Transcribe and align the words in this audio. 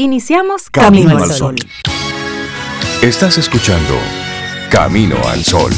Iniciamos 0.00 0.70
Camino, 0.70 1.18
al 1.18 1.28
Sol. 1.32 1.56
Estás 3.02 3.36
escuchando 3.36 3.94
Camino 4.70 5.16
al 5.26 5.42
Sol. 5.42 5.72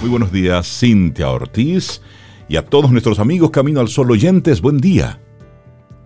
Muy 0.00 0.08
buenos 0.08 0.30
días, 0.30 0.78
Cintia 0.78 1.28
Ortiz, 1.28 2.00
y 2.48 2.54
a 2.54 2.64
todos 2.66 2.92
nuestros 2.92 3.18
amigos 3.18 3.50
Camino 3.50 3.80
al 3.80 3.88
Sol 3.88 4.08
oyentes, 4.12 4.60
buen 4.60 4.78
día. 4.78 5.18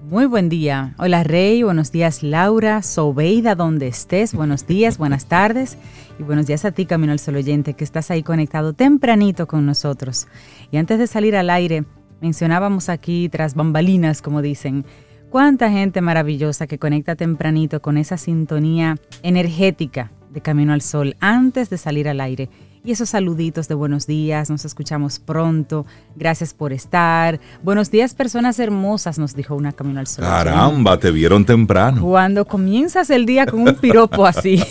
Muy 0.08 0.26
buen 0.26 0.48
día. 0.48 0.94
Hola 0.98 1.24
Rey, 1.24 1.64
buenos 1.64 1.90
días 1.90 2.22
Laura, 2.22 2.80
Sobeida, 2.82 3.56
donde 3.56 3.88
estés, 3.88 4.34
buenos 4.34 4.64
días, 4.64 4.98
buenas 4.98 5.26
tardes 5.26 5.78
y 6.20 6.22
buenos 6.22 6.46
días 6.46 6.64
a 6.64 6.70
ti 6.70 6.86
Camino 6.86 7.10
al 7.10 7.18
Sol 7.18 7.34
oyente 7.34 7.74
que 7.74 7.82
estás 7.82 8.12
ahí 8.12 8.22
conectado 8.22 8.72
tempranito 8.72 9.48
con 9.48 9.66
nosotros. 9.66 10.28
Y 10.70 10.76
antes 10.76 11.00
de 11.00 11.08
salir 11.08 11.34
al 11.34 11.50
aire, 11.50 11.86
mencionábamos 12.20 12.88
aquí 12.88 13.28
tras 13.28 13.56
bambalinas, 13.56 14.22
como 14.22 14.42
dicen, 14.42 14.84
cuánta 15.28 15.72
gente 15.72 16.00
maravillosa 16.00 16.68
que 16.68 16.78
conecta 16.78 17.16
tempranito 17.16 17.82
con 17.82 17.98
esa 17.98 18.16
sintonía 18.16 18.98
energética 19.24 20.12
de 20.30 20.40
Camino 20.40 20.72
al 20.72 20.82
Sol 20.82 21.16
antes 21.18 21.68
de 21.68 21.78
salir 21.78 22.08
al 22.08 22.20
aire 22.20 22.48
y 22.86 22.92
esos 22.92 23.10
saluditos 23.10 23.66
de 23.66 23.74
buenos 23.74 24.06
días, 24.06 24.48
nos 24.48 24.64
escuchamos 24.64 25.18
pronto, 25.18 25.84
gracias 26.14 26.54
por 26.54 26.72
estar. 26.72 27.40
Buenos 27.64 27.90
días, 27.90 28.14
personas 28.14 28.60
hermosas, 28.60 29.18
nos 29.18 29.34
dijo 29.34 29.56
una 29.56 29.72
Camino 29.72 29.98
al 29.98 30.06
Sol. 30.06 30.24
Caramba, 30.24 30.96
te 30.96 31.10
vieron 31.10 31.44
temprano. 31.44 32.00
Cuando 32.00 32.44
comienzas 32.44 33.10
el 33.10 33.26
día 33.26 33.44
con 33.44 33.62
un 33.62 33.74
piropo 33.74 34.24
así. 34.24 34.62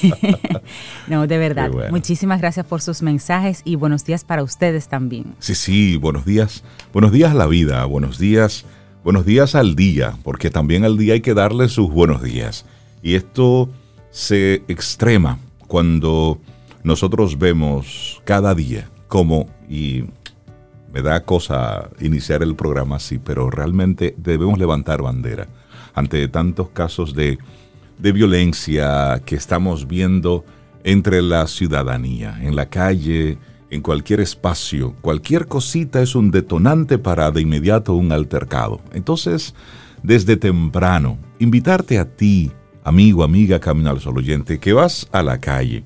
no, 1.07 1.27
de 1.27 1.37
verdad. 1.37 1.69
Muchísimas 1.91 2.39
gracias 2.39 2.65
por 2.65 2.81
sus 2.81 3.01
mensajes 3.01 3.61
y 3.65 3.75
buenos 3.75 4.05
días 4.05 4.23
para 4.23 4.43
ustedes 4.43 4.87
también. 4.87 5.35
Sí, 5.39 5.53
sí, 5.53 5.97
buenos 5.97 6.25
días. 6.25 6.63
Buenos 6.93 7.11
días 7.11 7.31
a 7.31 7.35
la 7.35 7.47
vida, 7.47 7.83
buenos 7.83 8.17
días, 8.17 8.63
buenos 9.03 9.25
días 9.25 9.55
al 9.55 9.75
día, 9.75 10.17
porque 10.23 10.49
también 10.49 10.85
al 10.85 10.97
día 10.97 11.15
hay 11.15 11.21
que 11.21 11.33
darle 11.33 11.67
sus 11.67 11.91
buenos 11.91 12.23
días. 12.23 12.65
Y 13.03 13.15
esto 13.15 13.69
se 14.09 14.63
extrema 14.69 15.37
cuando 15.67 16.39
nosotros 16.85 17.39
vemos 17.39 18.21
cada 18.25 18.53
día 18.53 18.91
cómo, 19.07 19.49
y 19.67 20.03
me 20.93 21.01
da 21.01 21.25
cosa 21.25 21.89
iniciar 21.99 22.43
el 22.43 22.55
programa 22.55 22.97
así, 22.97 23.17
pero 23.17 23.49
realmente 23.49 24.13
debemos 24.19 24.59
levantar 24.59 25.01
bandera 25.01 25.47
ante 25.95 26.27
tantos 26.27 26.69
casos 26.69 27.15
de, 27.15 27.39
de 27.97 28.11
violencia 28.11 29.19
que 29.25 29.35
estamos 29.35 29.87
viendo 29.87 30.45
entre 30.83 31.23
la 31.23 31.47
ciudadanía, 31.47 32.37
en 32.43 32.55
la 32.55 32.67
calle, 32.67 33.39
en 33.71 33.81
cualquier 33.81 34.19
espacio. 34.19 34.93
Cualquier 35.01 35.47
cosita 35.47 36.03
es 36.03 36.13
un 36.13 36.29
detonante 36.29 36.99
para 36.99 37.31
de 37.31 37.41
inmediato 37.41 37.95
un 37.95 38.11
altercado. 38.11 38.79
Entonces, 38.93 39.55
desde 40.03 40.37
temprano, 40.37 41.17
invitarte 41.39 41.97
a 41.97 42.05
ti, 42.05 42.51
amigo, 42.83 43.23
amiga, 43.23 43.59
camino 43.59 43.89
al 43.89 43.99
oyente, 44.15 44.59
que 44.59 44.73
vas 44.73 45.09
a 45.11 45.23
la 45.23 45.39
calle 45.39 45.83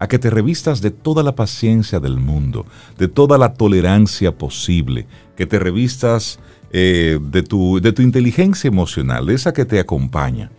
a 0.00 0.08
que 0.08 0.18
te 0.18 0.30
revistas 0.30 0.80
de 0.80 0.90
toda 0.90 1.22
la 1.22 1.36
paciencia 1.36 2.00
del 2.00 2.18
mundo, 2.18 2.66
de 2.98 3.06
toda 3.06 3.38
la 3.38 3.52
tolerancia 3.52 4.36
posible, 4.36 5.06
que 5.36 5.46
te 5.46 5.58
revistas 5.58 6.40
eh, 6.72 7.18
de, 7.20 7.42
tu, 7.42 7.80
de 7.80 7.92
tu 7.92 8.00
inteligencia 8.00 8.68
emocional, 8.68 9.26
de 9.26 9.34
esa 9.34 9.52
que 9.52 9.66
te 9.66 9.78
acompaña. 9.78 10.50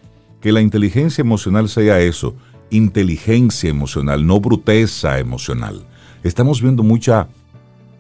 Que 0.42 0.52
la 0.52 0.62
inteligencia 0.62 1.24
emocional 1.24 1.70
sea 1.70 2.00
eso, 2.00 2.36
inteligencia 2.70 3.70
emocional, 3.70 4.26
no 4.26 4.40
bruteza 4.40 5.20
emocional. 5.20 5.88
Estamos 6.24 6.62
viendo 6.62 6.84
mucha, 6.84 7.28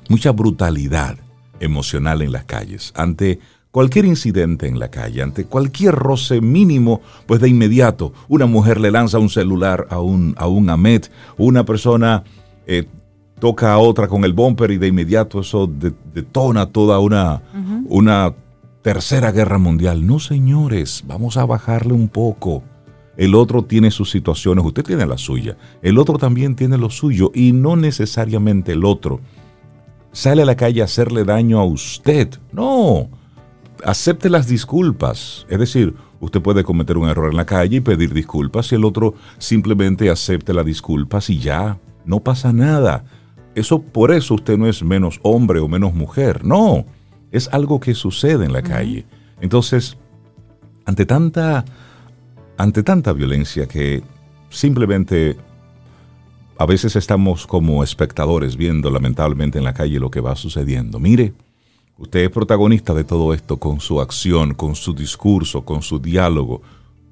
mucha 0.09 0.31
brutalidad 0.31 1.17
emocional 1.59 2.21
en 2.21 2.31
las 2.31 2.45
calles 2.45 2.93
ante 2.95 3.39
Cualquier 3.71 4.03
incidente 4.03 4.67
en 4.67 4.79
la 4.79 4.91
calle, 4.91 5.21
ante 5.21 5.45
cualquier 5.45 5.95
roce 5.95 6.41
mínimo, 6.41 6.99
pues 7.25 7.39
de 7.39 7.47
inmediato 7.47 8.11
una 8.27 8.45
mujer 8.45 8.81
le 8.81 8.91
lanza 8.91 9.17
un 9.17 9.29
celular 9.29 9.87
a 9.89 10.01
un, 10.01 10.35
a 10.37 10.47
un 10.47 10.69
Amet, 10.69 11.09
una 11.37 11.63
persona 11.63 12.25
eh, 12.67 12.85
toca 13.39 13.71
a 13.71 13.77
otra 13.77 14.09
con 14.09 14.25
el 14.25 14.33
bumper 14.33 14.71
y 14.71 14.77
de 14.77 14.87
inmediato 14.87 15.39
eso 15.39 15.71
detona 16.13 16.65
toda 16.65 16.99
una, 16.99 17.43
una 17.87 18.33
tercera 18.81 19.31
guerra 19.31 19.57
mundial. 19.57 20.05
No, 20.05 20.19
señores, 20.19 21.05
vamos 21.07 21.37
a 21.37 21.45
bajarle 21.45 21.93
un 21.93 22.09
poco. 22.09 22.63
El 23.15 23.35
otro 23.35 23.63
tiene 23.63 23.89
sus 23.89 24.11
situaciones, 24.11 24.65
usted 24.65 24.83
tiene 24.83 25.05
la 25.05 25.17
suya, 25.17 25.55
el 25.81 25.97
otro 25.97 26.17
también 26.17 26.55
tiene 26.55 26.77
lo 26.77 26.89
suyo 26.89 27.31
y 27.33 27.53
no 27.53 27.77
necesariamente 27.77 28.73
el 28.73 28.83
otro 28.83 29.21
sale 30.11 30.41
a 30.41 30.45
la 30.45 30.55
calle 30.55 30.81
a 30.81 30.85
hacerle 30.85 31.23
daño 31.23 31.57
a 31.59 31.63
usted. 31.63 32.37
No 32.51 33.20
acepte 33.83 34.29
las 34.29 34.47
disculpas. 34.47 35.45
Es 35.49 35.59
decir, 35.59 35.95
usted 36.19 36.41
puede 36.41 36.63
cometer 36.63 36.97
un 36.97 37.09
error 37.09 37.29
en 37.31 37.37
la 37.37 37.45
calle 37.45 37.77
y 37.77 37.81
pedir 37.81 38.13
disculpas 38.13 38.71
y 38.71 38.75
el 38.75 38.85
otro 38.85 39.15
simplemente 39.37 40.09
acepte 40.09 40.53
las 40.53 40.65
disculpas 40.65 41.29
y 41.29 41.39
ya, 41.39 41.79
no 42.05 42.19
pasa 42.19 42.53
nada. 42.53 43.03
Eso 43.55 43.81
por 43.81 44.11
eso 44.11 44.35
usted 44.35 44.57
no 44.57 44.67
es 44.67 44.83
menos 44.83 45.19
hombre 45.23 45.59
o 45.59 45.67
menos 45.67 45.93
mujer, 45.93 46.45
no, 46.45 46.85
es 47.31 47.49
algo 47.51 47.79
que 47.79 47.93
sucede 47.95 48.45
en 48.45 48.53
la 48.53 48.61
calle. 48.61 49.05
Entonces, 49.41 49.97
ante 50.85 51.05
tanta 51.05 51.65
ante 52.57 52.83
tanta 52.83 53.11
violencia 53.13 53.67
que 53.67 54.03
simplemente 54.49 55.35
a 56.57 56.65
veces 56.67 56.95
estamos 56.95 57.47
como 57.47 57.83
espectadores 57.83 58.55
viendo 58.55 58.91
lamentablemente 58.91 59.57
en 59.57 59.63
la 59.63 59.73
calle 59.73 59.99
lo 59.99 60.11
que 60.11 60.21
va 60.21 60.35
sucediendo. 60.35 60.99
Mire, 60.99 61.33
Usted 62.01 62.21
es 62.21 62.29
protagonista 62.31 62.95
de 62.95 63.03
todo 63.03 63.31
esto 63.31 63.57
con 63.57 63.79
su 63.79 64.01
acción, 64.01 64.55
con 64.55 64.73
su 64.73 64.95
discurso, 64.95 65.63
con 65.63 65.83
su 65.83 65.99
diálogo, 65.99 66.63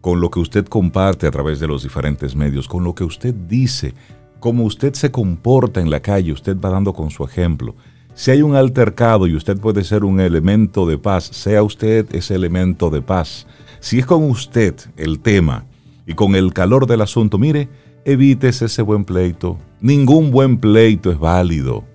con 0.01 0.19
lo 0.19 0.31
que 0.31 0.39
usted 0.39 0.66
comparte 0.66 1.27
a 1.27 1.31
través 1.31 1.59
de 1.59 1.67
los 1.67 1.83
diferentes 1.83 2.35
medios, 2.35 2.67
con 2.67 2.83
lo 2.83 2.95
que 2.95 3.03
usted 3.03 3.31
dice, 3.31 3.94
cómo 4.39 4.63
usted 4.63 4.95
se 4.95 5.11
comporta 5.11 5.79
en 5.79 5.91
la 5.91 5.99
calle, 5.99 6.31
usted 6.31 6.59
va 6.59 6.72
dando 6.72 6.91
con 6.91 7.11
su 7.11 7.23
ejemplo. 7.23 7.75
Si 8.16 8.31
hay 8.31 8.41
un 8.41 8.55
altercado 8.55 9.28
y 9.28 9.35
usted 9.35 9.59
puede 9.59 9.83
ser 9.83 10.03
un 10.03 10.19
elemento 10.19 10.88
de 10.88 10.97
paz, 10.97 11.25
sea 11.25 11.61
usted 11.61 12.07
ese 12.16 12.33
elemento 12.33 12.89
de 12.89 13.03
paz. 13.03 13.45
Si 13.81 13.99
es 13.99 14.07
con 14.07 14.23
usted 14.23 14.73
el 14.97 15.19
tema 15.19 15.66
y 16.07 16.16
con 16.16 16.33
el 16.33 16.51
calor 16.51 16.88
del 16.88 17.01
asunto, 17.01 17.38
mire, 17.38 17.69
evites 18.05 18.63
ese 18.63 18.81
buen 18.81 19.05
pleito. 19.05 19.55
Ningún 19.81 20.31
buen 20.31 20.57
pleito 20.57 21.11
es 21.11 21.19
válido. 21.19 21.88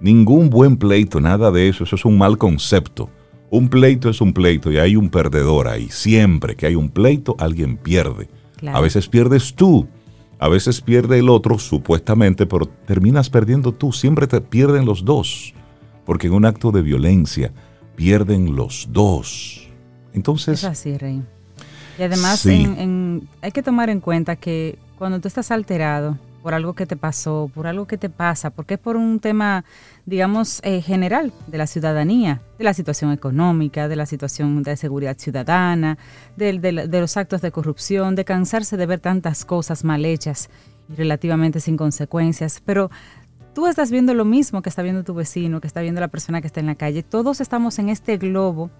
Ningún 0.00 0.50
buen 0.50 0.76
pleito, 0.76 1.20
nada 1.20 1.50
de 1.50 1.68
eso, 1.68 1.84
eso 1.84 1.96
es 1.96 2.04
un 2.04 2.18
mal 2.18 2.38
concepto. 2.38 3.10
Un 3.50 3.68
pleito 3.68 4.10
es 4.10 4.20
un 4.20 4.32
pleito 4.32 4.70
y 4.70 4.78
hay 4.78 4.96
un 4.96 5.08
perdedor 5.08 5.68
ahí. 5.68 5.88
Siempre 5.88 6.56
que 6.56 6.66
hay 6.66 6.74
un 6.74 6.90
pleito, 6.90 7.36
alguien 7.38 7.76
pierde. 7.76 8.28
A 8.72 8.80
veces 8.80 9.08
pierdes 9.08 9.54
tú, 9.54 9.86
a 10.38 10.48
veces 10.48 10.80
pierde 10.80 11.18
el 11.18 11.28
otro, 11.28 11.58
supuestamente, 11.58 12.46
pero 12.46 12.66
terminas 12.66 13.30
perdiendo 13.30 13.72
tú. 13.72 13.92
Siempre 13.92 14.26
te 14.26 14.40
pierden 14.40 14.84
los 14.84 15.04
dos. 15.04 15.54
Porque 16.04 16.26
en 16.26 16.34
un 16.34 16.44
acto 16.44 16.70
de 16.72 16.82
violencia 16.82 17.52
pierden 17.94 18.54
los 18.54 18.88
dos. 18.90 19.68
Entonces. 20.12 20.60
Es 20.60 20.64
así, 20.64 20.98
Rey. 20.98 21.22
Y 21.98 22.02
además 22.02 22.44
hay 22.46 23.52
que 23.52 23.62
tomar 23.62 23.90
en 23.90 24.00
cuenta 24.00 24.36
que 24.36 24.78
cuando 24.98 25.20
tú 25.20 25.28
estás 25.28 25.50
alterado, 25.50 26.18
por 26.46 26.54
algo 26.54 26.74
que 26.74 26.86
te 26.86 26.96
pasó, 26.96 27.50
por 27.52 27.66
algo 27.66 27.88
que 27.88 27.98
te 27.98 28.08
pasa, 28.08 28.50
porque 28.50 28.74
es 28.74 28.80
por 28.80 28.94
un 28.94 29.18
tema, 29.18 29.64
digamos, 30.04 30.60
eh, 30.62 30.80
general 30.80 31.32
de 31.48 31.58
la 31.58 31.66
ciudadanía, 31.66 32.40
de 32.56 32.62
la 32.62 32.72
situación 32.72 33.10
económica, 33.10 33.88
de 33.88 33.96
la 33.96 34.06
situación 34.06 34.62
de 34.62 34.76
seguridad 34.76 35.18
ciudadana, 35.18 35.98
de, 36.36 36.56
de 36.60 37.00
los 37.00 37.16
actos 37.16 37.42
de 37.42 37.50
corrupción, 37.50 38.14
de 38.14 38.24
cansarse 38.24 38.76
de 38.76 38.86
ver 38.86 39.00
tantas 39.00 39.44
cosas 39.44 39.82
mal 39.82 40.04
hechas 40.04 40.48
y 40.88 40.94
relativamente 40.94 41.58
sin 41.58 41.76
consecuencias. 41.76 42.62
Pero 42.64 42.92
tú 43.52 43.66
estás 43.66 43.90
viendo 43.90 44.14
lo 44.14 44.24
mismo 44.24 44.62
que 44.62 44.68
está 44.68 44.82
viendo 44.82 45.02
tu 45.02 45.14
vecino, 45.14 45.60
que 45.60 45.66
está 45.66 45.80
viendo 45.80 46.00
la 46.00 46.06
persona 46.06 46.40
que 46.40 46.46
está 46.46 46.60
en 46.60 46.66
la 46.66 46.76
calle. 46.76 47.02
Todos 47.02 47.40
estamos 47.40 47.80
en 47.80 47.88
este 47.88 48.18
globo 48.18 48.70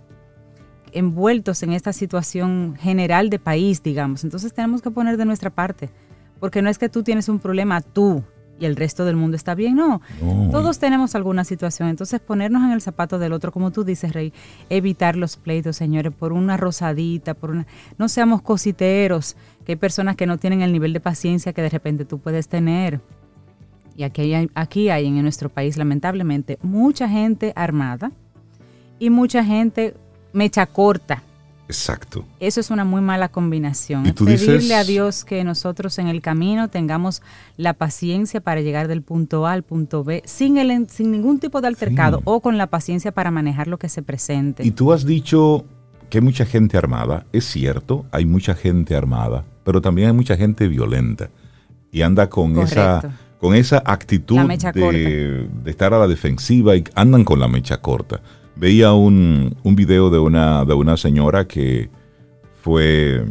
envueltos 0.93 1.65
en 1.65 1.73
esta 1.73 1.93
situación 1.93 2.77
general 2.79 3.29
de 3.29 3.41
país, 3.41 3.83
digamos. 3.83 4.23
Entonces 4.23 4.55
tenemos 4.55 4.83
que 4.83 4.93
poner 4.93 5.17
de 5.17 5.25
nuestra 5.25 5.51
parte. 5.51 5.91
Porque 6.41 6.63
no 6.63 6.71
es 6.71 6.79
que 6.79 6.89
tú 6.89 7.03
tienes 7.03 7.29
un 7.29 7.39
problema 7.39 7.81
tú 7.81 8.23
y 8.59 8.65
el 8.65 8.77
resto 8.77 9.05
del 9.05 9.17
mundo 9.17 9.37
está 9.37 9.55
bien, 9.55 9.77
no. 9.77 10.01
Todos 10.51 10.79
tenemos 10.79 11.15
alguna 11.15 11.45
situación. 11.45 11.89
Entonces 11.89 12.21
ponernos 12.21 12.63
en 12.63 12.71
el 12.71 12.81
zapato 12.81 13.19
del 13.19 13.33
otro, 13.33 13.53
como 13.53 13.71
tú 13.71 13.85
dices, 13.85 14.13
Rey, 14.13 14.33
evitar 14.71 15.17
los 15.17 15.37
pleitos, 15.37 15.77
señores, 15.77 16.13
por 16.13 16.33
una 16.33 16.57
rosadita, 16.57 17.35
por 17.35 17.51
una... 17.51 17.67
No 17.99 18.09
seamos 18.09 18.43
cositeros, 18.43 19.37
que 19.65 19.73
hay 19.73 19.77
personas 19.77 20.17
que 20.17 20.27
no 20.27 20.39
tienen 20.39 20.63
el 20.63 20.73
nivel 20.73 20.93
de 20.93 21.01
paciencia 21.01 21.53
que 21.53 21.63
de 21.63 21.69
repente 21.69 22.05
tú 22.05 22.19
puedes 22.19 22.49
tener. 22.49 23.01
Y 23.95 24.05
aquí 24.05 24.33
hay, 24.33 24.51
aquí 24.55 24.89
hay 24.89 25.07
en 25.07 25.23
nuestro 25.23 25.49
país, 25.49 25.77
lamentablemente, 25.77 26.59
mucha 26.63 27.09
gente 27.09 27.53
armada 27.57 28.13
y 28.99 29.11
mucha 29.11 29.45
gente 29.45 29.95
mecha 30.33 30.67
corta 30.67 31.23
Exacto. 31.69 32.25
Eso 32.41 32.61
es 32.61 32.71
una 32.71 32.85
muy 32.85 33.01
mala 33.01 33.29
combinación. 33.29 34.07
¿Y 34.07 34.13
Pedirle 34.13 34.75
a 34.75 34.85
Dios 34.85 35.25
que 35.25 35.43
nosotros 35.45 35.99
en 35.99 36.07
el 36.07 36.21
camino 36.21 36.69
tengamos 36.69 37.23
la 37.57 37.75
paciencia 37.75 38.41
para 38.41 38.61
llegar 38.61 38.89
del 38.89 39.03
punto 39.03 39.47
A 39.47 39.53
al 39.53 39.63
punto 39.63 40.05
B 40.05 40.23
sin, 40.25 40.59
el, 40.59 40.89
sin 40.89 41.11
ningún 41.11 41.39
tipo 41.39 41.61
de 41.61 41.69
altercado 41.69 42.21
o 42.25 42.41
con 42.41 42.57
la 42.57 42.69
paciencia 42.69 43.13
para 43.13 43.31
manejar 43.31 43.67
lo 43.67 43.79
que 43.79 43.89
se 43.89 44.03
presente. 44.03 44.65
Y 44.65 44.71
tú 44.71 44.93
has 44.93 45.05
dicho 45.05 45.65
que 46.09 46.19
hay 46.19 46.25
mucha 46.25 46.47
gente 46.47 46.77
armada. 46.77 47.27
Es 47.33 47.45
cierto, 47.47 48.07
hay 48.13 48.27
mucha 48.27 48.55
gente 48.55 48.95
armada, 48.95 49.45
pero 49.65 49.81
también 49.81 50.09
hay 50.09 50.15
mucha 50.15 50.37
gente 50.37 50.69
violenta 50.69 51.31
y 51.91 52.03
anda 52.03 52.29
con 52.29 52.59
esa 52.59 53.19
con 53.39 53.55
esa 53.55 53.83
actitud 53.85 54.39
de, 54.73 55.47
de, 55.63 55.71
estar 55.71 55.93
a 55.93 55.99
la 55.99 56.07
defensiva 56.07 56.75
y 56.75 56.85
andan 56.95 57.23
con 57.23 57.39
la 57.39 57.49
mecha 57.49 57.83
corta. 57.83 58.23
Veía 58.57 58.93
un, 58.93 59.55
un 59.63 59.77
video 59.77 60.11
de 60.11 60.19
una, 60.19 60.65
de 60.65 60.75
una 60.75 60.97
señora 60.97 61.47
que 61.47 61.91
fue 62.63 63.25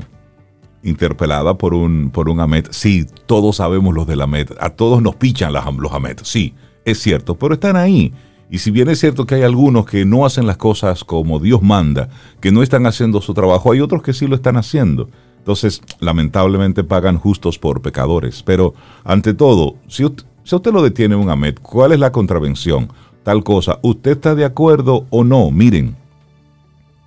interpelada 0.83 1.57
por 1.57 1.73
un, 1.73 2.11
por 2.11 2.29
un 2.29 2.39
AMET. 2.39 2.71
Sí, 2.71 3.05
todos 3.25 3.57
sabemos 3.57 3.93
los 3.93 4.07
del 4.07 4.21
AMET. 4.21 4.55
A 4.59 4.69
todos 4.69 5.01
nos 5.01 5.15
pichan 5.15 5.51
los 5.51 5.91
AMET. 5.91 6.21
Sí, 6.23 6.53
es 6.85 6.99
cierto, 6.99 7.35
pero 7.35 7.55
están 7.55 7.75
ahí. 7.75 8.13
Y 8.49 8.59
si 8.59 8.69
bien 8.69 8.87
es 8.89 8.99
cierto 8.99 9.25
que 9.25 9.35
hay 9.35 9.41
algunos 9.41 9.87
que 9.87 10.05
no 10.05 10.25
hacen 10.25 10.45
las 10.45 10.57
cosas 10.57 11.03
como 11.03 11.39
Dios 11.39 11.63
manda, 11.63 12.09
que 12.39 12.51
no 12.51 12.61
están 12.61 12.85
haciendo 12.85 13.19
su 13.19 13.33
trabajo, 13.33 13.71
hay 13.71 13.81
otros 13.81 14.03
que 14.03 14.13
sí 14.13 14.27
lo 14.27 14.35
están 14.35 14.57
haciendo. 14.57 15.09
Entonces, 15.39 15.81
lamentablemente 15.99 16.83
pagan 16.83 17.17
justos 17.17 17.57
por 17.57 17.81
pecadores. 17.81 18.43
Pero, 18.43 18.75
ante 19.03 19.33
todo, 19.33 19.75
si 19.87 20.05
usted, 20.05 20.23
si 20.43 20.55
usted 20.55 20.71
lo 20.71 20.83
detiene 20.83 21.15
un 21.15 21.29
AMET, 21.31 21.59
¿cuál 21.59 21.91
es 21.91 21.99
la 21.99 22.11
contravención? 22.11 22.89
Tal 23.25 23.43
cosa. 23.43 23.79
¿Usted 23.81 24.11
está 24.11 24.35
de 24.35 24.45
acuerdo 24.45 25.07
o 25.09 25.23
no? 25.23 25.49
Miren, 25.49 25.95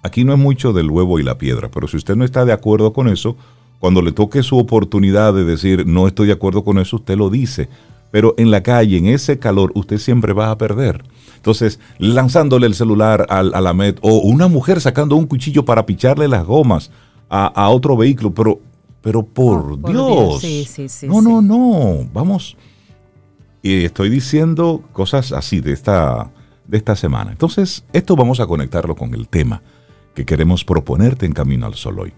aquí 0.02 0.24
no 0.24 0.32
es 0.34 0.38
mucho 0.38 0.72
del 0.72 0.90
huevo 0.90 1.20
y 1.20 1.22
la 1.22 1.38
piedra, 1.38 1.70
pero 1.70 1.86
si 1.86 1.96
usted 1.96 2.16
no 2.16 2.24
está 2.24 2.44
de 2.44 2.52
acuerdo 2.52 2.92
con 2.92 3.08
eso, 3.08 3.36
cuando 3.78 4.02
le 4.02 4.10
toque 4.10 4.42
su 4.42 4.58
oportunidad 4.58 5.32
de 5.32 5.44
decir 5.44 5.86
no 5.86 6.08
estoy 6.08 6.26
de 6.26 6.32
acuerdo 6.32 6.64
con 6.64 6.78
eso, 6.78 6.96
usted 6.96 7.16
lo 7.16 7.30
dice. 7.30 7.68
Pero 8.10 8.34
en 8.36 8.50
la 8.50 8.62
calle, 8.62 8.96
en 8.96 9.06
ese 9.06 9.38
calor, 9.38 9.70
usted 9.74 9.98
siempre 9.98 10.32
va 10.32 10.50
a 10.50 10.58
perder. 10.58 11.04
Entonces, 11.36 11.78
lanzándole 11.98 12.66
el 12.66 12.74
celular 12.74 13.26
al, 13.28 13.54
a 13.54 13.60
la 13.60 13.72
MET 13.72 13.98
o 14.02 14.18
una 14.18 14.48
mujer 14.48 14.80
sacando 14.80 15.14
un 15.14 15.26
cuchillo 15.26 15.64
para 15.64 15.86
picharle 15.86 16.26
las 16.26 16.44
gomas 16.44 16.90
a, 17.30 17.68
otro 17.68 17.96
vehículo, 17.96 18.32
pero, 18.32 18.58
pero 19.02 19.22
por, 19.22 19.80
Dios. 19.88 20.40
Sí, 20.40 20.66
sí, 20.68 20.88
sí, 20.88 21.06
no, 21.06 21.20
no, 21.20 21.40
no. 21.40 22.08
Vamos, 22.12 22.56
y 23.62 23.84
estoy 23.84 24.10
diciendo 24.10 24.84
cosas 24.92 25.32
así 25.32 25.60
de 25.60 25.72
esta, 25.72 26.30
de 26.66 26.76
esta 26.76 26.96
semana. 26.96 27.30
Entonces, 27.30 27.84
esto 27.92 28.16
vamos 28.16 28.40
a 28.40 28.46
conectarlo 28.46 28.94
con 28.94 29.14
el 29.14 29.28
tema 29.28 29.62
que 30.14 30.24
queremos 30.24 30.64
proponerte 30.64 31.26
en 31.26 31.32
Camino 31.32 31.66
al 31.66 31.74
Sol 31.74 31.98
hoy. 32.00 32.12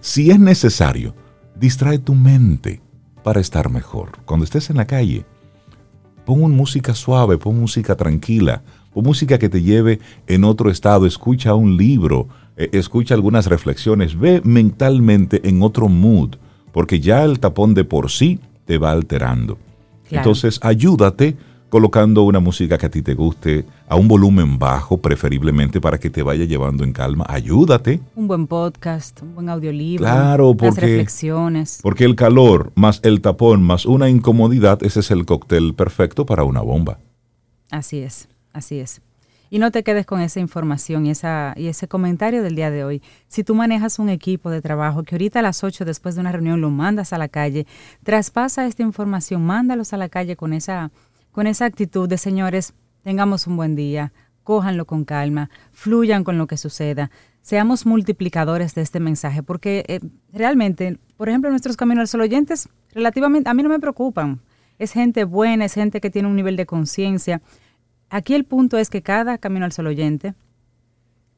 Si 0.00 0.30
es 0.30 0.38
necesario, 0.38 1.14
distrae 1.54 1.98
tu 1.98 2.14
mente 2.14 2.80
para 3.22 3.40
estar 3.40 3.70
mejor. 3.70 4.18
Cuando 4.24 4.44
estés 4.44 4.70
en 4.70 4.76
la 4.76 4.86
calle, 4.86 5.24
pon 6.24 6.54
música 6.54 6.94
suave, 6.94 7.38
pon 7.38 7.58
música 7.58 7.96
tranquila, 7.96 8.62
pon 8.92 9.04
música 9.04 9.38
que 9.38 9.48
te 9.48 9.62
lleve 9.62 10.00
en 10.26 10.44
otro 10.44 10.70
estado, 10.70 11.06
escucha 11.06 11.54
un 11.54 11.76
libro, 11.76 12.28
eh, 12.56 12.68
escucha 12.72 13.14
algunas 13.14 13.46
reflexiones, 13.46 14.18
ve 14.18 14.42
mentalmente 14.44 15.48
en 15.48 15.62
otro 15.62 15.88
mood, 15.88 16.36
porque 16.72 17.00
ya 17.00 17.24
el 17.24 17.40
tapón 17.40 17.74
de 17.74 17.84
por 17.84 18.10
sí 18.10 18.38
te 18.64 18.78
va 18.78 18.92
alterando. 18.92 19.58
Entonces, 20.10 20.58
ayúdate 20.62 21.36
colocando 21.68 22.22
una 22.22 22.40
música 22.40 22.78
que 22.78 22.86
a 22.86 22.90
ti 22.90 23.02
te 23.02 23.14
guste, 23.14 23.64
a 23.88 23.96
un 23.96 24.08
volumen 24.08 24.58
bajo, 24.58 24.98
preferiblemente 24.98 25.80
para 25.80 25.98
que 25.98 26.10
te 26.10 26.22
vaya 26.22 26.44
llevando 26.44 26.84
en 26.84 26.92
calma. 26.92 27.26
Ayúdate. 27.28 28.00
Un 28.14 28.28
buen 28.28 28.46
podcast, 28.46 29.20
un 29.22 29.34
buen 29.34 29.48
audiolibro. 29.48 30.04
Claro, 30.04 30.54
porque, 30.56 30.80
reflexiones. 30.80 31.80
Porque 31.82 32.04
el 32.04 32.14
calor 32.14 32.72
más 32.74 33.00
el 33.02 33.20
tapón 33.20 33.62
más 33.62 33.86
una 33.86 34.08
incomodidad, 34.08 34.82
ese 34.82 35.00
es 35.00 35.10
el 35.10 35.26
cóctel 35.26 35.74
perfecto 35.74 36.24
para 36.24 36.44
una 36.44 36.60
bomba. 36.60 36.98
Así 37.70 37.98
es, 37.98 38.28
así 38.52 38.78
es. 38.78 39.00
Y 39.50 39.58
no 39.58 39.70
te 39.70 39.82
quedes 39.82 40.06
con 40.06 40.20
esa 40.20 40.40
información 40.40 41.06
y, 41.06 41.10
esa, 41.10 41.54
y 41.56 41.68
ese 41.68 41.88
comentario 41.88 42.42
del 42.42 42.56
día 42.56 42.70
de 42.70 42.84
hoy. 42.84 43.02
Si 43.28 43.44
tú 43.44 43.54
manejas 43.54 43.98
un 43.98 44.08
equipo 44.08 44.50
de 44.50 44.60
trabajo 44.60 45.02
que 45.02 45.14
ahorita 45.14 45.38
a 45.38 45.42
las 45.42 45.62
8 45.62 45.84
después 45.84 46.14
de 46.14 46.20
una 46.20 46.32
reunión 46.32 46.60
lo 46.60 46.70
mandas 46.70 47.12
a 47.12 47.18
la 47.18 47.28
calle, 47.28 47.66
traspasa 48.02 48.66
esta 48.66 48.82
información, 48.82 49.44
mándalos 49.44 49.92
a 49.92 49.96
la 49.96 50.08
calle 50.08 50.36
con 50.36 50.52
esa, 50.52 50.90
con 51.30 51.46
esa 51.46 51.64
actitud 51.64 52.08
de 52.08 52.18
señores, 52.18 52.74
tengamos 53.02 53.46
un 53.46 53.56
buen 53.56 53.76
día, 53.76 54.12
cójanlo 54.42 54.84
con 54.84 55.04
calma, 55.04 55.50
fluyan 55.72 56.24
con 56.24 56.38
lo 56.38 56.46
que 56.46 56.56
suceda, 56.56 57.10
seamos 57.42 57.86
multiplicadores 57.86 58.74
de 58.74 58.82
este 58.82 58.98
mensaje, 58.98 59.42
porque 59.42 59.84
eh, 59.86 60.00
realmente, 60.32 60.98
por 61.16 61.28
ejemplo, 61.28 61.50
nuestros 61.50 61.76
caminos 61.76 62.14
al 62.14 62.22
oyentes, 62.22 62.68
relativamente, 62.92 63.48
a 63.48 63.54
mí 63.54 63.62
no 63.62 63.68
me 63.68 63.78
preocupan. 63.78 64.40
Es 64.78 64.92
gente 64.92 65.24
buena, 65.24 65.64
es 65.64 65.74
gente 65.74 66.00
que 66.00 66.10
tiene 66.10 66.28
un 66.28 66.36
nivel 66.36 66.56
de 66.56 66.66
conciencia 66.66 67.40
Aquí 68.10 68.34
el 68.34 68.44
punto 68.44 68.78
es 68.78 68.90
que 68.90 69.02
cada 69.02 69.38
Camino 69.38 69.64
al 69.64 69.72
Sol 69.72 69.88
oyente 69.88 70.34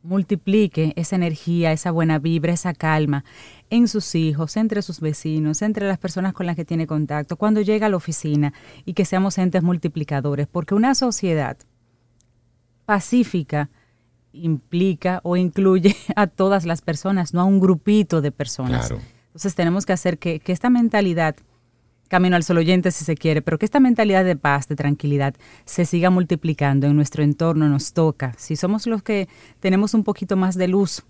multiplique 0.03 0.93
esa 0.97 1.17
energía, 1.17 1.73
esa 1.73 1.91
buena 1.91 2.19
vibra, 2.19 2.53
esa 2.53 2.73
calma 2.73 3.25
en 3.71 3.89
sus 3.89 4.15
hijos, 4.15 4.57
entre 4.57 4.83
sus 4.83 5.01
vecinos, 5.01 5.63
entre 5.63 5.87
las 5.87 5.99
personas 5.99 6.33
con 6.33 6.47
las 6.47 6.57
que 6.57 6.65
tiene 6.65 6.87
contacto, 6.87 7.37
cuando 7.37 7.61
llega 7.61 7.87
a 7.87 7.91
la 7.91 7.97
oficina 7.97 8.53
y 8.85 8.95
que 8.95 9.05
seamos 9.05 9.39
entes 9.39 9.63
multiplicadores, 9.63 10.47
porque 10.47 10.75
una 10.75 10.95
sociedad 10.95 11.57
pacífica 12.87 13.71
implica 14.33 15.21
o 15.25 15.37
incluye 15.37 15.97
a 16.17 16.27
todas 16.27 16.65
las 16.65 16.81
personas, 16.81 17.35
no 17.35 17.41
a 17.41 17.45
un 17.45 17.61
grupito 17.61 18.21
de 18.21 18.33
personas. 18.33 18.91
Entonces 19.27 19.55
tenemos 19.55 19.85
que 19.85 19.93
hacer 19.93 20.19
que, 20.19 20.41
que 20.41 20.53
esta 20.53 20.71
mentalidad 20.71 21.37
camino 22.09 22.37
al 22.37 22.43
sol 22.43 22.59
oyente 22.59 22.91
si 22.91 23.05
se 23.05 23.15
quiere, 23.15 23.43
pero 23.43 23.59
que 23.59 23.65
esta 23.65 23.81
mentalidad 23.81 24.25
de 24.25 24.37
paz, 24.37 24.69
de 24.69 24.77
tranquilidad, 24.77 25.35
se 25.65 25.85
siga 25.85 26.11
multiplicando 26.11 26.87
en 26.87 26.97
nuestro 26.97 27.23
entorno, 27.23 27.69
nos 27.69 27.93
toca. 27.93 28.35
Si 28.39 28.57
somos 28.57 28.87
los 28.87 29.03
que 29.03 29.29
tenemos 29.61 29.95
un 29.95 30.05
poquito 30.05 30.37
más 30.37 30.57
de 30.57 30.69
luz, 30.69 31.05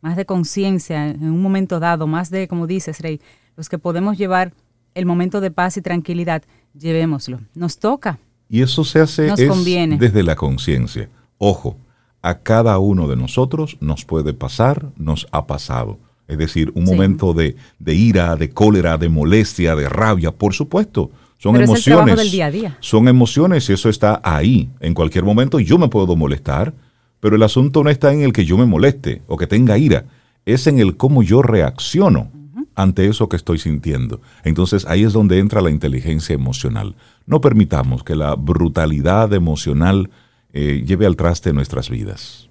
más 0.00 0.16
de 0.16 0.24
conciencia 0.24 1.08
en 1.08 1.24
un 1.24 1.42
momento 1.42 1.80
dado, 1.80 2.06
más 2.06 2.30
de, 2.30 2.48
como 2.48 2.66
dices, 2.66 3.00
Rey, 3.00 3.20
los 3.56 3.68
que 3.68 3.78
podemos 3.78 4.16
llevar 4.16 4.52
el 4.94 5.06
momento 5.06 5.40
de 5.40 5.50
paz 5.50 5.76
y 5.76 5.82
tranquilidad, 5.82 6.42
llevémoslo. 6.78 7.40
Nos 7.54 7.78
toca. 7.78 8.18
Y 8.48 8.62
eso 8.62 8.84
se 8.84 9.00
hace 9.00 9.22
desde 9.22 10.22
la 10.22 10.36
conciencia. 10.36 11.08
Ojo, 11.36 11.76
a 12.22 12.38
cada 12.38 12.78
uno 12.78 13.06
de 13.06 13.16
nosotros 13.16 13.76
nos 13.80 14.04
puede 14.04 14.32
pasar, 14.32 14.90
nos 14.96 15.26
ha 15.30 15.46
pasado 15.46 15.98
es 16.28 16.36
decir, 16.36 16.70
un 16.74 16.84
momento 16.84 17.32
de, 17.32 17.56
ira, 17.86 18.36
de 18.36 18.50
cólera, 18.50 18.98
de 18.98 19.08
molestia, 19.08 19.74
de 19.74 19.88
rabia, 19.88 20.30
por 20.30 20.52
supuesto. 20.52 21.10
Son 21.38 21.56
emociones. 21.56 22.16
del 22.16 22.30
día 22.30 22.46
a 22.46 22.50
día. 22.50 22.76
Son 22.80 23.08
emociones 23.08 23.68
y 23.70 23.72
eso 23.72 23.88
está 23.88 24.20
ahí. 24.22 24.68
En 24.80 24.92
cualquier 24.92 25.24
momento 25.24 25.58
yo 25.58 25.78
me 25.78 25.88
puedo 25.88 26.14
molestar, 26.16 26.74
pero 27.20 27.36
el 27.36 27.42
asunto 27.42 27.82
no 27.82 27.90
está 27.90 28.12
en 28.12 28.22
el 28.22 28.32
que 28.32 28.44
yo 28.44 28.58
me 28.58 28.66
moleste 28.66 29.22
o 29.26 29.36
que 29.36 29.46
tenga 29.46 29.78
ira, 29.78 30.04
es 30.44 30.66
en 30.66 30.78
el 30.78 30.96
cómo 30.96 31.22
yo 31.22 31.42
reacciono 31.42 32.30
ante 32.74 33.08
eso 33.08 33.28
que 33.28 33.36
estoy 33.36 33.58
sintiendo. 33.58 34.20
Entonces 34.44 34.86
ahí 34.86 35.04
es 35.04 35.12
donde 35.12 35.38
entra 35.38 35.62
la 35.62 35.70
inteligencia 35.70 36.34
emocional. 36.34 36.94
No 37.26 37.40
permitamos 37.40 38.04
que 38.04 38.14
la 38.14 38.34
brutalidad 38.34 39.32
emocional 39.32 40.10
eh, 40.52 40.84
lleve 40.86 41.06
al 41.06 41.16
traste 41.16 41.52
nuestras 41.52 41.90
vidas. 41.90 42.47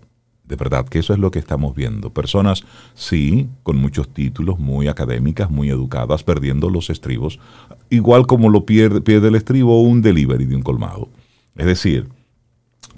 De 0.47 0.55
verdad 0.55 0.87
que 0.87 0.99
eso 0.99 1.13
es 1.13 1.19
lo 1.19 1.29
que 1.29 1.39
estamos 1.39 1.75
viendo. 1.75 2.11
Personas, 2.11 2.63
sí, 2.93 3.49
con 3.63 3.77
muchos 3.77 4.07
títulos, 4.13 4.59
muy 4.59 4.87
académicas, 4.87 5.49
muy 5.49 5.69
educadas, 5.69 6.23
perdiendo 6.23 6.69
los 6.69 6.89
estribos, 6.89 7.39
igual 7.89 8.27
como 8.27 8.49
lo 8.49 8.65
pierde, 8.65 9.15
el 9.15 9.35
estribo 9.35 9.81
un 9.81 10.01
delivery 10.01 10.45
de 10.45 10.55
un 10.55 10.63
colmado. 10.63 11.09
Es 11.55 11.65
decir, 11.65 12.07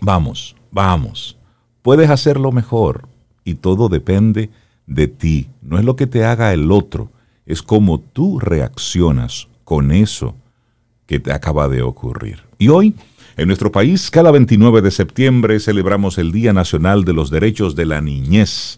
vamos, 0.02 0.56
vamos, 0.72 1.38
puedes 1.82 2.10
hacerlo 2.10 2.52
mejor 2.52 3.08
y 3.44 3.56
todo 3.56 3.90
depende 3.90 4.52
de 4.86 5.08
ti. 5.08 5.50
No 5.62 5.80
es 5.80 5.86
lo 5.86 5.96
que 5.96 6.08
te 6.08 6.26
haga 6.26 6.54
el 6.54 6.72
otro, 6.72 7.10
es 7.48 7.64
cómo 7.64 8.00
tú 8.00 8.40
reaccionas 8.40 9.48
con 9.64 9.92
eso 9.92 10.36
que 11.08 11.20
te 11.20 11.32
acaba 11.32 11.68
de 11.68 11.82
ocurrir. 11.82 12.44
Y 12.60 12.68
hoy 12.68 12.94
en 13.40 13.48
nuestro 13.48 13.72
país, 13.72 14.12
cada 14.12 14.30
29 14.32 14.82
de 14.82 14.92
septiembre 14.92 15.62
celebramos 15.62 16.18
el 16.18 16.34
Día 16.34 16.52
Nacional 16.52 17.06
de 17.06 17.14
los 17.14 17.30
Derechos 17.30 17.74
de 17.74 17.86
la 17.86 18.02
Niñez, 18.02 18.76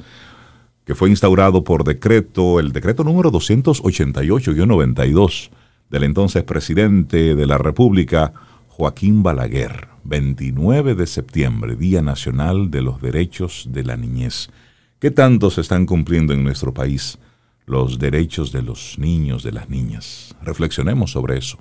que 0.85 0.93
fue 0.93 1.09
instaurado 1.09 1.63
por 1.63 1.83
decreto, 1.83 2.59
el 2.59 2.71
decreto 2.71 3.03
número 3.03 3.31
288-92 3.31 5.49
del 5.89 6.03
entonces 6.03 6.43
presidente 6.43 7.33
de 7.33 7.47
la 7.47 7.57
República, 7.57 8.33
Joaquín 8.67 9.23
Balaguer. 9.23 9.87
29 10.03 10.93
de 10.93 11.07
septiembre, 11.07 11.75
Día 11.75 12.03
Nacional 12.03 12.69
de 12.69 12.83
los 12.83 13.01
Derechos 13.01 13.67
de 13.71 13.83
la 13.83 13.97
Niñez. 13.97 14.49
¿Qué 14.99 15.09
tanto 15.09 15.49
se 15.49 15.61
están 15.61 15.87
cumpliendo 15.87 16.33
en 16.33 16.43
nuestro 16.43 16.71
país 16.71 17.17
los 17.65 17.97
derechos 17.97 18.51
de 18.51 18.61
los 18.61 18.99
niños, 18.99 19.41
de 19.41 19.53
las 19.53 19.69
niñas? 19.69 20.35
Reflexionemos 20.43 21.09
sobre 21.11 21.39
eso. 21.39 21.57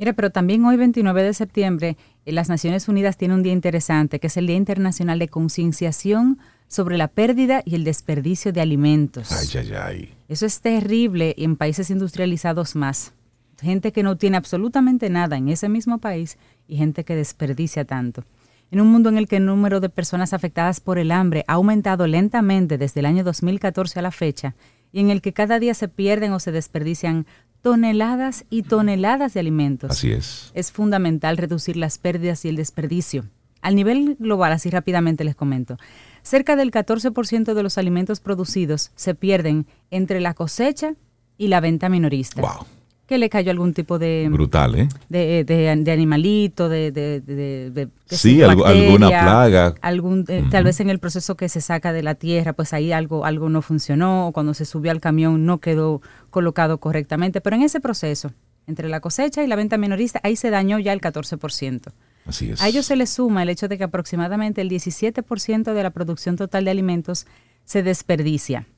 Mira, 0.00 0.14
pero 0.14 0.30
también 0.30 0.64
hoy 0.64 0.78
29 0.78 1.22
de 1.22 1.34
septiembre 1.34 1.98
eh, 2.24 2.32
las 2.32 2.48
Naciones 2.48 2.88
Unidas 2.88 3.18
tienen 3.18 3.36
un 3.36 3.42
día 3.42 3.52
interesante, 3.52 4.18
que 4.18 4.28
es 4.28 4.36
el 4.38 4.46
Día 4.46 4.56
Internacional 4.56 5.18
de 5.18 5.28
Concienciación 5.28 6.38
sobre 6.68 6.96
la 6.96 7.08
pérdida 7.08 7.60
y 7.66 7.74
el 7.74 7.84
desperdicio 7.84 8.50
de 8.50 8.62
alimentos. 8.62 9.30
Ay, 9.30 9.60
ay, 9.60 9.72
ay. 9.74 10.14
Eso 10.26 10.46
es 10.46 10.62
terrible 10.62 11.34
en 11.36 11.54
países 11.56 11.90
industrializados 11.90 12.76
más. 12.76 13.12
Gente 13.60 13.92
que 13.92 14.02
no 14.02 14.16
tiene 14.16 14.38
absolutamente 14.38 15.10
nada 15.10 15.36
en 15.36 15.50
ese 15.50 15.68
mismo 15.68 15.98
país 15.98 16.38
y 16.66 16.78
gente 16.78 17.04
que 17.04 17.14
desperdicia 17.14 17.84
tanto. 17.84 18.24
En 18.70 18.80
un 18.80 18.88
mundo 18.90 19.10
en 19.10 19.18
el 19.18 19.28
que 19.28 19.36
el 19.36 19.44
número 19.44 19.80
de 19.80 19.90
personas 19.90 20.32
afectadas 20.32 20.80
por 20.80 20.98
el 20.98 21.12
hambre 21.12 21.44
ha 21.46 21.54
aumentado 21.54 22.06
lentamente 22.06 22.78
desde 22.78 23.00
el 23.00 23.06
año 23.06 23.22
2014 23.22 23.98
a 23.98 24.02
la 24.02 24.12
fecha 24.12 24.54
y 24.92 25.00
en 25.00 25.10
el 25.10 25.20
que 25.20 25.34
cada 25.34 25.58
día 25.58 25.74
se 25.74 25.88
pierden 25.88 26.32
o 26.32 26.40
se 26.40 26.52
desperdician 26.52 27.26
toneladas 27.62 28.44
y 28.50 28.62
toneladas 28.62 29.34
de 29.34 29.40
alimentos. 29.40 29.90
Así 29.90 30.12
es. 30.12 30.50
Es 30.54 30.72
fundamental 30.72 31.36
reducir 31.36 31.76
las 31.76 31.98
pérdidas 31.98 32.44
y 32.44 32.48
el 32.48 32.56
desperdicio. 32.56 33.24
Al 33.62 33.74
nivel 33.74 34.16
global, 34.18 34.52
así 34.52 34.70
rápidamente 34.70 35.24
les 35.24 35.36
comento, 35.36 35.76
cerca 36.22 36.56
del 36.56 36.70
14% 36.70 37.52
de 37.52 37.62
los 37.62 37.76
alimentos 37.76 38.20
producidos 38.20 38.90
se 38.94 39.14
pierden 39.14 39.66
entre 39.90 40.20
la 40.20 40.34
cosecha 40.34 40.94
y 41.36 41.48
la 41.48 41.60
venta 41.60 41.88
minorista. 41.88 42.40
Wow. 42.40 42.66
Que 43.10 43.18
le 43.18 43.28
cayó 43.28 43.50
algún 43.50 43.74
tipo 43.74 43.98
de... 43.98 44.28
Brutal, 44.30 44.76
¿eh? 44.76 44.88
De, 45.08 45.42
de, 45.42 45.90
animalito, 45.90 46.68
de... 46.68 46.92
de, 46.92 47.88
sí, 48.06 48.40
alguna 48.40 49.08
plaga. 49.08 49.74
Algún, 49.80 50.24
eh, 50.28 50.44
Tal 50.48 50.62
vez 50.62 50.78
en 50.78 50.90
el 50.90 51.00
proceso 51.00 51.34
que 51.34 51.48
se 51.48 51.60
saca 51.60 51.92
de 51.92 52.04
la 52.04 52.14
tierra, 52.14 52.52
pues 52.52 52.72
ahí 52.72 52.92
algo, 52.92 53.24
algo 53.24 53.48
no 53.48 53.62
funcionó, 53.62 54.28
o 54.28 54.32
cuando 54.32 54.54
se 54.54 54.64
subió 54.64 54.92
al 54.92 55.00
camión 55.00 55.44
no 55.44 55.58
quedó 55.58 56.02
colocado 56.30 56.78
correctamente. 56.78 57.40
Pero 57.40 57.56
en 57.56 57.62
ese 57.62 57.80
proceso, 57.80 58.30
entre 58.68 58.88
la 58.88 59.00
cosecha 59.00 59.42
y 59.42 59.48
la 59.48 59.56
venta 59.56 59.76
minorista, 59.76 60.20
ahí 60.22 60.36
se 60.36 60.50
dañó 60.50 60.78
ya 60.78 60.92
el 60.92 61.00
14%. 61.00 61.92
Así 62.26 62.52
es. 62.52 62.62
A 62.62 62.68
ello 62.68 62.84
se 62.84 62.94
le 62.94 63.08
suma 63.08 63.42
el 63.42 63.48
hecho 63.48 63.66
de 63.66 63.76
que 63.76 63.82
aproximadamente 63.82 64.60
el 64.60 64.70
17% 64.70 65.72
de 65.72 65.82
la 65.82 65.90
producción 65.90 66.36
total 66.36 66.64
de 66.64 66.70
alimentos 66.70 67.26
se 67.64 67.82
desperdicia. 67.82 68.68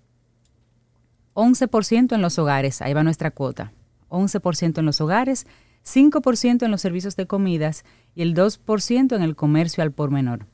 11% 1.35 2.15
en 2.15 2.23
los 2.23 2.39
hogares, 2.39 2.81
ahí 2.81 2.95
va 2.95 3.03
nuestra 3.03 3.31
cuota. 3.31 3.73
11% 4.13 4.79
en 4.79 4.87
los 4.87 5.01
hogares, 5.01 5.47
5% 5.85 6.65
en 6.65 6.71
los 6.71 6.81
servicios 6.81 7.17
de 7.17 7.27
comidas 7.27 7.85
y 8.15 8.23
el 8.23 8.35
2% 8.35 9.17
en 9.17 9.23
el 9.23 9.35
comercio 9.35 9.83
al 9.83 9.93
por 9.93 10.11
menor. 10.11 10.47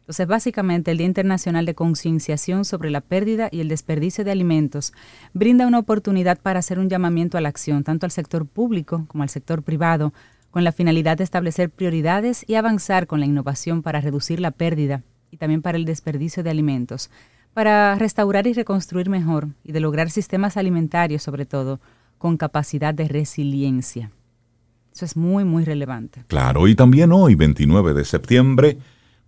Entonces, 0.00 0.26
básicamente, 0.26 0.90
el 0.90 0.98
Día 0.98 1.06
Internacional 1.06 1.64
de 1.64 1.74
Concienciación 1.74 2.66
sobre 2.66 2.90
la 2.90 3.00
pérdida 3.00 3.48
y 3.50 3.60
el 3.60 3.68
desperdicio 3.68 4.22
de 4.22 4.32
alimentos 4.32 4.92
brinda 5.32 5.66
una 5.66 5.78
oportunidad 5.78 6.38
para 6.38 6.58
hacer 6.58 6.78
un 6.78 6.90
llamamiento 6.90 7.38
a 7.38 7.40
la 7.40 7.48
acción, 7.48 7.84
tanto 7.84 8.04
al 8.04 8.12
sector 8.12 8.46
público 8.46 9.06
como 9.08 9.22
al 9.22 9.30
sector 9.30 9.62
privado, 9.62 10.12
con 10.50 10.62
la 10.62 10.72
finalidad 10.72 11.16
de 11.16 11.24
establecer 11.24 11.70
prioridades 11.70 12.44
y 12.46 12.56
avanzar 12.56 13.06
con 13.06 13.18
la 13.18 13.26
innovación 13.26 13.82
para 13.82 14.00
reducir 14.02 14.40
la 14.40 14.50
pérdida 14.50 15.02
y 15.30 15.38
también 15.38 15.62
para 15.62 15.78
el 15.78 15.86
desperdicio 15.86 16.42
de 16.42 16.50
alimentos, 16.50 17.10
para 17.54 17.94
restaurar 17.94 18.46
y 18.46 18.52
reconstruir 18.52 19.08
mejor 19.08 19.48
y 19.64 19.72
de 19.72 19.80
lograr 19.80 20.10
sistemas 20.10 20.58
alimentarios, 20.58 21.22
sobre 21.22 21.46
todo, 21.46 21.80
con 22.24 22.38
capacidad 22.38 22.94
de 22.94 23.06
resiliencia. 23.06 24.10
Eso 24.94 25.04
es 25.04 25.14
muy, 25.14 25.44
muy 25.44 25.62
relevante. 25.62 26.24
Claro, 26.26 26.66
y 26.68 26.74
también 26.74 27.12
hoy, 27.12 27.34
29 27.34 27.92
de 27.92 28.06
septiembre, 28.06 28.78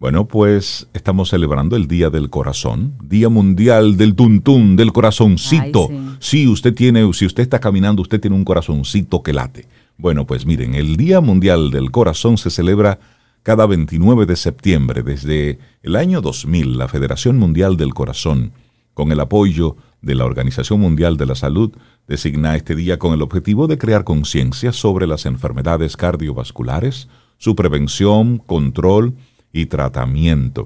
bueno, 0.01 0.27
pues 0.27 0.89
estamos 0.95 1.29
celebrando 1.29 1.77
el 1.77 1.89
Día 1.89 2.09
del 2.09 2.31
Corazón, 2.31 2.95
Día 3.05 3.29
Mundial 3.29 3.99
del 3.99 4.15
Tuntún, 4.15 4.77
del 4.77 4.95
corazoncito. 4.95 5.91
sí. 6.21 6.49
usted 6.49 6.73
tiene, 6.73 7.13
si 7.13 7.27
usted 7.27 7.43
está 7.43 7.59
caminando, 7.59 8.01
usted 8.01 8.19
tiene 8.19 8.35
un 8.35 8.47
corazoncito 8.47 9.23
que 9.23 9.35
late. 9.35 9.67
Bueno, 9.99 10.27
pues 10.27 10.47
miren, 10.47 10.75
el 10.75 10.97
Día 10.97 11.21
Mundial 11.21 11.71
del 11.71 11.91
Corazón 11.91 12.39
se 12.39 12.49
celebra 12.49 12.99
cada 13.43 13.67
29 13.67 14.25
de 14.25 14.37
septiembre. 14.37 15.03
Desde 15.03 15.59
el 15.83 15.97
año 15.97 16.23
2000, 16.23 16.79
la 16.79 16.89
Federación 16.89 17.37
Mundial 17.37 17.77
del 17.77 17.93
Corazón, 17.93 18.53
con 18.95 19.13
el 19.13 19.21
apoyo 19.21 19.77
de 20.01 20.15
la 20.15 20.25
Organización 20.25 20.81
Mundial 20.81 21.19
de 21.19 21.27
la 21.27 21.35
Salud, 21.35 21.73
designa 22.07 22.57
este 22.57 22.75
día 22.75 22.99
con 22.99 23.13
el 23.13 23.23
objetivo 23.23 23.67
de 23.67 23.79
crear 23.79 24.05
conciencia 24.05 24.73
sobre 24.73 25.07
las 25.07 25.27
enfermedades 25.27 25.97
cardiovasculares, 25.97 27.09
su 27.39 27.57
prevención, 27.57 28.39
control 28.39 29.15
y 29.53 29.67
tratamiento. 29.67 30.65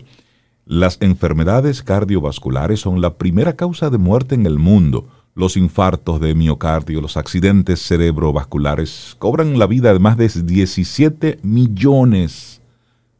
Las 0.67 0.99
enfermedades 1.01 1.83
cardiovasculares 1.83 2.81
son 2.81 3.01
la 3.01 3.15
primera 3.15 3.57
causa 3.57 3.91
de 3.91 3.99
muerte 3.99 4.35
en 4.35 4.47
el 4.47 4.59
mundo. 4.59 5.09
Los 5.35 5.57
infartos 5.57 6.21
de 6.21 6.35
miocardio, 6.35 7.01
los 7.01 7.17
accidentes 7.17 7.81
cerebrovasculares 7.81 9.17
cobran 9.19 9.59
la 9.59 9.67
vida 9.67 9.93
de 9.93 9.99
más 9.99 10.17
de 10.17 10.29
17 10.29 11.41
millones 11.43 12.61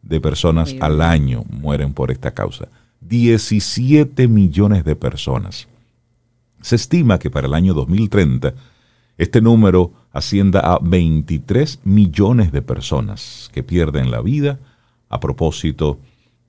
de 0.03 0.21
personas 0.21 0.75
al 0.81 1.03
año 1.03 1.45
mueren 1.51 1.93
por 1.93 2.11
esta 2.11 2.33
causa. 2.33 2.69
17 3.01 4.29
millones 4.29 4.85
de 4.85 4.97
personas. 4.97 5.69
Se 6.61 6.77
estima 6.77 7.19
que 7.19 7.31
para 7.31 7.47
el 7.47 7.55
año 7.55 7.75
2030 7.75 8.55
este 9.19 9.41
número 9.43 9.93
ascienda 10.13 10.61
a 10.61 10.79
23 10.81 11.81
millones 11.85 12.53
de 12.53 12.63
personas 12.63 13.51
que 13.53 13.63
pierden 13.63 14.11
la 14.11 14.23
vida 14.23 14.59
a 15.11 15.21
propósito 15.21 15.99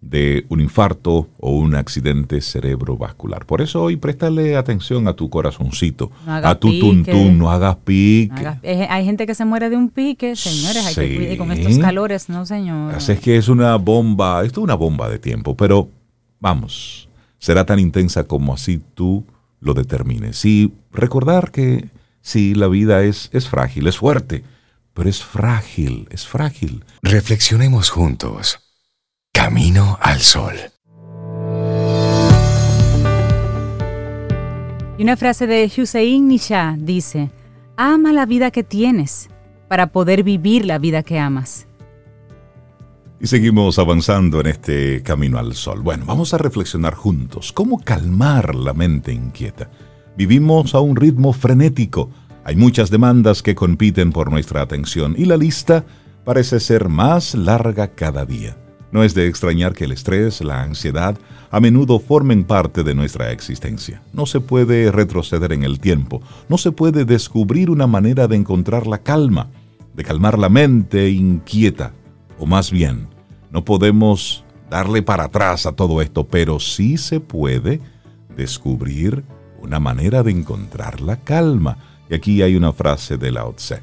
de 0.02 0.46
un 0.50 0.62
infarto 0.62 1.28
o 1.40 1.52
un 1.52 1.76
accidente 1.76 2.42
cerebrovascular. 2.42 3.46
Por 3.46 3.62
eso 3.62 3.84
hoy 3.84 3.98
préstale 3.98 4.56
atención 4.56 5.08
a 5.08 5.14
tu 5.14 5.30
corazoncito, 5.30 6.12
a 6.26 6.56
tu 6.56 6.80
tuntún, 6.80 7.38
no 7.38 7.52
hagas 7.52 7.76
pique. 7.76 8.48
hay 8.64 9.06
gente 9.06 9.28
que 9.28 9.36
se 9.36 9.46
muere 9.46 9.70
de 9.70 9.76
un 9.78 9.90
pique, 9.90 10.36
señores, 10.36 10.86
hay 10.86 10.96
que 10.96 11.16
cuidar 11.16 11.38
con 11.38 11.52
estos 11.52 11.78
calores, 11.78 12.30
no 12.30 12.46
señor. 12.46 12.96
Así 12.96 13.12
es 13.12 13.20
que 13.20 13.38
es 13.38 13.48
una 13.48 13.76
bomba, 13.76 14.44
esto 14.44 14.62
es 14.62 14.64
una 14.64 14.76
bomba 14.76 15.08
de 15.08 15.20
tiempo, 15.20 15.56
pero 15.56 15.88
vamos, 16.40 17.08
será 17.38 17.66
tan 17.66 17.80
intensa 17.80 18.24
como 18.24 18.54
así 18.54 18.82
tú 18.96 19.24
lo 19.62 19.74
determines. 19.74 20.44
Y 20.44 20.74
recordar 20.92 21.52
que 21.52 21.90
sí, 22.22 22.54
la 22.54 22.68
vida 22.68 23.04
es, 23.04 23.30
es 23.32 23.48
frágil, 23.48 23.88
es 23.88 23.98
fuerte, 23.98 24.44
pero 24.94 25.10
es 25.10 25.24
frágil, 25.24 26.08
es 26.12 26.28
frágil. 26.28 26.84
Reflexionemos 27.02 27.90
juntos. 27.90 28.60
Camino 29.34 29.98
al 30.02 30.20
sol. 30.20 30.56
Y 34.98 35.04
una 35.04 35.18
frase 35.18 35.48
de 35.48 35.72
Hussein 35.76 36.28
Nisha 36.28 36.76
dice, 36.78 37.32
ama 37.78 38.12
la 38.14 38.26
vida 38.26 38.52
que 38.52 38.64
tienes 38.64 39.30
para 39.68 39.88
poder 39.88 40.22
vivir 40.22 40.66
la 40.66 40.78
vida 40.78 41.02
que 41.02 41.18
amas. 41.18 41.66
Y 43.24 43.28
seguimos 43.28 43.78
avanzando 43.78 44.42
en 44.42 44.48
este 44.48 45.04
camino 45.04 45.38
al 45.38 45.54
sol. 45.54 45.82
Bueno, 45.82 46.06
vamos 46.08 46.34
a 46.34 46.40
reflexionar 46.40 46.96
juntos. 46.96 47.52
¿Cómo 47.52 47.78
calmar 47.78 48.56
la 48.56 48.74
mente 48.74 49.14
inquieta? 49.14 49.70
Vivimos 50.18 50.74
a 50.74 50.80
un 50.80 50.96
ritmo 50.96 51.32
frenético. 51.32 52.10
Hay 52.44 52.56
muchas 52.56 52.90
demandas 52.90 53.44
que 53.44 53.54
compiten 53.54 54.12
por 54.12 54.32
nuestra 54.32 54.64
atención 54.64 55.14
y 55.16 55.26
la 55.26 55.38
lista 55.38 55.86
parece 56.26 56.60
ser 56.60 56.90
más 56.90 57.36
larga 57.36 57.90
cada 57.90 58.26
día. 58.26 58.58
No 58.92 59.04
es 59.04 59.14
de 59.14 59.28
extrañar 59.28 59.76
que 59.76 59.84
el 59.84 59.92
estrés, 59.92 60.42
la 60.42 60.64
ansiedad, 60.64 61.16
a 61.52 61.60
menudo 61.60 62.00
formen 62.00 62.44
parte 62.44 62.84
de 62.84 62.96
nuestra 62.96 63.32
existencia. 63.32 64.02
No 64.14 64.26
se 64.26 64.40
puede 64.40 64.92
retroceder 64.92 65.54
en 65.54 65.64
el 65.64 65.80
tiempo, 65.80 66.24
no 66.50 66.58
se 66.58 66.72
puede 66.72 67.06
descubrir 67.06 67.70
una 67.70 67.86
manera 67.86 68.28
de 68.28 68.38
encontrar 68.38 68.88
la 68.88 69.04
calma, 69.04 69.52
de 69.94 70.04
calmar 70.04 70.40
la 70.40 70.50
mente 70.50 71.12
inquieta, 71.12 71.94
o 72.42 72.48
más 72.48 72.72
bien, 72.72 73.11
no 73.52 73.66
podemos 73.66 74.44
darle 74.70 75.04
para 75.04 75.26
atrás 75.26 75.66
a 75.66 75.74
todo 75.74 76.02
esto, 76.02 76.26
pero 76.26 76.60
sí 76.60 76.98
se 76.98 77.20
puede 77.20 77.82
descubrir 78.36 79.24
una 79.62 79.80
manera 79.80 80.24
de 80.24 80.32
encontrar 80.32 81.02
la 81.02 81.18
calma. 81.18 81.78
Y 82.10 82.16
aquí 82.16 82.42
hay 82.42 82.56
una 82.56 82.72
frase 82.72 83.18
de 83.18 83.32
Lao 83.32 83.54
Tse. 83.54 83.82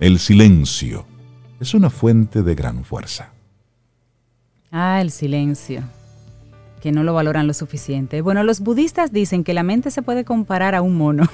El 0.00 0.18
silencio 0.18 1.06
es 1.60 1.72
una 1.74 1.88
fuente 1.88 2.42
de 2.42 2.54
gran 2.56 2.84
fuerza. 2.84 3.30
Ah, 4.72 5.00
el 5.00 5.12
silencio, 5.12 5.84
que 6.82 6.90
no 6.90 7.04
lo 7.04 7.14
valoran 7.14 7.46
lo 7.46 7.54
suficiente. 7.54 8.20
Bueno, 8.20 8.42
los 8.42 8.58
budistas 8.58 9.12
dicen 9.12 9.44
que 9.44 9.54
la 9.54 9.62
mente 9.62 9.92
se 9.92 10.02
puede 10.02 10.24
comparar 10.24 10.74
a 10.74 10.82
un 10.82 10.96
mono. 10.96 11.28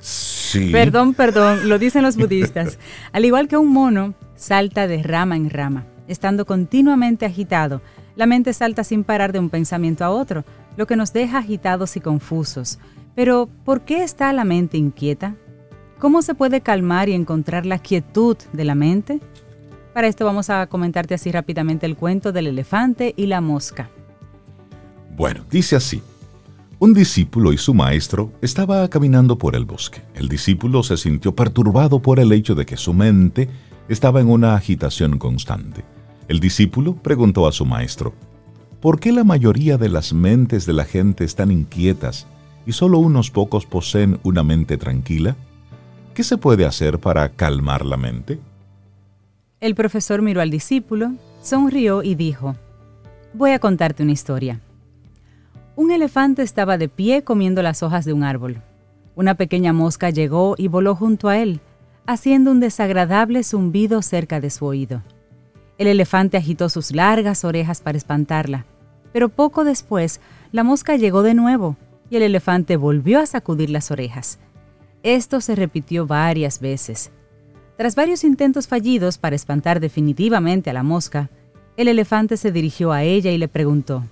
Sí. 0.00 0.68
Perdón, 0.72 1.14
perdón, 1.14 1.68
lo 1.68 1.78
dicen 1.78 2.02
los 2.02 2.16
budistas. 2.16 2.78
Al 3.12 3.24
igual 3.24 3.48
que 3.48 3.56
un 3.56 3.72
mono, 3.72 4.14
salta 4.36 4.86
de 4.86 5.02
rama 5.02 5.36
en 5.36 5.48
rama 5.50 5.86
estando 6.08 6.46
continuamente 6.46 7.24
agitado, 7.26 7.80
la 8.16 8.26
mente 8.26 8.52
salta 8.52 8.82
sin 8.82 9.04
parar 9.04 9.32
de 9.32 9.38
un 9.38 9.50
pensamiento 9.50 10.04
a 10.04 10.10
otro, 10.10 10.44
lo 10.76 10.86
que 10.86 10.96
nos 10.96 11.12
deja 11.12 11.38
agitados 11.38 11.96
y 11.96 12.00
confusos. 12.00 12.78
Pero, 13.14 13.48
¿por 13.64 13.82
qué 13.82 14.02
está 14.02 14.32
la 14.32 14.44
mente 14.44 14.76
inquieta? 14.76 15.36
¿Cómo 15.98 16.22
se 16.22 16.34
puede 16.34 16.60
calmar 16.60 17.08
y 17.08 17.14
encontrar 17.14 17.66
la 17.66 17.78
quietud 17.78 18.36
de 18.52 18.64
la 18.64 18.74
mente? 18.74 19.20
Para 19.94 20.06
esto 20.06 20.24
vamos 20.24 20.50
a 20.50 20.66
comentarte 20.68 21.14
así 21.14 21.32
rápidamente 21.32 21.86
el 21.86 21.96
cuento 21.96 22.30
del 22.32 22.46
elefante 22.46 23.14
y 23.16 23.26
la 23.26 23.40
mosca. 23.40 23.90
Bueno, 25.16 25.44
dice 25.50 25.74
así. 25.74 26.02
Un 26.78 26.94
discípulo 26.94 27.52
y 27.52 27.58
su 27.58 27.74
maestro 27.74 28.32
estaba 28.40 28.86
caminando 28.88 29.36
por 29.36 29.56
el 29.56 29.64
bosque. 29.64 30.02
El 30.14 30.28
discípulo 30.28 30.84
se 30.84 30.96
sintió 30.96 31.34
perturbado 31.34 32.00
por 32.00 32.20
el 32.20 32.30
hecho 32.30 32.54
de 32.54 32.64
que 32.64 32.76
su 32.76 32.94
mente 32.94 33.48
estaba 33.88 34.20
en 34.20 34.30
una 34.30 34.54
agitación 34.54 35.18
constante. 35.18 35.84
El 36.28 36.40
discípulo 36.40 36.94
preguntó 36.94 37.48
a 37.48 37.52
su 37.52 37.64
maestro, 37.64 38.12
¿por 38.82 39.00
qué 39.00 39.12
la 39.12 39.24
mayoría 39.24 39.78
de 39.78 39.88
las 39.88 40.12
mentes 40.12 40.66
de 40.66 40.74
la 40.74 40.84
gente 40.84 41.24
están 41.24 41.50
inquietas 41.50 42.26
y 42.66 42.72
solo 42.72 42.98
unos 42.98 43.30
pocos 43.30 43.64
poseen 43.64 44.20
una 44.24 44.42
mente 44.42 44.76
tranquila? 44.76 45.36
¿Qué 46.12 46.22
se 46.22 46.36
puede 46.36 46.66
hacer 46.66 46.98
para 46.98 47.30
calmar 47.30 47.86
la 47.86 47.96
mente? 47.96 48.38
El 49.60 49.74
profesor 49.74 50.20
miró 50.20 50.42
al 50.42 50.50
discípulo, 50.50 51.12
sonrió 51.42 52.02
y 52.02 52.14
dijo, 52.14 52.56
Voy 53.32 53.52
a 53.52 53.58
contarte 53.58 54.02
una 54.02 54.12
historia. 54.12 54.60
Un 55.76 55.92
elefante 55.92 56.42
estaba 56.42 56.76
de 56.76 56.90
pie 56.90 57.24
comiendo 57.24 57.62
las 57.62 57.82
hojas 57.82 58.04
de 58.04 58.12
un 58.12 58.22
árbol. 58.22 58.60
Una 59.16 59.36
pequeña 59.36 59.72
mosca 59.72 60.10
llegó 60.10 60.56
y 60.58 60.68
voló 60.68 60.94
junto 60.94 61.28
a 61.30 61.38
él, 61.38 61.60
haciendo 62.04 62.50
un 62.50 62.60
desagradable 62.60 63.42
zumbido 63.44 64.02
cerca 64.02 64.40
de 64.40 64.50
su 64.50 64.66
oído. 64.66 65.02
El 65.78 65.86
elefante 65.86 66.36
agitó 66.36 66.68
sus 66.68 66.92
largas 66.92 67.44
orejas 67.44 67.80
para 67.80 67.96
espantarla, 67.96 68.66
pero 69.12 69.28
poco 69.28 69.62
después 69.62 70.20
la 70.50 70.64
mosca 70.64 70.96
llegó 70.96 71.22
de 71.22 71.34
nuevo 71.34 71.76
y 72.10 72.16
el 72.16 72.22
elefante 72.22 72.76
volvió 72.76 73.20
a 73.20 73.26
sacudir 73.26 73.70
las 73.70 73.90
orejas. 73.92 74.38
Esto 75.04 75.40
se 75.40 75.54
repitió 75.54 76.06
varias 76.06 76.58
veces. 76.58 77.12
Tras 77.76 77.94
varios 77.94 78.24
intentos 78.24 78.66
fallidos 78.66 79.18
para 79.18 79.36
espantar 79.36 79.78
definitivamente 79.78 80.68
a 80.68 80.72
la 80.72 80.82
mosca, 80.82 81.30
el 81.76 81.86
elefante 81.86 82.36
se 82.36 82.50
dirigió 82.50 82.90
a 82.90 83.04
ella 83.04 83.30
y 83.30 83.38
le 83.38 83.46
preguntó, 83.46 84.04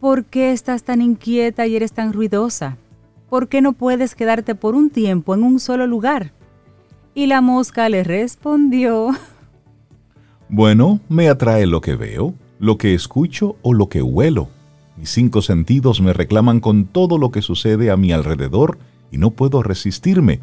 ¿Por 0.00 0.24
qué 0.24 0.52
estás 0.52 0.82
tan 0.82 1.02
inquieta 1.02 1.66
y 1.66 1.76
eres 1.76 1.92
tan 1.92 2.14
ruidosa? 2.14 2.78
¿Por 3.28 3.48
qué 3.48 3.60
no 3.60 3.74
puedes 3.74 4.14
quedarte 4.14 4.54
por 4.54 4.74
un 4.74 4.88
tiempo 4.88 5.34
en 5.34 5.42
un 5.42 5.60
solo 5.60 5.86
lugar? 5.86 6.32
Y 7.14 7.26
la 7.26 7.42
mosca 7.42 7.88
le 7.90 8.02
respondió, 8.02 9.10
Bueno, 10.48 11.00
me 11.08 11.28
atrae 11.28 11.66
lo 11.66 11.80
que 11.80 11.96
veo, 11.96 12.34
lo 12.58 12.78
que 12.78 12.94
escucho 12.94 13.56
o 13.62 13.72
lo 13.72 13.88
que 13.88 14.02
huelo. 14.02 14.48
Mis 14.96 15.10
cinco 15.10 15.42
sentidos 15.42 16.00
me 16.00 16.12
reclaman 16.12 16.60
con 16.60 16.84
todo 16.84 17.18
lo 17.18 17.30
que 17.30 17.42
sucede 17.42 17.90
a 17.90 17.96
mi 17.96 18.12
alrededor 18.12 18.78
y 19.10 19.18
no 19.18 19.30
puedo 19.30 19.62
resistirme. 19.62 20.40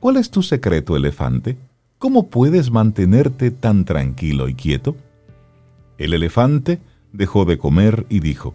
¿Cuál 0.00 0.16
es 0.16 0.30
tu 0.30 0.42
secreto, 0.42 0.96
elefante? 0.96 1.56
¿Cómo 1.98 2.28
puedes 2.28 2.70
mantenerte 2.70 3.50
tan 3.50 3.84
tranquilo 3.84 4.48
y 4.48 4.54
quieto? 4.54 4.96
El 5.98 6.14
elefante 6.14 6.78
dejó 7.12 7.44
de 7.44 7.58
comer 7.58 8.06
y 8.08 8.20
dijo, 8.20 8.54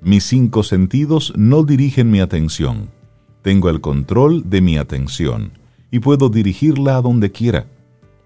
Mis 0.00 0.24
cinco 0.24 0.62
sentidos 0.62 1.34
no 1.36 1.64
dirigen 1.64 2.10
mi 2.10 2.20
atención. 2.20 2.88
Tengo 3.42 3.68
el 3.68 3.80
control 3.80 4.48
de 4.48 4.62
mi 4.62 4.78
atención 4.78 5.52
y 5.90 5.98
puedo 5.98 6.30
dirigirla 6.30 6.96
a 6.96 7.02
donde 7.02 7.30
quiera. 7.30 7.66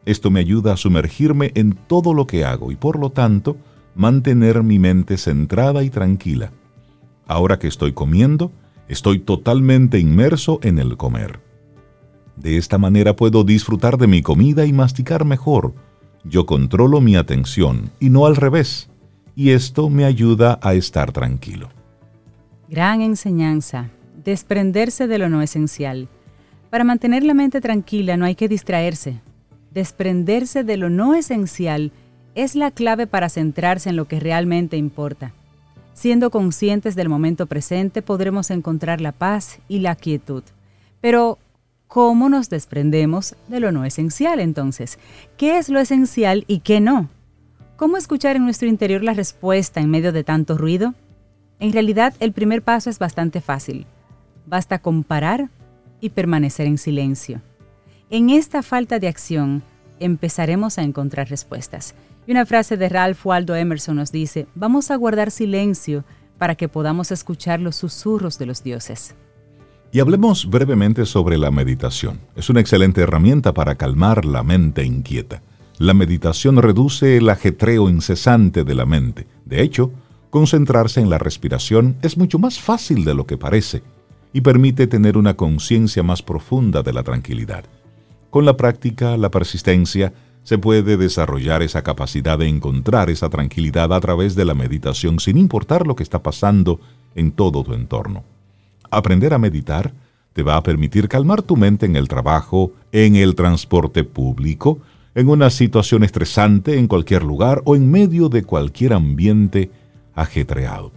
Esto 0.06 0.30
me 0.30 0.40
ayuda 0.40 0.72
a 0.72 0.76
sumergirme 0.76 1.50
en 1.54 1.72
todo 1.75 2.14
lo 2.14 2.26
que 2.26 2.44
hago 2.44 2.70
y 2.70 2.76
por 2.76 2.98
lo 2.98 3.10
tanto 3.10 3.56
mantener 3.96 4.62
mi 4.62 4.78
mente 4.78 5.18
centrada 5.18 5.82
y 5.82 5.90
tranquila. 5.90 6.52
Ahora 7.26 7.58
que 7.58 7.66
estoy 7.66 7.92
comiendo, 7.92 8.52
estoy 8.88 9.18
totalmente 9.18 9.98
inmerso 9.98 10.60
en 10.62 10.78
el 10.78 10.96
comer. 10.96 11.40
De 12.36 12.56
esta 12.56 12.78
manera 12.78 13.16
puedo 13.16 13.42
disfrutar 13.42 13.98
de 13.98 14.06
mi 14.06 14.22
comida 14.22 14.64
y 14.64 14.72
masticar 14.72 15.25
mejor. 15.25 15.75
Yo 16.22 16.46
controlo 16.46 17.00
mi 17.00 17.16
atención 17.16 17.90
y 17.98 18.10
no 18.10 18.26
al 18.26 18.36
revés, 18.36 18.88
y 19.34 19.50
esto 19.50 19.90
me 19.90 20.04
ayuda 20.04 20.60
a 20.62 20.75
estar 20.75 21.10
tranquilo. 21.10 21.68
Gran 22.68 23.00
enseñanza, 23.00 23.90
desprenderse 24.25 25.08
de 25.08 25.18
lo 25.18 25.28
no 25.28 25.42
esencial. 25.42 26.08
Para 26.70 26.84
mantener 26.84 27.25
la 27.25 27.34
mente 27.34 27.60
tranquila 27.60 28.16
no 28.16 28.25
hay 28.25 28.34
que 28.34 28.48
distraerse. 28.48 29.20
Desprenderse 29.76 30.64
de 30.64 30.78
lo 30.78 30.88
no 30.88 31.14
esencial 31.14 31.92
es 32.35 32.54
la 32.54 32.71
clave 32.71 33.06
para 33.06 33.28
centrarse 33.28 33.90
en 33.90 33.97
lo 33.97 34.06
que 34.06 34.18
realmente 34.18 34.78
importa. 34.78 35.35
Siendo 35.92 36.30
conscientes 36.30 36.95
del 36.95 37.11
momento 37.11 37.45
presente 37.45 38.00
podremos 38.00 38.50
encontrar 38.50 39.02
la 39.02 39.12
paz 39.12 39.59
y 39.68 39.80
la 39.80 39.95
quietud. 39.95 40.42
Pero, 41.02 41.37
¿cómo 41.88 42.30
nos 42.30 42.49
desprendemos 42.49 43.37
de 43.49 43.61
lo 43.61 43.71
no 43.71 43.85
esencial 43.85 44.40
entonces? 44.40 44.99
¿Qué 45.37 45.59
es 45.59 45.68
lo 45.68 45.78
esencial 45.78 46.47
y 46.49 46.61
qué 46.61 46.80
no? 46.80 47.11
¿Cómo 47.76 47.99
escuchar 47.99 48.37
en 48.37 48.45
nuestro 48.45 48.68
interior 48.68 49.04
la 49.04 49.12
respuesta 49.12 49.83
en 49.83 49.90
medio 49.90 50.11
de 50.11 50.25
tanto 50.25 50.56
ruido? 50.56 50.95
En 51.61 51.75
realidad, 51.75 52.14
el 52.21 52.33
primer 52.33 52.62
paso 52.62 52.88
es 52.88 52.99
bastante 52.99 53.42
fácil. 53.42 53.84
Basta 54.47 54.78
comparar 54.78 55.50
y 56.00 56.08
permanecer 56.08 56.67
en 56.67 56.78
silencio. 56.78 57.43
En 58.08 58.30
esta 58.30 58.62
falta 58.62 59.00
de 59.00 59.08
acción 59.08 59.64
empezaremos 59.99 60.78
a 60.78 60.84
encontrar 60.84 61.28
respuestas. 61.28 61.97
Y 62.25 62.30
una 62.30 62.47
frase 62.47 62.76
de 62.76 62.88
Ralph 62.88 63.26
Waldo 63.26 63.56
Emerson 63.56 63.97
nos 63.97 64.12
dice, 64.12 64.47
vamos 64.54 64.92
a 64.92 64.97
guardar 64.97 65.32
silencio 65.32 66.04
para 66.38 66.54
que 66.54 66.69
podamos 66.69 67.10
escuchar 67.10 67.58
los 67.60 67.75
susurros 67.75 68.38
de 68.38 68.47
los 68.47 68.62
dioses. 68.62 69.16
Y 69.90 69.99
hablemos 69.99 70.49
brevemente 70.49 71.04
sobre 71.04 71.36
la 71.36 71.50
meditación. 71.50 72.21
Es 72.36 72.49
una 72.49 72.60
excelente 72.60 73.00
herramienta 73.00 73.52
para 73.52 73.75
calmar 73.75 74.25
la 74.25 74.45
mente 74.45 74.84
inquieta. 74.84 75.42
La 75.78 75.92
meditación 75.92 76.58
reduce 76.58 77.16
el 77.16 77.28
ajetreo 77.28 77.88
incesante 77.88 78.62
de 78.62 78.75
la 78.76 78.86
mente. 78.86 79.26
De 79.45 79.62
hecho, 79.62 79.90
concentrarse 80.30 81.00
en 81.00 81.10
la 81.10 81.19
respiración 81.19 81.97
es 82.02 82.16
mucho 82.16 82.38
más 82.38 82.60
fácil 82.60 83.04
de 83.04 83.14
lo 83.14 83.26
que 83.26 83.36
parece 83.36 83.82
y 84.32 84.42
permite 84.42 84.86
tener 84.86 85.16
una 85.16 85.34
conciencia 85.34 86.04
más 86.04 86.23
profunda 86.23 86.84
de 86.84 86.92
la 86.92 87.02
tranquilidad. 87.02 87.64
Con 88.36 88.44
la 88.44 88.58
práctica, 88.58 89.16
la 89.16 89.30
persistencia, 89.30 90.12
se 90.42 90.58
puede 90.58 90.99
desarrollar 90.99 91.62
esa 91.62 91.80
capacidad 91.80 92.38
de 92.38 92.46
encontrar 92.46 93.08
esa 93.08 93.30
tranquilidad 93.30 93.94
a 93.94 94.00
través 94.00 94.34
de 94.34 94.44
la 94.44 94.52
meditación 94.52 95.20
sin 95.20 95.38
importar 95.38 95.86
lo 95.86 95.96
que 95.96 96.02
está 96.02 96.22
pasando 96.22 96.78
en 97.14 97.32
todo 97.32 97.64
tu 97.64 97.72
entorno. 97.72 98.25
Aprender 98.90 99.32
a 99.32 99.38
meditar 99.38 99.94
te 100.34 100.42
va 100.42 100.56
a 100.56 100.62
permitir 100.62 101.08
calmar 101.08 101.40
tu 101.40 101.56
mente 101.56 101.86
en 101.86 101.96
el 101.96 102.08
trabajo, 102.08 102.72
en 102.92 103.16
el 103.16 103.34
transporte 103.34 104.04
público, 104.04 104.80
en 105.14 105.30
una 105.30 105.49
situación 105.49 106.04
estresante 106.04 106.78
en 106.78 106.88
cualquier 106.88 107.22
lugar 107.22 107.62
o 107.64 107.75
en 107.75 107.90
medio 107.90 108.28
de 108.28 108.42
cualquier 108.42 108.92
ambiente 108.92 109.70
ajetreado. 110.14 110.92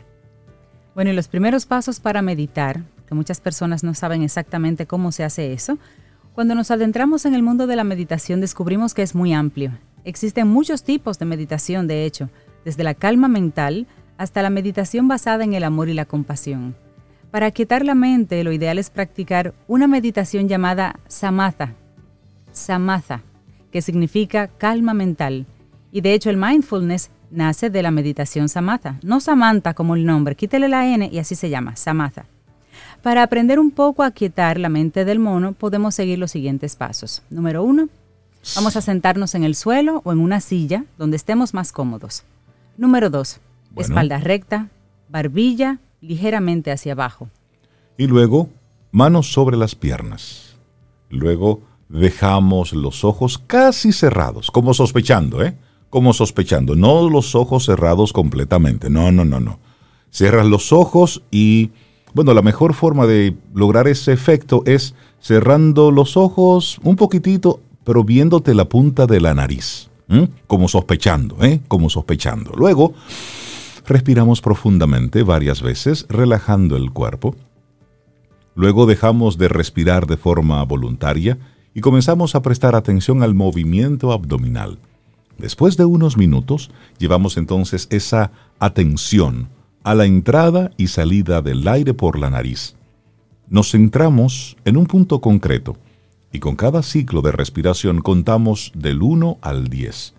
Bueno, 0.93 1.11
y 1.11 1.13
los 1.13 1.29
primeros 1.29 1.65
pasos 1.65 2.01
para 2.01 2.21
meditar, 2.21 2.83
que 3.07 3.15
muchas 3.15 3.39
personas 3.39 3.81
no 3.81 3.93
saben 3.93 4.23
exactamente 4.23 4.87
cómo 4.87 5.13
se 5.13 5.23
hace 5.23 5.53
eso, 5.53 5.77
cuando 6.33 6.55
nos 6.55 6.71
adentramos 6.71 7.25
en 7.25 7.33
el 7.33 7.43
mundo 7.43 7.67
de 7.67 7.75
la 7.75 7.83
meditación 7.83 8.41
descubrimos 8.41 8.93
que 8.93 9.01
es 9.01 9.15
muy 9.15 9.33
amplio. 9.33 9.71
Existen 10.03 10.47
muchos 10.47 10.83
tipos 10.83 11.19
de 11.19 11.25
meditación, 11.25 11.87
de 11.87 12.05
hecho, 12.05 12.29
desde 12.65 12.83
la 12.83 12.93
calma 12.93 13.27
mental 13.27 13.87
hasta 14.17 14.41
la 14.41 14.49
meditación 14.49 15.07
basada 15.07 15.43
en 15.43 15.53
el 15.53 15.63
amor 15.63 15.89
y 15.89 15.93
la 15.93 16.05
compasión. 16.05 16.75
Para 17.31 17.51
quietar 17.51 17.85
la 17.85 17.95
mente, 17.95 18.43
lo 18.43 18.51
ideal 18.51 18.79
es 18.79 18.89
practicar 18.89 19.53
una 19.67 19.87
meditación 19.87 20.47
llamada 20.47 20.99
samatha. 21.07 21.75
Samatha, 22.51 23.21
que 23.71 23.81
significa 23.81 24.47
calma 24.47 24.93
mental. 24.93 25.45
Y 25.91 26.01
de 26.01 26.13
hecho 26.13 26.29
el 26.29 26.37
mindfulness 26.37 27.11
nace 27.31 27.69
de 27.69 27.83
la 27.83 27.91
meditación 27.91 28.49
samatha. 28.49 28.99
No 29.03 29.19
Samantha 29.19 29.73
como 29.73 29.95
el 29.95 30.05
nombre, 30.05 30.35
quítele 30.35 30.67
la 30.67 30.87
N 30.87 31.09
y 31.11 31.19
así 31.19 31.35
se 31.35 31.49
llama, 31.49 31.75
samatha. 31.75 32.25
Para 33.01 33.23
aprender 33.23 33.59
un 33.59 33.71
poco 33.71 34.03
a 34.03 34.11
quietar 34.11 34.59
la 34.59 34.67
mente 34.67 35.05
del 35.05 35.19
mono, 35.19 35.53
podemos 35.53 35.95
seguir 35.95 36.19
los 36.19 36.31
siguientes 36.31 36.75
pasos. 36.75 37.21
Número 37.29 37.63
uno, 37.63 37.87
vamos 38.55 38.75
a 38.75 38.81
sentarnos 38.81 39.35
en 39.35 39.43
el 39.43 39.55
suelo 39.55 40.01
o 40.03 40.11
en 40.11 40.19
una 40.19 40.41
silla 40.41 40.83
donde 40.97 41.15
estemos 41.15 41.53
más 41.53 41.71
cómodos. 41.71 42.23
Número 42.77 43.09
dos, 43.09 43.39
espalda 43.77 44.17
recta, 44.17 44.67
barbilla 45.07 45.79
ligeramente 46.01 46.71
hacia 46.71 46.91
abajo. 46.91 47.29
Y 47.97 48.07
luego, 48.07 48.49
manos 48.91 49.31
sobre 49.31 49.55
las 49.55 49.75
piernas. 49.75 50.57
Luego, 51.09 51.61
dejamos 51.87 52.73
los 52.73 53.03
ojos 53.03 53.37
casi 53.37 53.93
cerrados, 53.93 54.51
como 54.51 54.73
sospechando, 54.73 55.43
¿eh? 55.43 55.57
Como 55.89 56.13
sospechando, 56.13 56.75
no 56.75 57.09
los 57.09 57.33
ojos 57.33 57.65
cerrados 57.65 58.13
completamente, 58.13 58.89
no, 58.89 59.11
no, 59.11 59.25
no, 59.25 59.39
no. 59.39 59.59
Cierras 60.11 60.45
los 60.45 60.71
ojos 60.71 61.23
y 61.31 61.71
bueno, 62.13 62.33
la 62.33 62.41
mejor 62.41 62.73
forma 62.73 63.05
de 63.05 63.35
lograr 63.53 63.87
ese 63.87 64.11
efecto 64.13 64.63
es 64.65 64.95
cerrando 65.19 65.91
los 65.91 66.17
ojos 66.17 66.79
un 66.83 66.95
poquitito, 66.95 67.59
pero 67.83 68.03
viéndote 68.03 68.53
la 68.53 68.65
punta 68.65 69.05
de 69.05 69.21
la 69.21 69.33
nariz, 69.33 69.89
como 70.47 70.67
sospechando, 70.67 71.37
¿eh? 71.43 71.59
Como 71.67 71.89
sospechando. 71.89 72.51
Luego, 72.55 72.93
respiramos 73.85 74.41
profundamente 74.41 75.23
varias 75.23 75.61
veces, 75.61 76.05
relajando 76.09 76.77
el 76.77 76.91
cuerpo. 76.91 77.35
Luego 78.55 78.85
dejamos 78.85 79.37
de 79.37 79.47
respirar 79.47 80.07
de 80.07 80.17
forma 80.17 80.63
voluntaria 80.63 81.37
y 81.73 81.81
comenzamos 81.81 82.35
a 82.35 82.41
prestar 82.41 82.75
atención 82.75 83.23
al 83.23 83.35
movimiento 83.35 84.11
abdominal. 84.11 84.79
Después 85.37 85.77
de 85.77 85.85
unos 85.85 86.17
minutos, 86.17 86.69
llevamos 86.97 87.37
entonces 87.37 87.87
esa 87.91 88.31
atención 88.59 89.47
a 89.83 89.95
la 89.95 90.05
entrada 90.05 90.71
y 90.77 90.87
salida 90.87 91.41
del 91.41 91.67
aire 91.67 91.93
por 91.93 92.19
la 92.19 92.29
nariz. 92.29 92.75
Nos 93.47 93.71
centramos 93.71 94.57
en 94.65 94.77
un 94.77 94.85
punto 94.85 95.21
concreto 95.21 95.77
y 96.31 96.39
con 96.39 96.55
cada 96.55 96.83
ciclo 96.83 97.21
de 97.21 97.31
respiración 97.31 98.01
contamos 98.01 98.71
del 98.75 99.01
1 99.01 99.39
al 99.41 99.69
10. 99.69 100.13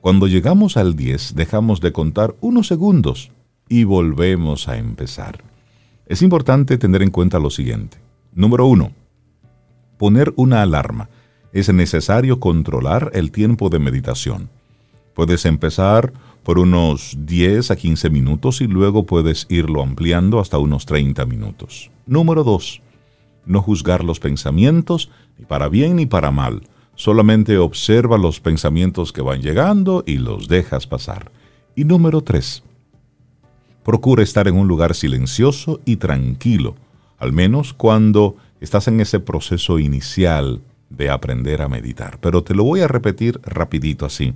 Cuando 0.00 0.26
llegamos 0.26 0.76
al 0.76 0.94
10 0.94 1.34
dejamos 1.34 1.80
de 1.80 1.92
contar 1.92 2.36
unos 2.40 2.68
segundos 2.68 3.32
y 3.68 3.84
volvemos 3.84 4.68
a 4.68 4.78
empezar. 4.78 5.42
Es 6.06 6.22
importante 6.22 6.78
tener 6.78 7.02
en 7.02 7.10
cuenta 7.10 7.38
lo 7.38 7.50
siguiente. 7.50 7.98
Número 8.32 8.66
uno, 8.66 8.92
poner 9.98 10.32
una 10.36 10.62
alarma. 10.62 11.08
Es 11.52 11.72
necesario 11.72 12.40
controlar 12.40 13.10
el 13.14 13.32
tiempo 13.32 13.68
de 13.68 13.78
meditación. 13.78 14.48
Puedes 15.14 15.44
empezar 15.44 16.12
por 16.48 16.58
unos 16.58 17.14
10 17.26 17.72
a 17.72 17.76
15 17.76 18.08
minutos 18.08 18.62
y 18.62 18.66
luego 18.66 19.04
puedes 19.04 19.44
irlo 19.50 19.82
ampliando 19.82 20.40
hasta 20.40 20.56
unos 20.56 20.86
30 20.86 21.26
minutos. 21.26 21.90
Número 22.06 22.42
2. 22.42 22.80
No 23.44 23.60
juzgar 23.60 24.02
los 24.02 24.18
pensamientos, 24.18 25.10
ni 25.36 25.44
para 25.44 25.68
bien 25.68 25.96
ni 25.96 26.06
para 26.06 26.30
mal. 26.30 26.62
Solamente 26.94 27.58
observa 27.58 28.16
los 28.16 28.40
pensamientos 28.40 29.12
que 29.12 29.20
van 29.20 29.42
llegando 29.42 30.04
y 30.06 30.16
los 30.16 30.48
dejas 30.48 30.86
pasar. 30.86 31.30
Y 31.76 31.84
número 31.84 32.22
3. 32.22 32.62
Procura 33.84 34.22
estar 34.22 34.48
en 34.48 34.56
un 34.56 34.68
lugar 34.68 34.94
silencioso 34.94 35.82
y 35.84 35.96
tranquilo, 35.96 36.76
al 37.18 37.34
menos 37.34 37.74
cuando 37.74 38.36
estás 38.62 38.88
en 38.88 39.00
ese 39.02 39.20
proceso 39.20 39.78
inicial 39.78 40.62
de 40.88 41.10
aprender 41.10 41.60
a 41.60 41.68
meditar. 41.68 42.18
Pero 42.22 42.42
te 42.42 42.54
lo 42.54 42.64
voy 42.64 42.80
a 42.80 42.88
repetir 42.88 43.38
rapidito 43.44 44.06
así. 44.06 44.32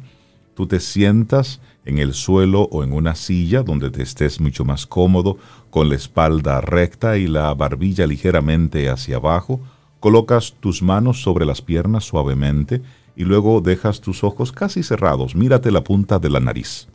Tú 0.54 0.66
te 0.66 0.78
sientas 0.78 1.62
en 1.84 1.98
el 1.98 2.14
suelo 2.14 2.68
o 2.70 2.84
en 2.84 2.92
una 2.92 3.14
silla 3.14 3.62
donde 3.62 3.90
te 3.90 4.02
estés 4.02 4.40
mucho 4.40 4.64
más 4.64 4.86
cómodo, 4.86 5.38
con 5.70 5.88
la 5.88 5.96
espalda 5.96 6.60
recta 6.60 7.16
y 7.16 7.26
la 7.26 7.52
barbilla 7.54 8.06
ligeramente 8.06 8.88
hacia 8.88 9.16
abajo, 9.16 9.60
colocas 10.00 10.54
tus 10.60 10.82
manos 10.82 11.22
sobre 11.22 11.44
las 11.44 11.62
piernas 11.62 12.04
suavemente 12.04 12.82
y 13.16 13.24
luego 13.24 13.60
dejas 13.60 14.00
tus 14.00 14.24
ojos 14.24 14.52
casi 14.52 14.82
cerrados, 14.82 15.34
mírate 15.34 15.70
la 15.70 15.84
punta 15.84 16.18
de 16.18 16.30
la 16.30 16.40
nariz. 16.40 16.88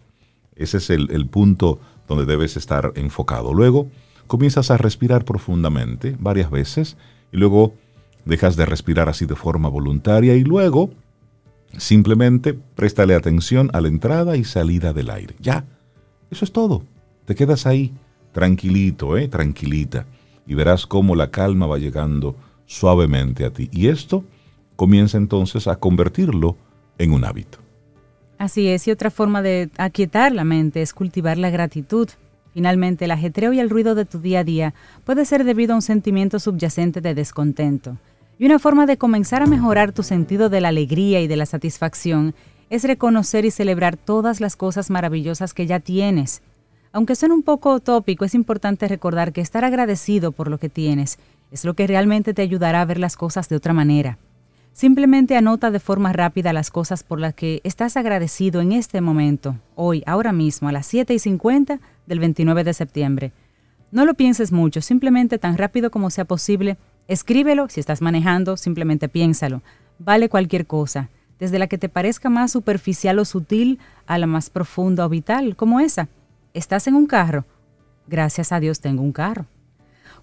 Ese 0.56 0.78
es 0.78 0.90
el, 0.90 1.12
el 1.12 1.28
punto 1.28 1.80
donde 2.08 2.26
debes 2.26 2.58
estar 2.58 2.94
enfocado. 2.96 3.54
Luego 3.54 3.88
comienzas 4.26 4.72
a 4.72 4.78
respirar 4.78 5.26
profundamente 5.26 6.16
varias 6.20 6.50
veces 6.50 6.98
y 7.32 7.38
luego 7.38 7.74
dejas 8.26 8.56
de 8.56 8.66
respirar 8.66 9.10
así 9.10 9.26
de 9.26 9.36
forma 9.36 9.70
voluntaria 9.70 10.36
y 10.36 10.44
luego 10.44 10.92
Simplemente 11.76 12.54
préstale 12.54 13.16
atención 13.16 13.70
a 13.74 13.82
la 13.82 13.88
entrada 13.88 14.38
y 14.38 14.44
salida 14.44 14.94
del 14.94 15.10
aire. 15.10 15.36
Ya, 15.40 15.66
eso 16.32 16.46
es 16.46 16.52
todo. 16.52 16.84
Te 17.26 17.36
quedas 17.36 17.66
ahí, 17.66 17.94
tranquilito, 18.32 19.18
¿eh? 19.18 19.28
tranquilita, 19.28 20.06
y 20.46 20.54
verás 20.54 20.88
cómo 20.88 21.16
la 21.16 21.30
calma 21.30 21.68
va 21.68 21.78
llegando 21.78 22.36
suavemente 22.66 23.46
a 23.46 23.52
ti. 23.52 23.70
Y 23.72 23.88
esto 23.88 24.24
comienza 24.76 25.18
entonces 25.18 25.68
a 25.68 25.76
convertirlo 25.76 26.56
en 26.98 27.12
un 27.12 27.26
hábito. 27.26 27.60
Así 28.38 28.68
es, 28.68 28.88
y 28.88 28.92
otra 28.92 29.10
forma 29.10 29.42
de 29.42 29.70
aquietar 29.78 30.32
la 30.32 30.44
mente 30.44 30.82
es 30.82 30.94
cultivar 30.94 31.38
la 31.38 31.50
gratitud. 31.50 32.08
Finalmente, 32.54 33.06
el 33.06 33.12
ajetreo 33.12 33.54
y 33.54 33.60
el 33.60 33.70
ruido 33.70 33.96
de 33.96 34.06
tu 34.06 34.20
día 34.20 34.40
a 34.40 34.44
día 34.44 34.74
puede 35.06 35.26
ser 35.26 35.44
debido 35.44 35.74
a 35.74 35.76
un 35.76 35.82
sentimiento 35.82 36.40
subyacente 36.40 37.02
de 37.02 37.16
descontento. 37.16 37.98
Y 38.40 38.46
una 38.46 38.60
forma 38.60 38.86
de 38.86 38.98
comenzar 38.98 39.42
a 39.42 39.48
mejorar 39.48 39.92
tu 39.92 40.04
sentido 40.04 40.50
de 40.50 40.62
la 40.62 40.68
alegría 40.68 41.22
y 41.22 41.28
de 41.28 41.38
la 41.38 41.46
satisfacción 41.46 42.36
es 42.70 42.84
reconocer 42.84 43.46
y 43.46 43.52
celebrar 43.52 43.98
todas 43.98 44.42
las 44.42 44.56
cosas 44.56 44.90
maravillosas 44.90 45.54
que 45.54 45.66
ya 45.66 45.80
tienes. 45.80 46.42
Aunque 46.92 47.16
suene 47.16 47.36
un 47.36 47.44
poco 47.44 47.74
utópico, 47.74 48.26
es 48.26 48.36
importante 48.36 48.88
recordar 48.88 49.34
que 49.34 49.42
estar 49.42 49.66
agradecido 49.66 50.32
por 50.32 50.50
lo 50.50 50.58
que 50.58 50.70
tienes 50.70 51.18
es 51.52 51.66
lo 51.66 51.74
que 51.74 51.88
realmente 51.88 52.34
te 52.34 52.42
ayudará 52.42 52.82
a 52.82 52.86
ver 52.86 53.00
las 53.00 53.16
cosas 53.16 53.50
de 53.50 53.56
otra 53.56 53.74
manera. 53.74 54.18
Simplemente 54.74 55.36
anota 55.36 55.72
de 55.72 55.80
forma 55.80 56.14
rápida 56.14 56.54
las 56.54 56.70
cosas 56.70 57.04
por 57.04 57.20
las 57.20 57.34
que 57.34 57.62
estás 57.64 57.98
agradecido 57.98 58.62
en 58.62 58.72
este 58.72 59.02
momento, 59.02 59.56
hoy, 59.76 60.04
ahora 60.06 60.34
mismo, 60.34 60.70
a 60.70 60.72
las 60.72 60.86
7 60.86 61.14
y 61.14 61.20
50 61.20 61.80
del 62.06 62.20
29 62.20 62.64
de 62.64 62.74
septiembre. 62.74 63.32
No 63.92 64.06
lo 64.06 64.14
pienses 64.14 64.52
mucho, 64.52 64.82
simplemente 64.82 65.40
tan 65.40 65.58
rápido 65.58 65.90
como 65.90 66.10
sea 66.12 66.26
posible, 66.26 66.78
Escríbelo, 67.08 67.70
si 67.70 67.80
estás 67.80 68.02
manejando, 68.02 68.58
simplemente 68.58 69.08
piénsalo. 69.08 69.62
Vale 69.98 70.28
cualquier 70.28 70.68
cosa, 70.68 71.10
desde 71.40 71.58
la 71.58 71.68
que 71.68 71.78
te 71.78 71.88
parezca 71.88 72.30
más 72.30 72.52
superficial 72.52 73.20
o 73.20 73.26
sutil 73.26 73.80
a 74.08 74.18
la 74.18 74.28
más 74.28 74.50
profunda 74.50 75.06
o 75.06 75.10
vital, 75.10 75.56
como 75.56 75.80
esa. 75.80 76.10
¿Estás 76.54 76.88
en 76.88 76.96
un 76.96 77.08
carro? 77.08 77.46
Gracias 78.08 78.52
a 78.52 78.60
Dios 78.60 78.82
tengo 78.82 79.04
un 79.04 79.14
carro. 79.14 79.46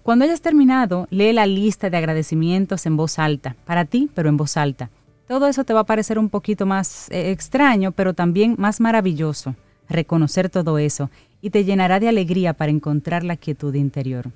Cuando 0.03 0.25
hayas 0.25 0.41
terminado, 0.41 1.07
lee 1.09 1.33
la 1.33 1.47
lista 1.47 1.89
de 1.89 1.97
agradecimientos 1.97 2.85
en 2.85 2.97
voz 2.97 3.17
alta, 3.17 3.55
para 3.65 3.85
ti, 3.85 4.09
pero 4.13 4.29
en 4.29 4.37
voz 4.37 4.55
alta. 4.55 4.91
Todo 5.27 5.47
eso 5.47 5.63
te 5.63 5.73
va 5.73 5.79
a 5.79 5.85
parecer 5.85 6.19
un 6.19 6.29
poquito 6.29 6.67
más 6.67 7.09
eh, 7.09 7.31
extraño, 7.31 7.91
pero 7.91 8.13
también 8.13 8.55
más 8.59 8.79
maravilloso, 8.79 9.55
reconocer 9.89 10.49
todo 10.49 10.77
eso, 10.77 11.09
y 11.41 11.49
te 11.49 11.63
llenará 11.63 11.99
de 11.99 12.09
alegría 12.09 12.53
para 12.53 12.71
encontrar 12.71 13.23
la 13.23 13.37
quietud 13.37 13.73
interior. 13.73 14.29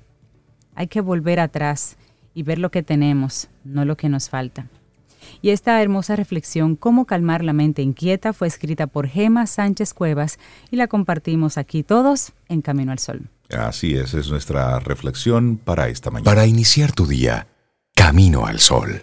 Hay 0.74 0.88
que 0.88 1.00
volver 1.00 1.38
atrás 1.38 1.96
y 2.34 2.42
ver 2.42 2.58
lo 2.58 2.70
que 2.70 2.82
tenemos, 2.82 3.48
no 3.64 3.84
lo 3.84 3.96
que 3.96 4.08
nos 4.08 4.28
falta. 4.28 4.66
Y 5.42 5.50
esta 5.50 5.80
hermosa 5.82 6.16
reflexión, 6.16 6.76
Cómo 6.76 7.04
calmar 7.04 7.44
la 7.44 7.52
mente 7.52 7.82
inquieta, 7.82 8.32
fue 8.32 8.48
escrita 8.48 8.86
por 8.86 9.06
Gema 9.06 9.46
Sánchez 9.46 9.94
Cuevas 9.94 10.38
y 10.70 10.76
la 10.76 10.88
compartimos 10.88 11.58
aquí 11.58 11.82
todos 11.82 12.32
en 12.48 12.62
Camino 12.62 12.92
al 12.92 12.98
Sol. 12.98 13.28
Así 13.50 13.94
es, 13.94 14.14
es 14.14 14.30
nuestra 14.30 14.78
reflexión 14.78 15.56
para 15.56 15.88
esta 15.88 16.10
mañana. 16.10 16.30
Para 16.30 16.46
iniciar 16.46 16.92
tu 16.92 17.06
día, 17.06 17.48
Camino 17.94 18.46
al 18.46 18.60
Sol. 18.60 19.02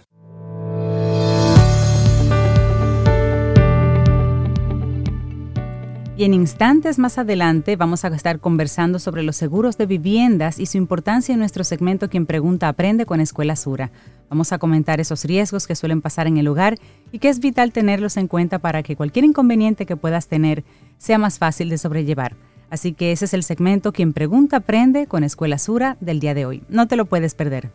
Y 6.18 6.24
en 6.24 6.34
instantes 6.34 6.98
más 6.98 7.16
adelante 7.16 7.76
vamos 7.76 8.04
a 8.04 8.08
estar 8.08 8.40
conversando 8.40 8.98
sobre 8.98 9.22
los 9.22 9.36
seguros 9.36 9.78
de 9.78 9.86
viviendas 9.86 10.58
y 10.58 10.66
su 10.66 10.76
importancia 10.76 11.32
en 11.32 11.38
nuestro 11.38 11.62
segmento 11.62 12.10
Quien 12.10 12.26
Pregunta 12.26 12.66
Aprende 12.66 13.06
con 13.06 13.20
Escuela 13.20 13.54
Sura. 13.54 13.92
Vamos 14.28 14.50
a 14.50 14.58
comentar 14.58 14.98
esos 14.98 15.24
riesgos 15.24 15.68
que 15.68 15.76
suelen 15.76 16.02
pasar 16.02 16.26
en 16.26 16.36
el 16.36 16.48
hogar 16.48 16.76
y 17.12 17.20
que 17.20 17.28
es 17.28 17.38
vital 17.38 17.70
tenerlos 17.70 18.16
en 18.16 18.26
cuenta 18.26 18.58
para 18.58 18.82
que 18.82 18.96
cualquier 18.96 19.26
inconveniente 19.26 19.86
que 19.86 19.94
puedas 19.94 20.26
tener 20.26 20.64
sea 20.96 21.18
más 21.18 21.38
fácil 21.38 21.68
de 21.68 21.78
sobrellevar. 21.78 22.34
Así 22.68 22.94
que 22.94 23.12
ese 23.12 23.26
es 23.26 23.32
el 23.32 23.44
segmento 23.44 23.92
Quien 23.92 24.12
Pregunta 24.12 24.56
Aprende 24.56 25.06
con 25.06 25.22
Escuela 25.22 25.56
Sura 25.56 25.98
del 26.00 26.18
día 26.18 26.34
de 26.34 26.46
hoy. 26.46 26.64
No 26.68 26.88
te 26.88 26.96
lo 26.96 27.06
puedes 27.06 27.36
perder. 27.36 27.70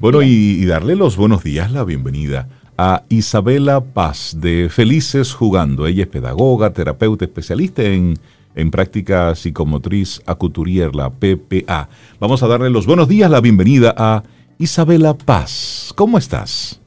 Bueno, 0.00 0.22
y, 0.22 0.64
darle 0.66 0.96
los 0.96 1.16
buenos 1.16 1.42
días, 1.44 1.70
la 1.70 1.84
bienvenida 1.84 2.48
a 2.78 3.02
Isabela 3.08 3.80
Paz 3.80 4.36
de 4.40 4.68
Felices 4.70 5.34
Jugando. 5.34 5.88
Ella 5.88 6.04
es 6.04 6.08
pedagoga, 6.08 6.72
terapeuta, 6.72 7.24
especialista 7.24 7.82
en, 7.82 8.14
en 8.54 8.70
práctica 8.70 9.34
psicomotriz 9.34 10.22
acuturier, 10.26 10.94
la 10.94 11.10
PPA. 11.10 11.88
Vamos 12.20 12.42
a 12.44 12.46
darle 12.46 12.70
los 12.70 12.86
buenos 12.86 13.08
días, 13.08 13.28
la 13.30 13.40
bienvenida 13.40 13.92
a 13.96 14.22
Isabela 14.58 15.14
Paz. 15.14 15.92
¿Cómo 15.96 16.18
estás? 16.18 16.80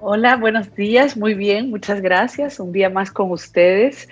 Hola, 0.00 0.36
buenos 0.36 0.74
días, 0.74 1.16
muy 1.16 1.32
bien, 1.32 1.70
muchas 1.70 2.02
gracias. 2.02 2.60
Un 2.60 2.70
día 2.70 2.90
más 2.90 3.10
con 3.10 3.30
ustedes. 3.30 4.06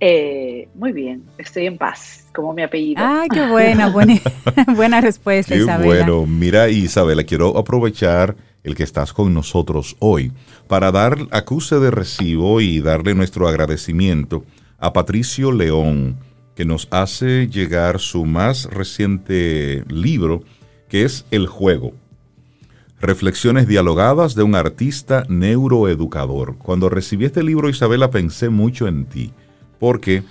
Eh, 0.00 0.68
muy 0.74 0.90
bien, 0.90 1.22
estoy 1.38 1.66
en 1.66 1.78
paz, 1.78 2.26
como 2.34 2.52
mi 2.52 2.62
apellido. 2.62 3.00
Ah, 3.00 3.26
qué 3.32 3.46
buena, 3.46 3.88
buena, 3.88 4.14
buena 4.74 5.00
respuesta, 5.00 5.54
qué 5.54 5.64
Bueno, 5.84 6.26
mira, 6.26 6.68
Isabela, 6.68 7.22
quiero 7.22 7.56
aprovechar 7.56 8.34
el 8.64 8.74
que 8.74 8.82
estás 8.82 9.12
con 9.12 9.34
nosotros 9.34 9.96
hoy, 9.98 10.32
para 10.68 10.92
dar 10.92 11.16
acuse 11.30 11.78
de 11.78 11.90
recibo 11.90 12.60
y 12.60 12.80
darle 12.80 13.14
nuestro 13.14 13.48
agradecimiento 13.48 14.44
a 14.78 14.92
Patricio 14.92 15.52
León, 15.52 16.18
que 16.54 16.64
nos 16.64 16.86
hace 16.90 17.48
llegar 17.48 17.98
su 17.98 18.24
más 18.24 18.66
reciente 18.66 19.84
libro, 19.88 20.42
que 20.88 21.04
es 21.04 21.24
El 21.30 21.46
juego. 21.46 21.92
Reflexiones 23.00 23.66
dialogadas 23.66 24.34
de 24.34 24.44
un 24.44 24.54
artista 24.54 25.24
neuroeducador. 25.28 26.56
Cuando 26.58 26.88
recibí 26.88 27.24
este 27.24 27.42
libro, 27.42 27.68
Isabela, 27.68 28.10
pensé 28.10 28.48
mucho 28.48 28.86
en 28.86 29.06
ti, 29.06 29.32
porque 29.80 30.22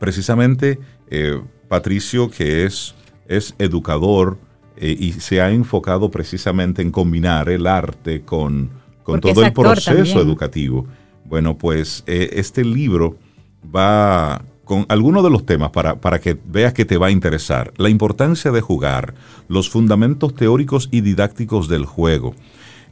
precisamente 0.00 0.80
eh, 1.08 1.40
Patricio, 1.68 2.30
que 2.30 2.64
es, 2.64 2.94
es 3.28 3.54
educador, 3.58 4.38
eh, 4.80 4.96
y 4.98 5.12
se 5.12 5.40
ha 5.40 5.50
enfocado 5.50 6.10
precisamente 6.10 6.82
en 6.82 6.90
combinar 6.90 7.48
el 7.48 7.66
arte 7.66 8.22
con, 8.22 8.70
todo 9.04 9.44
el 9.44 9.52
proceso 9.52 10.20
educativo. 10.20 10.86
Bueno, 11.24 11.56
pues 11.56 12.04
eh, 12.06 12.30
este 12.34 12.64
libro 12.64 13.16
va 13.74 14.42
con 14.64 14.84
algunos 14.88 15.24
de 15.24 15.30
los 15.30 15.46
temas 15.46 15.70
para, 15.70 15.96
para, 15.96 16.20
que 16.20 16.38
veas 16.46 16.74
que 16.74 16.84
te 16.84 16.98
va 16.98 17.06
a 17.06 17.10
interesar. 17.10 17.72
La 17.76 17.88
importancia 17.88 18.50
de 18.50 18.60
jugar, 18.60 19.14
los 19.48 19.70
fundamentos 19.70 20.34
teóricos 20.34 20.88
y 20.92 21.00
didácticos 21.00 21.68
del 21.68 21.86
juego. 21.86 22.34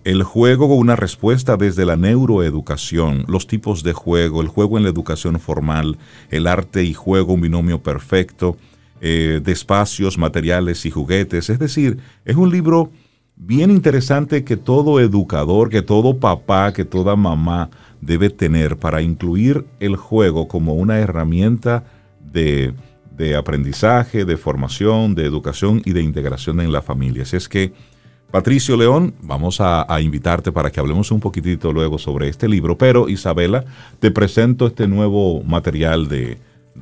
El 0.04 0.22
juego 0.22 0.68
con 0.68 0.78
una 0.78 0.96
respuesta 0.96 1.56
desde 1.56 1.84
la 1.84 1.96
neuroeducación, 1.96 3.24
los 3.26 3.46
tipos 3.46 3.82
de 3.82 3.92
juego, 3.92 4.40
el 4.40 4.48
juego 4.48 4.78
en 4.78 4.84
la 4.84 4.90
educación 4.90 5.40
formal, 5.40 5.98
el 6.30 6.46
arte 6.46 6.84
y 6.84 6.94
juego, 6.94 7.32
un 7.34 7.40
binomio 7.40 7.82
perfecto, 7.82 8.56
eh, 9.00 9.40
de 9.42 9.52
espacios, 9.52 10.18
materiales 10.18 10.86
y 10.86 10.90
juguetes. 10.90 11.50
Es 11.50 11.58
decir, 11.58 11.98
es 12.24 12.36
un 12.36 12.50
libro 12.50 12.90
bien 13.36 13.70
interesante 13.70 14.44
que 14.44 14.56
todo 14.56 15.00
educador, 15.00 15.68
que 15.68 15.82
todo 15.82 16.18
papá, 16.18 16.72
que 16.72 16.84
toda 16.84 17.16
mamá 17.16 17.70
debe 18.00 18.30
tener 18.30 18.78
para 18.78 19.02
incluir 19.02 19.66
el 19.80 19.96
juego 19.96 20.48
como 20.48 20.74
una 20.74 20.98
herramienta 20.98 21.84
de, 22.20 22.74
de 23.16 23.36
aprendizaje, 23.36 24.24
de 24.24 24.36
formación, 24.36 25.14
de 25.14 25.24
educación 25.24 25.82
y 25.84 25.92
de 25.92 26.02
integración 26.02 26.60
en 26.60 26.72
la 26.72 26.82
familia. 26.82 27.22
Así 27.22 27.36
es 27.36 27.48
que, 27.48 27.72
Patricio 28.30 28.76
León, 28.76 29.14
vamos 29.22 29.60
a, 29.60 29.86
invitarte 30.00 30.52
para 30.52 30.70
que 30.70 30.80
hablemos 30.80 31.10
un 31.10 31.20
poquitito 31.20 31.72
luego 31.72 31.96
sobre 31.98 32.28
este 32.28 32.48
libro, 32.48 32.76
pero 32.76 33.08
Isabela, 33.08 33.64
te 34.00 34.10
presento 34.10 34.66
este 34.66 34.88
nuevo 34.88 35.42
material 35.42 36.08
de, 36.08 36.38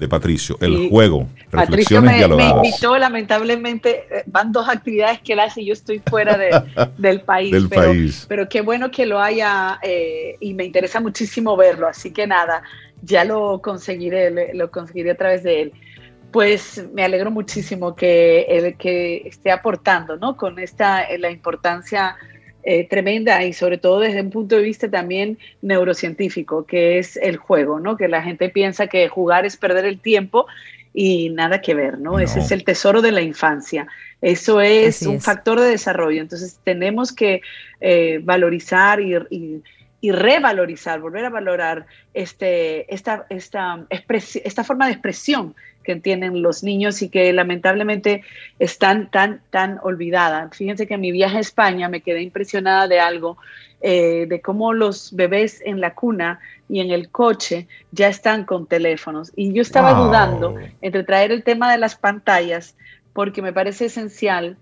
Patricio, 0.08 0.56
El 0.60 0.88
Juego, 0.88 1.28
Reflexiones 1.50 2.12
Patricio 2.12 2.36
me, 2.36 2.44
me, 2.44 2.48
invitó, 2.50 2.98
lamentablemente, 2.98 4.04
eh, 4.10 4.22
van 4.26 4.52
dos 4.52 4.68
actividades 4.68 5.20
que 5.20 5.32
él 5.32 5.40
hace 5.40 5.62
y 5.62 5.66
yo 5.66 5.72
estoy 5.72 6.02
fuera 6.06 6.36
del 6.98 7.20
país. 7.22 7.52
del 7.52 7.68
pero, 7.68 7.82
país. 7.82 8.26
pero 8.28 8.48
qué 8.48 8.60
bueno 8.60 8.90
que 8.90 9.06
lo 9.06 9.20
haya 9.20 9.78
eh, 9.82 10.36
y 10.40 10.54
me 10.54 10.64
interesa 10.64 11.00
muchísimo 11.00 11.56
verlo, 11.56 11.86
así 11.86 12.12
que 12.12 12.26
nada, 12.26 12.62
ya 13.02 13.24
lo 13.24 13.60
conseguiré, 13.62 14.52
lo 14.54 14.70
conseguiré 14.70 15.12
a 15.12 15.16
través 15.16 15.42
de 15.42 15.62
él 15.62 15.72
pues 16.34 16.84
me 16.92 17.04
alegro 17.04 17.30
muchísimo 17.30 17.94
que, 17.94 18.40
el, 18.48 18.76
que 18.76 19.18
esté 19.24 19.52
aportando, 19.52 20.16
¿no? 20.16 20.36
Con 20.36 20.58
esta, 20.58 21.04
eh, 21.04 21.16
la 21.16 21.30
importancia 21.30 22.16
eh, 22.66 22.88
tremenda 22.88 23.44
y 23.44 23.52
sobre 23.52 23.76
todo 23.76 24.00
desde 24.00 24.22
un 24.22 24.30
punto 24.30 24.56
de 24.56 24.62
vista 24.62 24.90
también 24.90 25.38
neurocientífico, 25.60 26.64
que 26.64 26.98
es 26.98 27.16
el 27.18 27.36
juego, 27.36 27.78
¿no? 27.78 27.96
Que 27.96 28.08
la 28.08 28.22
gente 28.22 28.48
piensa 28.48 28.86
que 28.86 29.06
jugar 29.08 29.44
es 29.44 29.58
perder 29.58 29.84
el 29.84 30.00
tiempo 30.00 30.46
y 30.94 31.28
nada 31.30 31.60
que 31.60 31.74
ver, 31.74 31.98
¿no? 31.98 32.18
Ese 32.18 32.38
es 32.38 32.52
el 32.52 32.64
tesoro 32.64 33.02
de 33.02 33.12
la 33.12 33.20
infancia. 33.20 33.86
Eso 34.22 34.60
es 34.62 35.02
un 35.02 35.20
factor 35.20 35.60
de 35.60 35.68
desarrollo. 35.68 36.22
Entonces 36.22 36.58
tenemos 36.64 37.12
que 37.12 37.42
eh, 37.80 38.20
valorizar 38.22 39.00
y, 39.00 39.14
y, 40.00 40.12
revalorizar, 40.12 41.00
volver 41.00 41.26
a 41.26 41.30
valorar 41.30 41.86
este, 42.14 42.92
esta, 42.94 43.26
esta, 43.28 43.84
esta 43.90 44.64
forma 44.64 44.86
de 44.86 44.92
expresión 44.92 45.54
que 45.84 45.96
tienen 45.96 46.42
los 46.42 46.64
niños 46.64 47.02
y 47.02 47.08
que 47.08 47.32
lamentablemente 47.32 48.22
están 48.58 49.10
tan, 49.10 49.40
tan 49.50 49.78
olvidadas. 49.82 50.56
Fíjense 50.56 50.86
que 50.86 50.94
en 50.94 51.00
mi 51.00 51.12
viaje 51.12 51.36
a 51.36 51.40
España 51.40 51.88
me 51.88 52.00
quedé 52.00 52.22
impresionada 52.22 52.88
de 52.88 52.98
algo, 52.98 53.36
eh, 53.80 54.26
de 54.28 54.40
cómo 54.40 54.72
los 54.72 55.14
bebés 55.14 55.60
en 55.64 55.80
la 55.80 55.94
cuna 55.94 56.40
y 56.68 56.80
en 56.80 56.90
el 56.90 57.10
coche 57.10 57.68
ya 57.92 58.08
están 58.08 58.44
con 58.44 58.66
teléfonos. 58.66 59.30
Y 59.36 59.52
yo 59.52 59.62
estaba 59.62 59.92
dudando 59.94 60.56
entre 60.80 61.04
traer 61.04 61.30
el 61.30 61.44
tema 61.44 61.70
de 61.70 61.78
las 61.78 61.94
pantallas, 61.94 62.74
porque 63.12 63.42
me 63.42 63.52
parece 63.52 63.84
esencial 63.84 64.56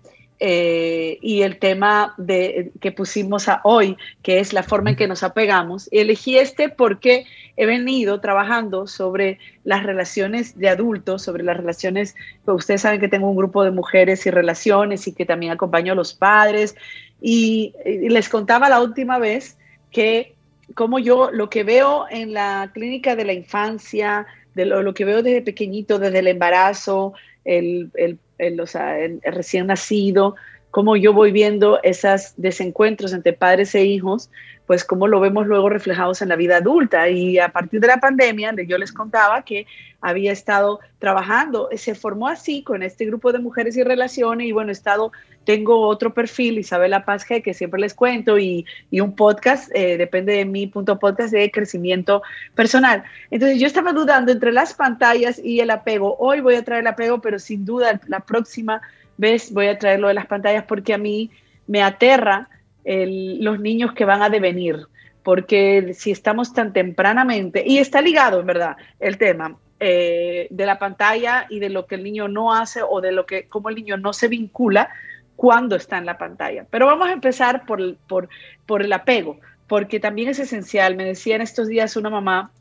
eh, 0.45 1.19
y 1.21 1.43
el 1.43 1.57
tema 1.57 2.13
de, 2.17 2.71
que 2.81 2.91
pusimos 2.91 3.47
a 3.47 3.61
hoy, 3.63 3.95
que 4.21 4.39
es 4.39 4.51
la 4.51 4.61
forma 4.61 4.89
en 4.89 4.95
que 4.97 5.07
nos 5.07 5.23
apegamos. 5.23 5.87
Y 5.89 5.99
elegí 5.99 6.37
este 6.37 6.67
porque 6.67 7.25
he 7.55 7.65
venido 7.65 8.19
trabajando 8.19 8.87
sobre 8.87 9.39
las 9.63 9.83
relaciones 9.83 10.57
de 10.57 10.69
adultos, 10.69 11.21
sobre 11.21 11.43
las 11.43 11.57
relaciones, 11.57 12.15
pues 12.45 12.55
ustedes 12.57 12.81
saben 12.81 12.99
que 12.99 13.07
tengo 13.07 13.29
un 13.29 13.35
grupo 13.35 13.63
de 13.63 13.71
mujeres 13.71 14.25
y 14.25 14.31
relaciones 14.31 15.07
y 15.07 15.13
que 15.13 15.25
también 15.25 15.51
acompaño 15.51 15.93
a 15.93 15.95
los 15.95 16.13
padres. 16.13 16.75
Y, 17.21 17.73
les 17.85 18.29
contaba 18.29 18.69
la 18.69 18.81
última 18.81 19.19
vez 19.19 19.57
que 19.91 20.35
como 20.75 20.97
yo 20.97 21.29
lo 21.31 21.49
que 21.49 21.63
veo 21.63 22.05
en 22.09 22.33
la 22.33 22.71
clínica 22.73 23.15
de 23.15 23.25
la 23.25 23.33
infancia, 23.33 24.25
de 24.55 24.65
lo, 24.65 24.93
que 24.93 25.05
veo 25.05 25.21
desde 25.21 25.41
pequeñito, 25.41 25.99
desde 25.99 26.19
el 26.19 26.27
embarazo, 26.27 27.13
el, 27.45 27.91
el 27.95 28.17
el, 28.37 29.21
recién 29.23 29.67
nacido, 29.67 30.35
cómo 30.71 30.95
yo 30.95 31.13
voy 31.13 31.31
viendo 31.31 31.79
esos 31.83 32.33
desencuentros 32.37 33.13
entre 33.13 33.33
padres 33.33 33.75
e 33.75 33.85
hijos, 33.85 34.29
pues 34.65 34.83
cómo 34.83 35.07
lo 35.07 35.19
vemos 35.19 35.47
luego 35.47 35.69
reflejados 35.69 36.21
en 36.21 36.29
la 36.29 36.35
vida 36.35 36.57
adulta. 36.57 37.09
Y 37.09 37.37
a 37.37 37.49
partir 37.49 37.79
de 37.81 37.87
la 37.87 37.97
pandemia, 37.97 38.53
yo 38.65 38.77
les 38.77 38.91
contaba 38.91 39.43
que 39.43 39.65
había 40.01 40.31
estado 40.31 40.79
trabajando, 40.99 41.69
se 41.75 41.95
formó 41.95 42.27
así 42.27 42.61
con 42.61 42.83
este 42.83 43.05
grupo 43.05 43.31
de 43.31 43.39
mujeres 43.39 43.77
y 43.77 43.83
relaciones 43.83 44.47
y 44.47 44.51
bueno, 44.51 44.71
estado, 44.71 45.13
tengo 45.45 45.87
otro 45.87 46.13
perfil, 46.13 46.59
Isabela 46.59 47.05
Paz 47.05 47.25
G, 47.25 47.41
que 47.41 47.53
siempre 47.53 47.79
les 47.79 47.93
cuento 47.93 48.37
y, 48.37 48.65
un 48.91 49.15
podcast, 49.15 49.71
eh, 49.73 49.97
depende 49.97 50.33
de 50.33 50.45
mi 50.45 50.67
punto 50.67 50.99
podcast 50.99 51.31
de 51.31 51.49
crecimiento 51.51 52.21
personal. 52.53 53.03
Entonces 53.31 53.59
yo 53.59 53.67
estaba 53.67 53.93
dudando 53.93 54.31
entre 54.31 54.51
las 54.51 54.73
pantallas 54.73 55.39
y 55.39 55.61
el 55.61 55.69
apego. 55.69 56.17
Hoy 56.19 56.41
voy 56.41 56.55
a 56.55 56.63
traer 56.63 56.81
el 56.81 56.87
apego, 56.87 57.21
pero 57.21 57.39
sin 57.39 57.65
duda 57.65 57.99
la 58.07 58.19
próxima 58.19 58.81
vez 59.17 59.53
voy 59.53 59.67
a 59.67 59.77
traer 59.77 59.99
lo 59.99 60.09
de 60.09 60.15
las 60.15 60.25
pantallas 60.25 60.65
porque 60.67 60.93
a 60.93 60.97
mí 60.97 61.31
me 61.67 61.81
aterra 61.81 62.49
los 62.85 63.59
niños 63.59 63.93
que 63.93 64.05
van 64.05 64.21
a 64.21 64.29
devenir, 64.29 64.87
porque 65.23 65.93
si 65.93 66.11
estamos 66.11 66.53
tan 66.53 66.73
tempranamente, 66.73 67.63
y 67.65 67.77
está 67.77 68.01
ligado 68.01 68.41
en 68.41 68.45
verdad 68.45 68.77
el 68.99 69.17
tema 69.17 69.57
eh, 69.79 70.47
de 70.49 70.65
la 70.65 70.79
pantalla 70.79 71.45
y 71.49 71.59
de 71.59 71.69
lo 71.69 71.87
que 71.87 71.95
el 71.95 72.03
niño 72.03 72.27
no 72.27 72.53
hace 72.53 72.81
o 72.87 73.01
de 73.01 73.11
lo 73.11 73.25
que, 73.25 73.47
como 73.47 73.69
el 73.69 73.75
niño 73.75 73.97
no 73.97 74.13
se 74.13 74.27
vincula 74.27 74.89
cuando 75.35 75.75
está 75.75 75.97
en 75.97 76.05
la 76.05 76.17
pantalla. 76.17 76.65
Pero 76.69 76.85
vamos 76.85 77.09
a 77.09 77.13
empezar 77.13 77.65
por, 77.65 77.97
por, 78.07 78.29
por 78.65 78.81
el 78.81 78.93
apego, 78.93 79.39
porque 79.67 79.99
también 79.99 80.29
es 80.29 80.39
esencial. 80.39 80.95
Me 80.95 81.05
decía 81.05 81.35
en 81.35 81.41
estos 81.41 81.67
días 81.67 81.97
una 81.97 82.09
mamá, 82.09 82.51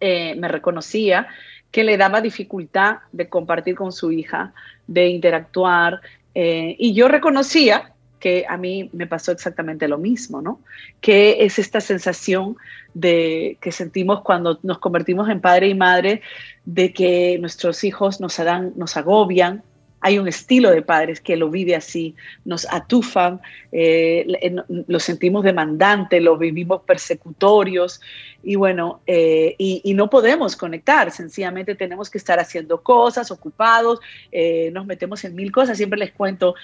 eh, 0.00 0.34
me 0.36 0.48
reconocía, 0.48 1.28
que 1.70 1.84
le 1.84 1.96
daba 1.96 2.20
dificultad 2.20 2.98
de 3.12 3.28
compartir 3.28 3.74
con 3.74 3.92
su 3.92 4.12
hija, 4.12 4.54
de 4.86 5.08
interactuar, 5.08 6.00
eh, 6.34 6.74
y 6.78 6.94
yo 6.94 7.08
reconocía 7.08 7.93
que 8.24 8.46
a 8.48 8.56
mí 8.56 8.88
me 8.94 9.06
pasó 9.06 9.32
exactamente 9.32 9.86
lo 9.86 9.98
mismo, 9.98 10.40
¿no? 10.40 10.58
Que 11.02 11.44
es 11.44 11.58
esta 11.58 11.82
sensación 11.82 12.56
de 12.94 13.58
que 13.60 13.70
sentimos 13.70 14.22
cuando 14.22 14.58
nos 14.62 14.78
convertimos 14.78 15.28
en 15.28 15.42
padre 15.42 15.68
y 15.68 15.74
madre 15.74 16.22
de 16.64 16.94
que 16.94 17.36
nuestros 17.38 17.84
hijos 17.84 18.22
nos, 18.22 18.40
nos 18.76 18.96
agobian, 18.96 19.62
hay 20.04 20.18
un 20.18 20.28
estilo 20.28 20.70
de 20.70 20.82
padres 20.82 21.18
que 21.18 21.34
lo 21.34 21.48
vive 21.48 21.74
así, 21.74 22.14
nos 22.44 22.70
atufan, 22.70 23.40
eh, 23.72 24.54
lo 24.68 25.00
sentimos 25.00 25.44
demandante, 25.44 26.20
lo 26.20 26.36
vivimos 26.36 26.82
persecutorios 26.82 28.02
y 28.42 28.56
bueno, 28.56 29.00
eh, 29.06 29.54
y, 29.56 29.94
no 29.94 30.10
podemos 30.10 30.56
conectar, 30.56 31.10
sencillamente 31.10 31.74
tenemos 31.74 32.10
que 32.10 32.18
estar 32.18 32.38
haciendo 32.38 32.82
cosas, 32.82 33.30
ocupados, 33.30 33.98
eh, 34.30 34.70
nos 34.74 34.84
metemos 34.84 35.24
en 35.24 35.34
mil 35.34 35.50
cosas, 35.50 35.78
siempre 35.78 35.98
les 35.98 36.12
cuento 36.12 36.54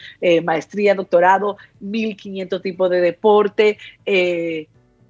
maestría, 0.44 0.94
doctorado, 0.94 1.57
mil 1.81 2.18
quinientos 2.18 2.61
tipos 2.61 2.90
de 2.90 3.00
deporte 3.00 3.79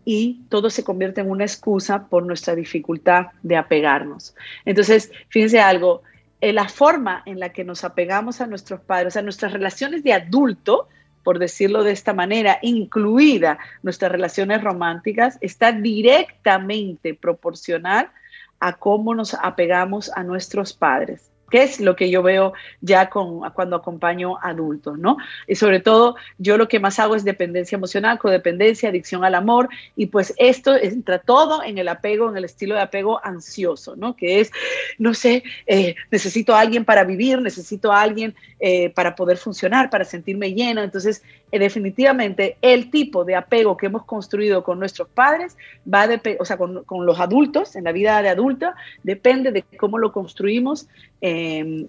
y 0.05 0.43
todo 0.49 0.71
se 0.71 0.85
convierte 0.85 1.21
en 1.21 1.31
una 1.31 1.45
excusa 1.45 2.07
por 2.07 2.25
nuestra 2.25 2.55
dificultad 2.55 3.27
de 3.43 3.57
apegarnos. 3.57 4.37
Entonces, 4.65 5.11
fíjense 5.31 5.59
algo, 5.59 6.03
eh, 6.41 6.53
la 6.53 6.69
forma 6.69 7.23
en 7.27 7.39
la 7.39 7.51
que 7.51 7.65
nos 7.65 7.85
apegamos 7.85 8.41
a 8.41 8.47
nuestros 8.47 8.81
padres, 8.81 9.17
a 9.17 9.23
nuestras 9.23 9.53
relaciones 9.53 10.03
de 10.03 10.13
adulto, 10.13 10.89
por 11.23 11.39
decirlo 11.39 11.85
de 11.85 11.93
esta 11.93 12.15
manera, 12.15 12.59
incluida 12.63 13.59
nuestras 13.83 14.11
relaciones 14.11 14.63
románticas, 14.63 15.39
está 15.41 15.73
directamente 15.73 17.15
proporcional 17.15 18.11
a 18.59 18.75
cómo 18.75 19.15
nos 19.15 19.35
apegamos 19.35 20.11
a 20.15 20.23
nuestros 20.23 20.73
padres 20.73 21.30
que 21.51 21.63
es 21.63 21.81
lo 21.81 21.97
que 21.97 22.11
yo 22.11 22.23
veo 22.23 22.53
ya 22.81 23.11
con, 23.11 23.41
cuando 23.51 23.77
acompaño 23.77 24.39
adultos, 24.43 24.99
¿no? 24.99 25.17
Y 25.47 25.57
sobre 25.57 25.81
todo, 25.81 26.17
yo 26.39 26.57
lo 26.57 26.69
que 26.69 26.81
más 26.81 26.99
hago 26.99 27.17
es 27.17 27.25
dependencia 27.25 27.77
emocional, 27.77 28.19
codependencia, 28.19 28.89
adicción 28.89 29.25
al 29.25 29.35
amor, 29.35 29.69
y 29.97 30.07
pues 30.07 30.35
esto 30.39 30.77
entra 30.77 31.19
todo 31.19 31.63
en 31.63 31.79
el 31.79 31.89
apego, 31.89 32.31
en 32.31 32.37
el 32.37 32.45
estilo 32.45 32.75
de 32.75 32.83
apego 32.83 33.21
ansioso, 33.25 33.97
¿no? 33.97 34.17
Que 34.17 34.41
es, 34.41 34.51
no 34.99 35.15
sé, 35.15 35.43
eh, 35.67 35.95
necesito 36.11 36.55
a 36.55 36.61
alguien 36.61 36.85
para 36.85 37.05
vivir, 37.05 37.41
necesito 37.41 37.93
a 37.93 38.01
alguien 38.01 38.35
eh, 38.61 38.91
para 38.91 39.15
poder 39.15 39.37
funcionar, 39.37 39.91
para 39.91 40.05
sentirme 40.05 40.53
lleno. 40.53 40.83
Entonces, 40.83 41.23
definitivamente, 41.59 42.57
el 42.63 42.91
tipo 42.91 43.25
de 43.25 43.37
apego 43.37 43.77
que 43.77 43.87
hemos 43.87 44.05
construido 44.05 44.63
con 44.63 44.79
nuestros 44.79 45.09
padres 45.09 45.57
va 45.93 46.05
a 46.05 46.21
o 46.39 46.45
sea, 46.45 46.57
con, 46.57 46.85
con, 46.85 47.07
los 47.07 47.19
adultos, 47.19 47.77
en 47.77 47.85
la 47.85 47.93
vida 47.93 48.23
de 48.23 48.29
adulta, 48.29 48.75
depende 49.03 49.51
de 49.51 49.65
cómo 49.79 49.99
lo 49.99 50.13
construimos 50.13 50.89
Em, 51.23 51.87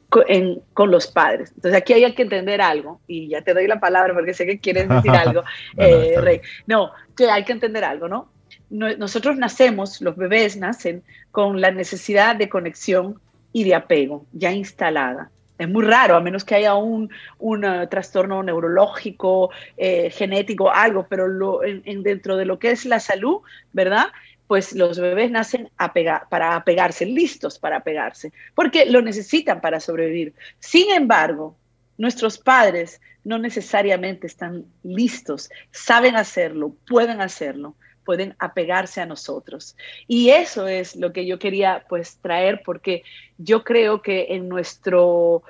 con, 0.73 0.91
los 0.91 1.07
padres. 1.07 1.53
Entonces 1.55 1.79
aquí 1.79 1.93
hay 1.93 2.13
que 2.13 2.23
entender 2.23 2.61
algo, 2.61 2.99
y 3.07 3.29
ya 3.29 3.41
te 3.41 3.53
doy 3.53 3.65
la 3.65 3.79
palabra 3.79 4.13
porque 4.13 4.33
sé 4.33 4.45
que 4.45 4.59
quieres 4.59 4.89
decir 4.89 5.11
algo, 5.11 5.43
eh, 5.77 6.15
Rey. 6.17 6.41
No, 6.67 6.91
que 7.15 7.29
hay 7.29 7.45
que 7.45 7.53
entender 7.53 7.85
algo, 7.85 8.09
¿no? 8.09 8.29
Nosotros 8.69 9.37
nacemos, 9.37 10.01
los 10.01 10.17
bebés 10.17 10.57
nacen 10.57 11.03
con 11.31 11.61
la 11.61 11.71
necesidad 11.71 12.35
de 12.35 12.49
conexión 12.49 13.21
y 13.53 13.63
de 13.63 13.75
apego 13.75 14.25
ya 14.33 14.51
instalada. 14.51 15.29
Es 15.61 15.69
muy 15.69 15.85
raro, 15.85 16.15
a 16.15 16.21
menos 16.21 16.43
que 16.43 16.55
haya 16.55 16.73
un, 16.73 17.11
un 17.37 17.63
uh, 17.63 17.87
trastorno 17.87 18.41
neurológico, 18.41 19.51
eh, 19.77 20.09
genético, 20.09 20.71
algo, 20.71 21.05
pero 21.07 21.63
en, 21.63 22.01
dentro 22.01 22.35
de 22.35 22.45
lo 22.45 22.57
que 22.57 22.71
es 22.71 22.83
la 22.85 22.99
salud, 22.99 23.41
¿verdad? 23.71 24.07
pues 24.47 24.73
los 24.73 24.99
bebés 24.99 25.29
nacen 25.29 25.69
para 25.77 26.55
apegarse, 26.55 27.05
listos 27.05 27.59
para 27.59 27.77
apegarse, 27.77 28.33
porque 28.55 28.87
lo 28.87 29.03
necesitan 29.03 29.61
para 29.61 29.79
sobrevivir. 29.79 30.33
Sin 30.57 30.89
embargo, 30.91 31.55
nuestros 31.99 32.39
padres 32.39 32.99
no 33.23 33.37
necesariamente 33.37 34.25
están 34.25 34.65
listos, 34.81 35.51
saben 35.69 36.15
hacerlo, 36.15 36.75
pueden 36.87 37.21
hacerlo 37.21 37.75
pueden 38.05 38.35
apegarse 38.39 39.01
a 39.01 39.05
nosotros. 39.05 39.75
Y 40.07 40.29
eso 40.29 40.67
es 40.67 40.95
lo 40.95 41.13
que 41.13 41.25
yo 41.25 41.39
quería 41.39 41.85
pues 41.87 42.17
traer 42.21 42.61
porque 42.65 43.03
yo 43.37 43.63
creo 43.63 44.01
que 44.01 44.27
en 44.29 44.47
nuestro 44.49 45.43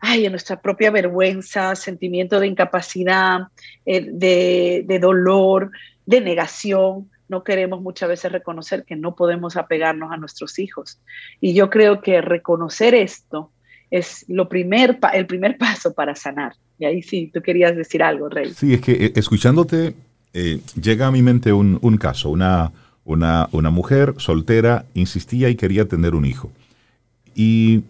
ay, 0.00 0.24
en 0.24 0.32
nuestra 0.32 0.60
propia 0.60 0.90
vergüenza, 0.90 1.76
sentimiento 1.76 2.40
de 2.40 2.46
incapacidad, 2.46 3.48
eh, 3.84 4.00
de, 4.10 4.82
de 4.86 4.98
dolor, 4.98 5.70
de 6.06 6.22
negación, 6.22 7.10
no 7.28 7.44
queremos 7.44 7.80
muchas 7.80 8.08
veces 8.08 8.32
reconocer 8.32 8.84
que 8.84 8.96
no 8.96 9.14
podemos 9.14 9.56
apegarnos 9.56 10.10
a 10.10 10.16
nuestros 10.16 10.58
hijos. 10.58 10.98
Y 11.40 11.54
yo 11.54 11.70
creo 11.70 12.00
que 12.00 12.20
reconocer 12.20 12.94
esto 12.94 13.52
es 13.90 14.24
lo 14.28 14.48
primer, 14.48 14.98
el 15.12 15.26
primer 15.26 15.56
paso 15.58 15.94
para 15.94 16.14
sanar. 16.14 16.54
Y 16.78 16.86
ahí 16.86 17.02
sí, 17.02 17.30
tú 17.32 17.40
querías 17.40 17.76
decir 17.76 18.02
algo, 18.02 18.28
Rey. 18.28 18.52
Sí, 18.54 18.74
es 18.74 18.80
que 18.80 18.92
eh, 18.92 19.12
escuchándote, 19.14 19.94
eh, 20.32 20.60
llega 20.80 21.06
a 21.06 21.10
mi 21.10 21.22
mente 21.22 21.52
un, 21.52 21.78
caso, 21.98 22.30
una, 22.30 22.72
una, 23.04 23.48
una, 23.52 23.70
mujer 23.70 24.14
soltera 24.18 24.86
insistía 24.94 25.48
y 25.48 25.56
quería 25.56 25.88
tener 25.88 26.14
un 26.14 26.24
hijo. 26.24 26.50
Y 27.34 27.82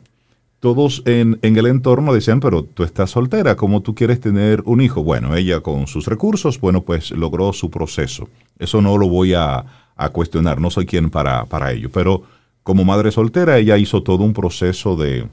todos 0.60 1.02
en, 1.06 1.38
el 1.42 1.66
entorno 1.66 2.12
decían, 2.12 2.40
pero 2.40 2.62
tú 2.64 2.82
estás 2.82 3.10
soltera, 3.10 3.56
¿cómo 3.56 3.80
tú 3.80 3.94
quieres 3.94 4.20
tener 4.20 4.62
un 4.66 4.80
hijo? 4.80 5.02
Bueno, 5.02 5.34
ella 5.34 5.60
con 5.60 5.86
sus 5.86 6.06
recursos, 6.06 6.60
bueno, 6.60 6.82
pues 6.82 7.10
logró 7.10 7.52
su 7.52 7.70
proceso. 7.70 8.28
Eso 8.58 8.82
no 8.82 8.98
lo 8.98 9.08
voy 9.08 9.34
a, 9.34 9.64
a 9.96 10.08
cuestionar, 10.10 10.60
no 10.60 10.70
soy 10.70 10.86
quien 10.86 11.10
para, 11.10 11.46
para 11.46 11.72
ello. 11.72 11.90
Pero 11.90 12.22
como 12.62 12.84
madre 12.84 13.10
soltera, 13.10 13.58
ella 13.58 13.78
hizo 13.78 14.02
todo 14.02 14.22
un 14.22 14.34
proceso 14.34 14.96
de, 14.96 15.26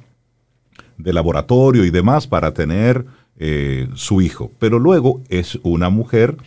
de 0.97 1.13
laboratorio 1.13 1.85
y 1.85 1.89
demás 1.89 2.27
para 2.27 2.53
tener 2.53 3.05
eh, 3.37 3.87
su 3.93 4.21
hijo. 4.21 4.51
Pero 4.59 4.79
luego 4.79 5.21
es 5.29 5.59
una 5.63 5.89
mujer 5.89 6.37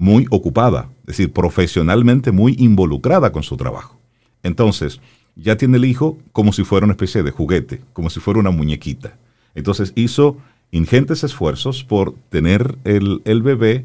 muy 0.00 0.26
ocupada, 0.30 0.88
es 1.00 1.18
decir, 1.18 1.30
profesionalmente 1.30 2.32
muy 2.32 2.56
involucrada 2.58 3.32
con 3.32 3.42
su 3.42 3.58
trabajo. 3.58 3.98
Entonces, 4.42 4.98
ya 5.36 5.58
tiene 5.58 5.76
el 5.76 5.84
hijo 5.84 6.16
como 6.32 6.54
si 6.54 6.64
fuera 6.64 6.84
una 6.84 6.94
especie 6.94 7.22
de 7.22 7.30
juguete, 7.30 7.82
como 7.92 8.08
si 8.08 8.18
fuera 8.18 8.40
una 8.40 8.50
muñequita. 8.50 9.18
Entonces 9.54 9.92
hizo 9.96 10.38
ingentes 10.70 11.22
esfuerzos 11.22 11.84
por 11.84 12.14
tener 12.30 12.78
el, 12.84 13.20
el 13.26 13.42
bebé, 13.42 13.84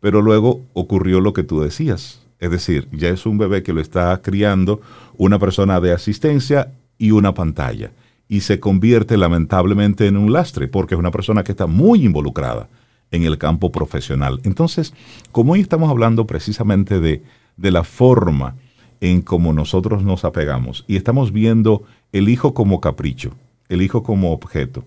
pero 0.00 0.20
luego 0.20 0.60
ocurrió 0.74 1.18
lo 1.18 1.32
que 1.32 1.44
tú 1.44 1.62
decías. 1.62 2.20
Es 2.40 2.50
decir, 2.50 2.86
ya 2.92 3.08
es 3.08 3.24
un 3.24 3.38
bebé 3.38 3.62
que 3.62 3.72
lo 3.72 3.80
está 3.80 4.20
criando 4.20 4.82
una 5.16 5.38
persona 5.38 5.80
de 5.80 5.92
asistencia 5.92 6.72
y 6.98 7.12
una 7.12 7.32
pantalla 7.32 7.90
y 8.28 8.42
se 8.42 8.60
convierte 8.60 9.16
lamentablemente 9.16 10.08
en 10.08 10.18
un 10.18 10.30
lastre, 10.30 10.68
porque 10.68 10.94
es 10.94 10.98
una 10.98 11.10
persona 11.10 11.42
que 11.42 11.52
está 11.52 11.66
muy 11.66 12.04
involucrada 12.04 12.68
en 13.10 13.24
el 13.24 13.38
campo 13.38 13.72
profesional. 13.72 14.40
Entonces, 14.44 14.94
como 15.32 15.52
hoy 15.52 15.60
estamos 15.60 15.90
hablando 15.90 16.26
precisamente 16.26 17.00
de, 17.00 17.22
de 17.56 17.70
la 17.70 17.84
forma 17.84 18.56
en 19.00 19.22
cómo 19.22 19.52
nosotros 19.52 20.02
nos 20.02 20.24
apegamos 20.24 20.84
y 20.86 20.96
estamos 20.96 21.32
viendo 21.32 21.84
el 22.12 22.28
hijo 22.28 22.54
como 22.54 22.80
capricho, 22.80 23.32
el 23.68 23.82
hijo 23.82 24.02
como 24.02 24.32
objeto, 24.32 24.84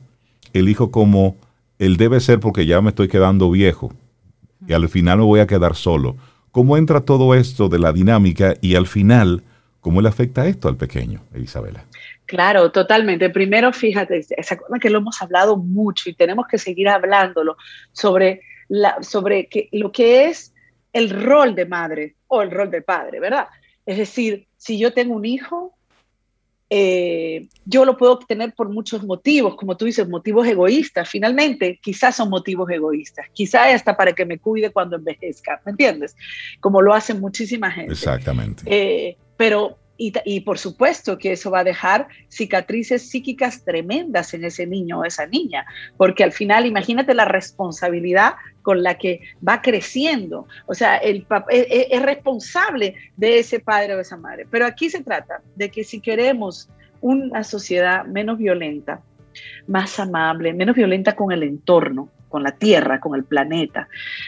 el 0.54 0.70
hijo 0.70 0.92
como 0.92 1.36
él 1.80 1.98
debe 1.98 2.20
ser 2.20 2.40
porque 2.40 2.66
ya 2.66 2.82
me 2.82 2.90
estoy 2.90 3.08
quedando 3.08 3.50
viejo 3.50 3.92
y 4.68 4.74
al 4.74 4.88
final 4.90 5.20
me 5.20 5.26
voy 5.26 5.40
a 5.40 5.48
quedar 5.48 5.76
solo. 5.76 6.16
¿Cómo 6.52 6.78
entra 6.78 7.02
todo 7.02 7.34
esto 7.34 7.70
de 7.70 7.80
la 7.80 7.94
dinámica 7.94 8.56
y 8.62 8.76
al 8.76 8.86
final, 8.86 9.44
cómo 9.80 10.02
le 10.02 10.10
afecta 10.10 10.48
esto 10.48 10.68
al 10.68 10.76
pequeño, 10.76 11.22
Isabela? 11.36 11.86
Claro, 12.32 12.72
totalmente. 12.72 13.30
Primero, 13.30 13.74
fíjate, 13.74 14.26
esa 14.38 14.58
cosa 14.58 14.80
que 14.80 14.90
lo 14.90 15.00
hemos 15.00 15.22
hablado 15.22 15.58
mucho 15.58 16.10
y 16.10 16.14
tenemos 16.14 16.48
que 16.48 16.58
seguir 16.58 16.88
hablándolo 16.88 17.58
sobre, 17.92 18.40
la, 18.70 19.04
sobre 19.04 19.50
que, 19.50 19.68
lo 19.74 19.92
que 19.92 20.28
es 20.28 20.54
el 20.94 21.10
rol 21.10 21.56
de 21.56 21.66
madre 21.66 22.16
o 22.28 22.42
el 22.42 22.50
rol 22.50 22.72
de 22.72 22.84
padre, 22.84 23.20
¿verdad? 23.20 23.50
Es 23.86 23.98
decir, 23.98 24.48
si 24.56 24.80
yo 24.80 24.94
tengo 24.94 25.14
un 25.14 25.26
hijo, 25.26 25.76
eh, 26.70 27.50
yo 27.66 27.84
lo 27.84 27.98
puedo 27.98 28.14
obtener 28.14 28.54
por 28.54 28.70
muchos 28.70 29.04
motivos, 29.04 29.58
como 29.58 29.76
tú 29.76 29.84
dices, 29.84 30.08
motivos 30.08 30.48
egoístas. 30.48 31.10
Finalmente, 31.10 31.82
quizás 31.84 32.16
son 32.16 32.30
motivos 32.30 32.70
egoístas, 32.72 33.26
quizás 33.34 33.74
hasta 33.74 33.98
para 33.98 34.14
que 34.14 34.26
me 34.26 34.40
cuide 34.40 34.70
cuando 34.70 34.96
envejezca, 34.96 35.62
¿me 35.66 35.72
entiendes? 35.72 36.16
Como 36.62 36.82
lo 36.82 36.94
hacen 36.94 37.20
muchísima 37.20 37.70
gente. 37.70 37.92
Exactamente. 37.92 38.64
Eh, 38.68 39.18
pero 39.36 39.81
y, 40.26 40.40
por 40.42 40.58
supuesto 40.58 41.20
que 41.20 41.34
eso 41.34 41.52
va 41.52 41.60
a 41.60 41.64
dejar 41.64 42.08
cicatrices 42.28 43.08
psíquicas 43.08 43.64
tremendas 43.64 44.34
en 44.34 44.44
ese 44.44 44.66
niño 44.66 45.00
o 45.00 45.06
esa 45.06 45.28
niña, 45.28 45.66
porque 45.96 46.24
al 46.24 46.32
final 46.32 46.66
imagínate 46.66 47.14
la 47.14 47.26
responsabilidad 47.26 48.34
con 48.64 48.82
la 48.82 48.98
que 48.98 49.22
va 49.48 49.62
creciendo. 49.62 50.48
O 50.66 50.74
sea, 50.74 50.98
el 50.98 51.28
es, 51.50 51.66
e, 51.70 51.88
es 51.92 52.02
responsable 52.02 52.96
de 53.16 53.40
ese 53.40 53.60
padre 53.60 53.96
o 53.96 54.00
esa 54.00 54.18
madre. 54.18 54.48
Pero 54.50 54.66
aquí 54.66 54.90
se 54.90 55.04
trata 55.04 55.42
de 55.56 55.70
que 55.70 55.84
si 55.84 56.00
queremos 56.00 56.68
una 57.02 57.44
sociedad 57.44 58.06
menos 58.06 58.40
violenta, 58.40 59.02
más 59.68 60.00
amable, 60.00 60.54
menos 60.54 60.76
violenta 60.76 61.16
con 61.16 61.32
el 61.32 61.44
entorno, 61.44 62.10
con 62.32 62.42
la 62.42 62.54
Tierra, 62.54 63.00
con 63.00 63.14
el 63.14 63.26
planeta, 63.26 63.88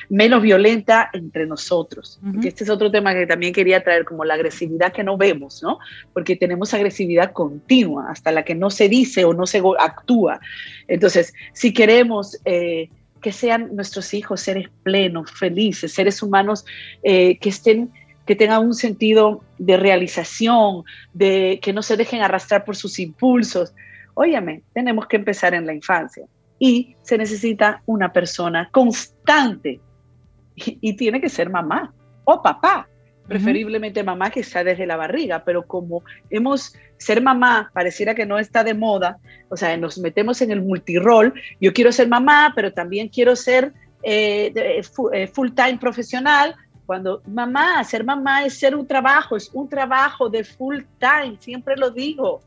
menos 0.09 0.43
violenta 0.43 1.09
entre 1.13 1.47
nosotros. 1.47 2.19
este 2.43 2.65
es 2.65 2.69
otro 2.69 2.91
tema 2.91 3.13
que 3.13 3.25
también 3.25 3.53
quería 3.53 3.83
traer, 3.83 4.05
como 4.05 4.25
la 4.25 4.35
agresividad 4.35 4.93
que 4.93 5.03
no 5.03 5.17
vemos, 5.17 5.63
¿no? 5.63 5.79
Porque 6.13 6.35
tenemos 6.35 6.73
agresividad 6.73 7.31
continua, 7.31 8.11
hasta 8.11 8.31
la 8.31 8.43
que 8.43 8.53
no 8.53 8.69
se 8.69 8.89
dice 8.89 9.25
o 9.25 9.33
no 9.33 9.47
se 9.47 9.63
actúa. 9.79 10.39
Entonces, 10.87 11.33
si 11.53 11.73
queremos... 11.73 12.37
Eh, 12.45 12.89
que 13.23 13.31
sean 13.31 13.73
nuestros 13.73 14.13
hijos 14.13 14.41
seres 14.41 14.67
plenos, 14.83 15.31
felices, 15.31 15.93
seres 15.93 16.21
humanos 16.21 16.65
eh, 17.03 17.37
que 17.37 17.47
estén 17.47 17.89
que 18.25 18.35
tengan 18.35 18.65
un 18.65 18.73
sentido 18.73 19.43
de 19.57 19.77
realización, 19.77 20.83
de 21.13 21.59
que 21.61 21.71
no 21.71 21.81
se 21.81 21.95
dejen 21.95 22.21
arrastrar 22.21 22.65
por 22.65 22.75
sus 22.75 22.99
impulsos. 22.99 23.73
Óyeme, 24.13 24.61
tenemos 24.73 25.07
que 25.07 25.15
empezar 25.15 25.53
en 25.53 25.65
la 25.65 25.73
infancia 25.73 26.25
y 26.63 26.95
se 27.01 27.17
necesita 27.17 27.83
una 27.85 28.13
persona 28.13 28.69
constante 28.71 29.81
y, 30.55 30.93
tiene 30.95 31.19
que 31.19 31.27
ser 31.27 31.49
mamá 31.49 31.93
o 32.23 32.41
papá, 32.41 32.87
preferiblemente 33.27 34.01
mamá 34.01 34.29
que 34.29 34.39
está 34.39 34.63
desde 34.63 34.85
la 34.85 34.95
barriga, 34.95 35.43
pero 35.43 35.67
como 35.67 36.03
hemos, 36.29 36.73
ser 36.95 37.21
mamá 37.21 37.69
pareciera 37.73 38.15
que 38.15 38.25
no 38.25 38.39
está 38.39 38.63
de 38.63 38.75
moda, 38.75 39.17
o 39.49 39.57
sea, 39.57 39.75
nos 39.75 39.97
metemos 39.97 40.41
en 40.41 40.51
el 40.51 40.61
multirol, 40.61 41.33
yo 41.59 41.73
quiero 41.73 41.91
ser 41.91 42.07
mamá, 42.07 42.53
pero 42.55 42.71
también 42.71 43.09
quiero 43.09 43.35
ser 43.35 43.73
eh, 44.01 44.53
eh, 44.55 45.27
full 45.27 45.49
time 45.49 45.77
profesional, 45.79 46.55
cuando 46.85 47.21
mamá, 47.27 47.83
ser 47.83 48.05
mamá 48.05 48.45
es 48.45 48.57
ser 48.57 48.73
un 48.73 48.87
trabajo, 48.87 49.35
es 49.35 49.49
un 49.51 49.67
trabajo 49.67 50.29
de 50.29 50.45
full 50.45 50.79
time, 50.97 51.35
siempre 51.41 51.75
lo 51.75 51.91
digo. 51.91 52.41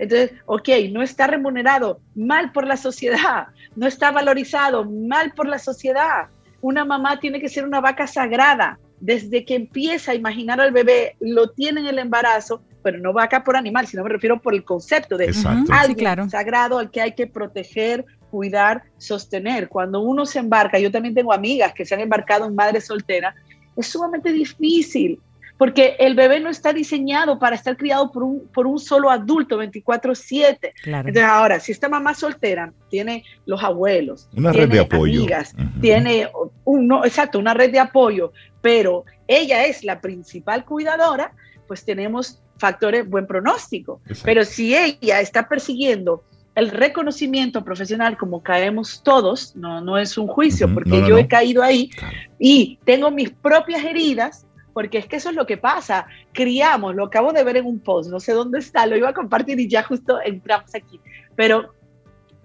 Entonces, 0.00 0.32
ok, 0.46 0.68
no 0.90 1.02
está 1.02 1.26
remunerado, 1.26 2.00
mal 2.14 2.52
por 2.52 2.66
la 2.66 2.78
sociedad, 2.78 3.48
no 3.76 3.86
está 3.86 4.10
valorizado, 4.10 4.90
mal 4.90 5.34
por 5.36 5.46
la 5.46 5.58
sociedad. 5.58 6.28
Una 6.62 6.86
mamá 6.86 7.20
tiene 7.20 7.38
que 7.38 7.50
ser 7.50 7.64
una 7.64 7.82
vaca 7.82 8.06
sagrada. 8.06 8.78
Desde 8.98 9.44
que 9.44 9.54
empieza 9.54 10.12
a 10.12 10.14
imaginar 10.14 10.58
al 10.58 10.72
bebé, 10.72 11.16
lo 11.20 11.50
tiene 11.50 11.80
en 11.80 11.86
el 11.86 11.98
embarazo, 11.98 12.62
pero 12.82 12.98
no 12.98 13.12
vaca 13.12 13.44
por 13.44 13.56
animal, 13.56 13.86
sino 13.86 14.02
me 14.02 14.08
refiero 14.08 14.40
por 14.40 14.54
el 14.54 14.64
concepto 14.64 15.18
de 15.18 15.34
alguien 15.70 16.30
sagrado 16.30 16.78
al 16.78 16.90
que 16.90 17.02
hay 17.02 17.12
que 17.14 17.26
proteger, 17.26 18.06
cuidar, 18.30 18.84
sostener. 18.96 19.68
Cuando 19.68 20.00
uno 20.00 20.24
se 20.24 20.38
embarca, 20.38 20.78
yo 20.78 20.90
también 20.90 21.14
tengo 21.14 21.32
amigas 21.32 21.74
que 21.74 21.84
se 21.84 21.94
han 21.94 22.00
embarcado 22.00 22.46
en 22.46 22.54
madre 22.54 22.80
soltera, 22.80 23.34
es 23.76 23.86
sumamente 23.86 24.32
difícil 24.32 25.20
porque 25.60 25.94
el 25.98 26.14
bebé 26.14 26.40
no 26.40 26.48
está 26.48 26.72
diseñado 26.72 27.38
para 27.38 27.54
estar 27.54 27.76
criado 27.76 28.10
por 28.10 28.22
un, 28.22 28.48
por 28.48 28.66
un 28.66 28.78
solo 28.78 29.10
adulto 29.10 29.58
24/7. 29.58 30.72
Entonces 30.86 31.22
ahora, 31.22 31.60
si 31.60 31.70
esta 31.70 31.86
mamá 31.86 32.14
soltera 32.14 32.72
tiene 32.88 33.24
los 33.44 33.62
abuelos, 33.62 34.30
una 34.34 34.52
tiene 34.52 34.66
red 34.66 34.72
de 34.72 34.80
apoyo, 34.80 35.20
amigas, 35.20 35.54
tiene 35.82 36.30
un, 36.64 36.90
exacto, 37.04 37.38
una 37.38 37.52
red 37.52 37.70
de 37.72 37.78
apoyo, 37.78 38.32
pero 38.62 39.04
ella 39.28 39.66
es 39.66 39.84
la 39.84 40.00
principal 40.00 40.64
cuidadora, 40.64 41.34
pues 41.68 41.84
tenemos 41.84 42.40
factores 42.56 43.06
buen 43.06 43.26
pronóstico. 43.26 44.00
Pero 44.24 44.46
si 44.46 44.74
ella 44.74 45.20
está 45.20 45.46
persiguiendo 45.46 46.24
el 46.54 46.70
reconocimiento 46.70 47.62
profesional, 47.64 48.16
como 48.16 48.42
caemos 48.42 49.02
todos, 49.02 49.54
no, 49.56 49.82
no 49.82 49.98
es 49.98 50.16
un 50.16 50.26
juicio, 50.26 50.72
porque 50.72 51.06
yo 51.06 51.18
he 51.18 51.28
caído 51.28 51.62
ahí 51.62 51.90
y 52.38 52.78
tengo 52.86 53.10
mis 53.10 53.28
propias 53.28 53.84
heridas, 53.84 54.46
porque 54.72 54.98
es 54.98 55.06
que 55.06 55.16
eso 55.16 55.30
es 55.30 55.36
lo 55.36 55.46
que 55.46 55.56
pasa. 55.56 56.06
Criamos, 56.32 56.94
lo 56.94 57.06
acabo 57.06 57.32
de 57.32 57.44
ver 57.44 57.58
en 57.58 57.66
un 57.66 57.80
post, 57.80 58.10
no 58.10 58.20
sé 58.20 58.32
dónde 58.32 58.58
está, 58.58 58.86
lo 58.86 58.96
iba 58.96 59.08
a 59.08 59.14
compartir 59.14 59.58
y 59.60 59.68
ya 59.68 59.82
justo 59.82 60.18
entramos 60.24 60.74
aquí, 60.74 61.00
pero 61.36 61.74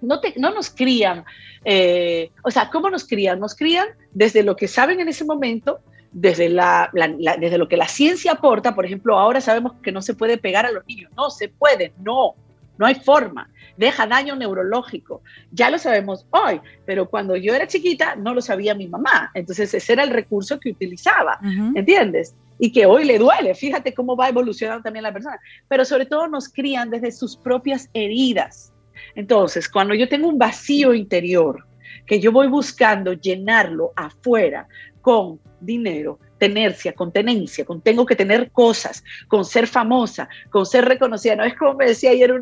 no, 0.00 0.20
te, 0.20 0.34
no 0.36 0.52
nos 0.52 0.70
crían, 0.70 1.24
eh, 1.64 2.30
o 2.42 2.50
sea, 2.50 2.70
¿cómo 2.70 2.90
nos 2.90 3.06
crían? 3.06 3.40
Nos 3.40 3.54
crían 3.54 3.88
desde 4.12 4.42
lo 4.42 4.56
que 4.56 4.68
saben 4.68 5.00
en 5.00 5.08
ese 5.08 5.24
momento, 5.24 5.80
desde, 6.12 6.48
la, 6.48 6.90
desde 7.38 7.58
lo 7.58 7.68
que 7.68 7.76
la 7.76 7.88
ciencia 7.88 8.32
aporta, 8.32 8.74
por 8.74 8.86
ejemplo, 8.86 9.18
ahora 9.18 9.40
sabemos 9.40 9.72
que 9.82 9.92
no 9.92 10.00
se 10.00 10.14
puede 10.14 10.38
pegar 10.38 10.64
a 10.64 10.70
los 10.70 10.86
niños, 10.86 11.10
no 11.16 11.30
se 11.30 11.48
puede, 11.48 11.92
no, 11.98 12.34
no 12.78 12.86
hay 12.86 12.94
forma. 12.96 13.50
Deja 13.76 14.06
daño 14.06 14.36
neurológico. 14.36 15.22
Ya 15.50 15.70
lo 15.70 15.78
sabemos 15.78 16.26
hoy, 16.30 16.60
pero 16.84 17.08
cuando 17.08 17.36
yo 17.36 17.54
era 17.54 17.66
chiquita 17.66 18.16
no 18.16 18.34
lo 18.34 18.40
sabía 18.40 18.74
mi 18.74 18.88
mamá. 18.88 19.30
Entonces 19.34 19.72
ese 19.74 19.92
era 19.92 20.02
el 20.02 20.10
recurso 20.10 20.58
que 20.58 20.70
utilizaba, 20.70 21.38
¿entiendes? 21.74 22.34
Y 22.58 22.72
que 22.72 22.86
hoy 22.86 23.04
le 23.04 23.18
duele. 23.18 23.54
Fíjate 23.54 23.92
cómo 23.92 24.16
va 24.16 24.28
evolucionando 24.28 24.82
también 24.82 25.02
la 25.02 25.12
persona. 25.12 25.38
Pero 25.68 25.84
sobre 25.84 26.06
todo 26.06 26.26
nos 26.28 26.48
crían 26.48 26.90
desde 26.90 27.12
sus 27.12 27.36
propias 27.36 27.90
heridas. 27.92 28.72
Entonces, 29.14 29.68
cuando 29.68 29.94
yo 29.94 30.08
tengo 30.08 30.28
un 30.28 30.38
vacío 30.38 30.94
interior, 30.94 31.66
que 32.06 32.20
yo 32.20 32.32
voy 32.32 32.46
buscando 32.46 33.12
llenarlo 33.12 33.92
afuera 33.96 34.68
con 35.00 35.40
dinero, 35.60 36.18
tenercia, 36.38 36.92
con 36.92 37.12
tenencia, 37.12 37.64
con 37.64 37.80
tengo 37.80 38.06
que 38.06 38.16
tener 38.16 38.50
cosas, 38.50 39.02
con 39.28 39.44
ser 39.44 39.66
famosa, 39.66 40.28
con 40.50 40.66
ser 40.66 40.84
reconocida. 40.84 41.36
No 41.36 41.44
es 41.44 41.54
como 41.56 41.74
me 41.74 41.86
decía 41.86 42.10
ayer 42.10 42.32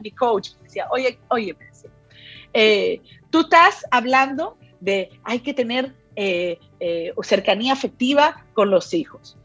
mi 0.00 0.10
coach, 0.12 0.50
me 0.56 0.64
decía, 0.64 0.86
oye, 0.90 1.18
oye, 1.28 1.54
me 1.58 1.66
decía, 1.66 1.90
eh, 2.52 3.00
tú 3.30 3.40
estás 3.40 3.84
hablando 3.90 4.56
de 4.80 5.10
hay 5.24 5.40
que 5.40 5.54
tener 5.54 5.94
eh, 6.16 6.58
eh, 6.80 7.12
cercanía 7.22 7.72
afectiva 7.72 8.44
con 8.54 8.70
los 8.70 8.94
hijos. 8.94 9.36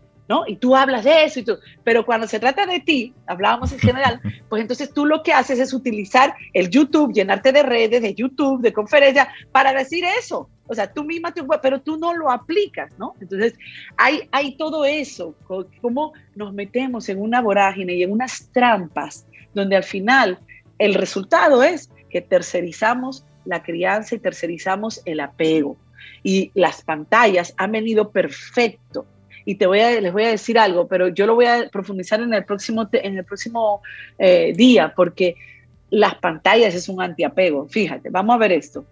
Y 0.47 0.55
tú 0.55 0.75
hablas 0.75 1.03
de 1.03 1.25
eso, 1.25 1.39
y 1.39 1.43
tú, 1.43 1.57
pero 1.83 2.05
cuando 2.05 2.27
se 2.27 2.39
trata 2.39 2.65
de 2.65 2.79
ti, 2.79 3.13
hablábamos 3.27 3.71
en 3.73 3.79
general, 3.79 4.21
pues 4.49 4.61
entonces 4.61 4.93
tú 4.93 5.05
lo 5.05 5.23
que 5.23 5.33
haces 5.33 5.59
es 5.59 5.73
utilizar 5.73 6.33
el 6.53 6.69
YouTube, 6.69 7.13
llenarte 7.13 7.51
de 7.51 7.63
redes, 7.63 8.01
de 8.01 8.13
YouTube, 8.13 8.61
de 8.61 8.71
conferencias, 8.71 9.27
para 9.51 9.73
decir 9.73 10.05
eso. 10.19 10.49
O 10.67 10.73
sea, 10.73 10.91
tú 10.91 11.03
misma, 11.03 11.33
te, 11.33 11.43
pero 11.61 11.81
tú 11.81 11.97
no 11.97 12.13
lo 12.13 12.31
aplicas, 12.31 12.93
¿no? 12.97 13.13
Entonces, 13.19 13.55
hay, 13.97 14.29
hay 14.31 14.55
todo 14.55 14.85
eso, 14.85 15.35
cómo 15.81 16.13
nos 16.35 16.53
metemos 16.53 17.09
en 17.09 17.19
una 17.19 17.41
vorágine 17.41 17.95
y 17.95 18.03
en 18.03 18.11
unas 18.11 18.49
trampas, 18.53 19.25
donde 19.53 19.75
al 19.75 19.83
final 19.83 20.39
el 20.79 20.93
resultado 20.93 21.61
es 21.61 21.89
que 22.09 22.21
tercerizamos 22.21 23.25
la 23.43 23.63
crianza 23.63 24.15
y 24.15 24.19
tercerizamos 24.19 25.01
el 25.03 25.19
apego. 25.19 25.75
Y 26.23 26.51
las 26.53 26.83
pantallas 26.83 27.53
han 27.57 27.73
venido 27.73 28.11
perfecto 28.11 29.05
y 29.45 29.55
te 29.55 29.65
voy 29.65 29.79
a, 29.79 29.99
les 29.99 30.13
voy 30.13 30.23
a 30.23 30.29
decir 30.29 30.57
algo, 30.57 30.87
pero 30.87 31.07
yo 31.07 31.25
lo 31.25 31.35
voy 31.35 31.45
a 31.45 31.69
profundizar 31.71 32.21
en 32.21 32.33
el 32.33 32.45
próximo, 32.45 32.87
en 32.91 33.17
el 33.17 33.25
próximo 33.25 33.81
eh, 34.17 34.53
día, 34.55 34.93
porque 34.95 35.35
las 35.89 36.15
pantallas 36.15 36.73
es 36.73 36.87
un 36.89 37.01
antiapego. 37.01 37.67
Fíjate, 37.67 38.09
vamos 38.09 38.35
a 38.35 38.37
ver 38.37 38.51
esto. 38.51 38.85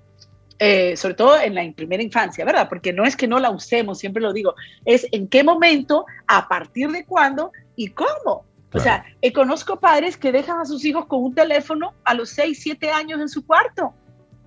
Eh, 0.62 0.98
sobre 0.98 1.14
todo 1.14 1.40
en 1.40 1.56
la 1.56 1.72
primera 1.72 2.04
infancia, 2.04 2.44
¿verdad? 2.44 2.68
Porque 2.68 2.92
no 2.92 3.06
es 3.06 3.16
que 3.16 3.28
no 3.28 3.40
la 3.40 3.50
usemos, 3.50 3.98
siempre 3.98 4.22
lo 4.22 4.34
digo, 4.34 4.56
es 4.84 5.08
en 5.14 5.30
qué 5.30 5.42
momento, 5.42 6.06
a 6.28 6.50
partir 6.50 6.90
de 6.90 7.06
cuándo 7.06 7.54
y 7.78 7.88
cómo. 7.90 8.44
O 8.74 8.80
sea, 8.80 9.06
eh, 9.22 9.32
conozco 9.32 9.80
padres 9.80 10.18
que 10.18 10.32
dejan 10.32 10.60
a 10.60 10.66
sus 10.66 10.84
hijos 10.84 11.06
con 11.06 11.24
un 11.24 11.34
teléfono 11.34 11.94
a 12.04 12.14
los 12.14 12.30
6, 12.32 12.60
7 12.62 12.92
años 12.92 13.22
en 13.22 13.30
su 13.30 13.46
cuarto 13.46 13.94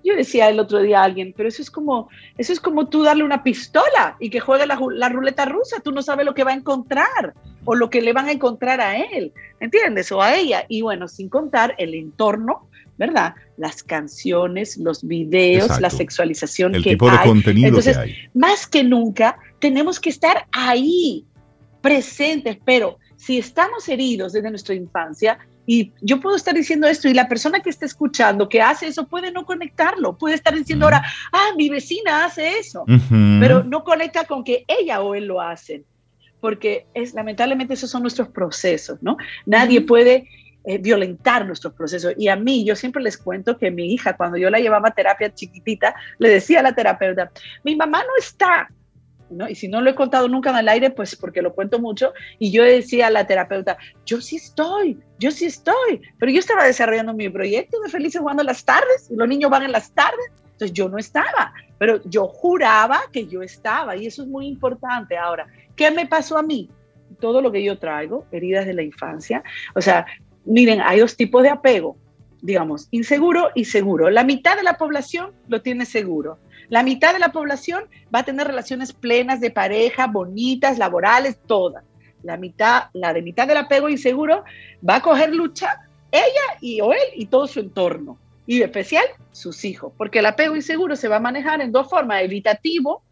yo 0.03 0.15
decía 0.15 0.49
el 0.49 0.59
otro 0.59 0.81
día 0.81 1.01
a 1.01 1.03
alguien, 1.03 1.33
pero 1.35 1.49
eso 1.49 1.61
es 1.61 1.71
como, 1.71 2.09
eso 2.37 2.51
es 2.51 2.59
como 2.59 2.89
tú 2.89 3.03
darle 3.03 3.23
una 3.23 3.43
pistola 3.43 4.17
y 4.19 4.29
que 4.29 4.39
juegue 4.39 4.65
la, 4.65 4.79
la, 4.91 5.09
ruleta 5.09 5.45
rusa. 5.45 5.79
Tú 5.79 5.91
no 5.91 6.01
sabes 6.01 6.25
lo 6.25 6.33
que 6.33 6.43
va 6.43 6.51
a 6.51 6.55
encontrar 6.55 7.33
o 7.65 7.75
lo 7.75 7.89
que 7.89 8.01
le 8.01 8.13
van 8.13 8.27
a 8.27 8.31
encontrar 8.31 8.81
a 8.81 8.97
él, 8.97 9.31
¿entiendes? 9.59 10.11
O 10.11 10.21
a 10.21 10.35
ella. 10.35 10.65
Y 10.67 10.81
bueno, 10.81 11.07
sin 11.07 11.29
contar 11.29 11.75
el 11.77 11.93
entorno, 11.93 12.67
¿verdad? 12.97 13.35
Las 13.57 13.83
canciones, 13.83 14.77
los 14.77 15.03
videos, 15.03 15.79
la 15.79 15.89
sexualización 15.89 16.75
el 16.75 16.83
que 16.83 16.91
tipo 16.91 17.09
de 17.09 17.19
contenido 17.23 17.67
Entonces, 17.69 17.97
que 17.97 18.03
hay. 18.03 18.15
más 18.33 18.67
que 18.67 18.83
nunca, 18.83 19.37
tenemos 19.59 19.99
que 19.99 20.09
estar 20.09 20.47
ahí, 20.51 21.25
presentes, 21.81 22.57
pero 22.63 22.97
si 23.15 23.37
estamos 23.37 23.87
heridos 23.87 24.33
desde 24.33 24.49
nuestra 24.49 24.75
infancia, 24.75 25.39
y 25.65 25.93
yo 26.01 26.19
puedo 26.19 26.35
estar 26.35 26.53
diciendo 26.53 26.87
esto 26.87 27.07
y 27.07 27.13
la 27.13 27.27
persona 27.27 27.61
que 27.61 27.69
está 27.69 27.85
escuchando 27.85 28.49
que 28.49 28.61
hace 28.61 28.87
eso 28.87 29.07
puede 29.07 29.31
no 29.31 29.45
conectarlo, 29.45 30.17
puede 30.17 30.35
estar 30.35 30.53
diciendo 30.53 30.85
ahora, 30.85 31.03
ah, 31.31 31.49
mi 31.57 31.69
vecina 31.69 32.25
hace 32.25 32.57
eso, 32.57 32.85
pero 33.39 33.63
no 33.63 33.83
conecta 33.83 34.25
con 34.25 34.43
que 34.43 34.65
ella 34.67 35.01
o 35.01 35.15
él 35.15 35.25
lo 35.25 35.41
hacen, 35.41 35.85
porque 36.41 36.87
es 36.93 37.13
lamentablemente 37.13 37.75
esos 37.75 37.89
son 37.89 38.01
nuestros 38.01 38.27
procesos, 38.29 39.01
¿no? 39.01 39.17
Nadie 39.45 39.81
puede 39.81 40.27
eh, 40.65 40.77
violentar 40.77 41.45
nuestros 41.45 41.73
procesos. 41.73 42.13
Y 42.17 42.29
a 42.29 42.37
mí, 42.37 42.63
yo 42.63 42.77
siempre 42.77 43.03
les 43.03 43.17
cuento 43.17 43.57
que 43.57 43.69
mi 43.69 43.93
hija, 43.93 44.15
cuando 44.15 44.37
yo 44.37 44.49
la 44.49 44.59
llevaba 44.59 44.89
a 44.89 44.93
terapia 44.93 45.33
chiquitita, 45.33 45.93
le 46.19 46.29
decía 46.29 46.61
a 46.61 46.63
la 46.63 46.73
terapeuta, 46.73 47.31
mi 47.65 47.75
mamá 47.75 47.99
no 47.99 48.15
está, 48.17 48.69
y 49.49 49.55
si 49.55 49.67
no 49.67 49.81
lo 49.81 49.89
he 49.89 49.95
contado 49.95 50.27
nunca 50.27 50.49
en 50.51 50.57
el 50.57 50.69
aire, 50.69 50.89
pues 50.89 51.15
porque 51.15 51.41
lo 51.41 51.53
cuento 51.53 51.79
mucho. 51.79 52.13
Y 52.39 52.51
yo 52.51 52.63
decía 52.63 53.07
a 53.07 53.09
la 53.09 53.27
terapeuta, 53.27 53.77
yo 54.05 54.21
sí 54.21 54.37
estoy, 54.37 54.99
yo 55.19 55.31
sí 55.31 55.45
estoy. 55.45 56.01
Pero 56.19 56.31
yo 56.31 56.39
estaba 56.39 56.65
desarrollando 56.65 57.13
mi 57.13 57.29
proyecto 57.29 57.79
de 57.79 57.89
Felices 57.89 58.21
jugando 58.21 58.43
las 58.43 58.63
tardes, 58.65 59.09
y 59.09 59.15
los 59.15 59.27
niños 59.27 59.51
van 59.51 59.63
en 59.63 59.71
las 59.71 59.91
tardes. 59.91 60.31
Entonces 60.53 60.73
yo 60.73 60.87
no 60.87 60.97
estaba, 60.97 61.53
pero 61.77 62.01
yo 62.05 62.27
juraba 62.27 63.01
que 63.11 63.27
yo 63.27 63.41
estaba. 63.41 63.95
Y 63.95 64.07
eso 64.07 64.23
es 64.23 64.27
muy 64.27 64.47
importante. 64.47 65.17
Ahora, 65.17 65.47
¿qué 65.75 65.91
me 65.91 66.05
pasó 66.05 66.37
a 66.37 66.43
mí? 66.43 66.69
Todo 67.19 67.41
lo 67.41 67.51
que 67.51 67.63
yo 67.63 67.79
traigo, 67.79 68.25
heridas 68.31 68.65
de 68.65 68.73
la 68.73 68.83
infancia. 68.83 69.43
O 69.75 69.81
sea, 69.81 70.05
miren, 70.45 70.81
hay 70.81 70.99
dos 70.99 71.15
tipos 71.15 71.43
de 71.43 71.49
apego 71.49 71.97
digamos, 72.43 72.89
inseguro 72.91 73.51
y 73.55 73.63
seguro. 73.65 74.09
La 74.09 74.25
mitad 74.25 74.57
de 74.57 74.63
la 74.63 74.77
población 74.77 75.31
lo 75.47 75.61
tiene 75.61 75.85
seguro. 75.85 76.39
La 76.69 76.83
mitad 76.83 77.13
de 77.13 77.19
la 77.19 77.31
población 77.31 77.85
va 78.13 78.19
a 78.19 78.25
tener 78.25 78.47
relaciones 78.47 78.93
plenas 78.93 79.39
de 79.39 79.51
pareja, 79.51 80.07
bonitas, 80.07 80.77
laborales, 80.77 81.37
todas. 81.45 81.83
La 82.23 82.37
mitad, 82.37 82.85
la 82.93 83.13
de 83.13 83.21
mitad 83.21 83.47
del 83.47 83.57
apego 83.57 83.89
inseguro 83.89 84.43
va 84.87 84.97
a 84.97 85.01
coger 85.01 85.33
lucha 85.33 85.81
ella 86.11 86.57
y 86.61 86.79
o 86.81 86.93
él 86.93 86.99
y 87.15 87.25
todo 87.25 87.47
su 87.47 87.59
entorno. 87.59 88.17
Y 88.45 88.57
en 88.57 88.63
especial 88.63 89.05
sus 89.31 89.63
hijos, 89.65 89.93
porque 89.97 90.19
el 90.19 90.25
apego 90.25 90.55
inseguro 90.55 90.95
se 90.95 91.07
va 91.07 91.17
a 91.17 91.21
manejar 91.21 91.61
en 91.61 91.71
dos 91.71 91.89
formas, 91.89 92.21
evitativo, 92.23 93.03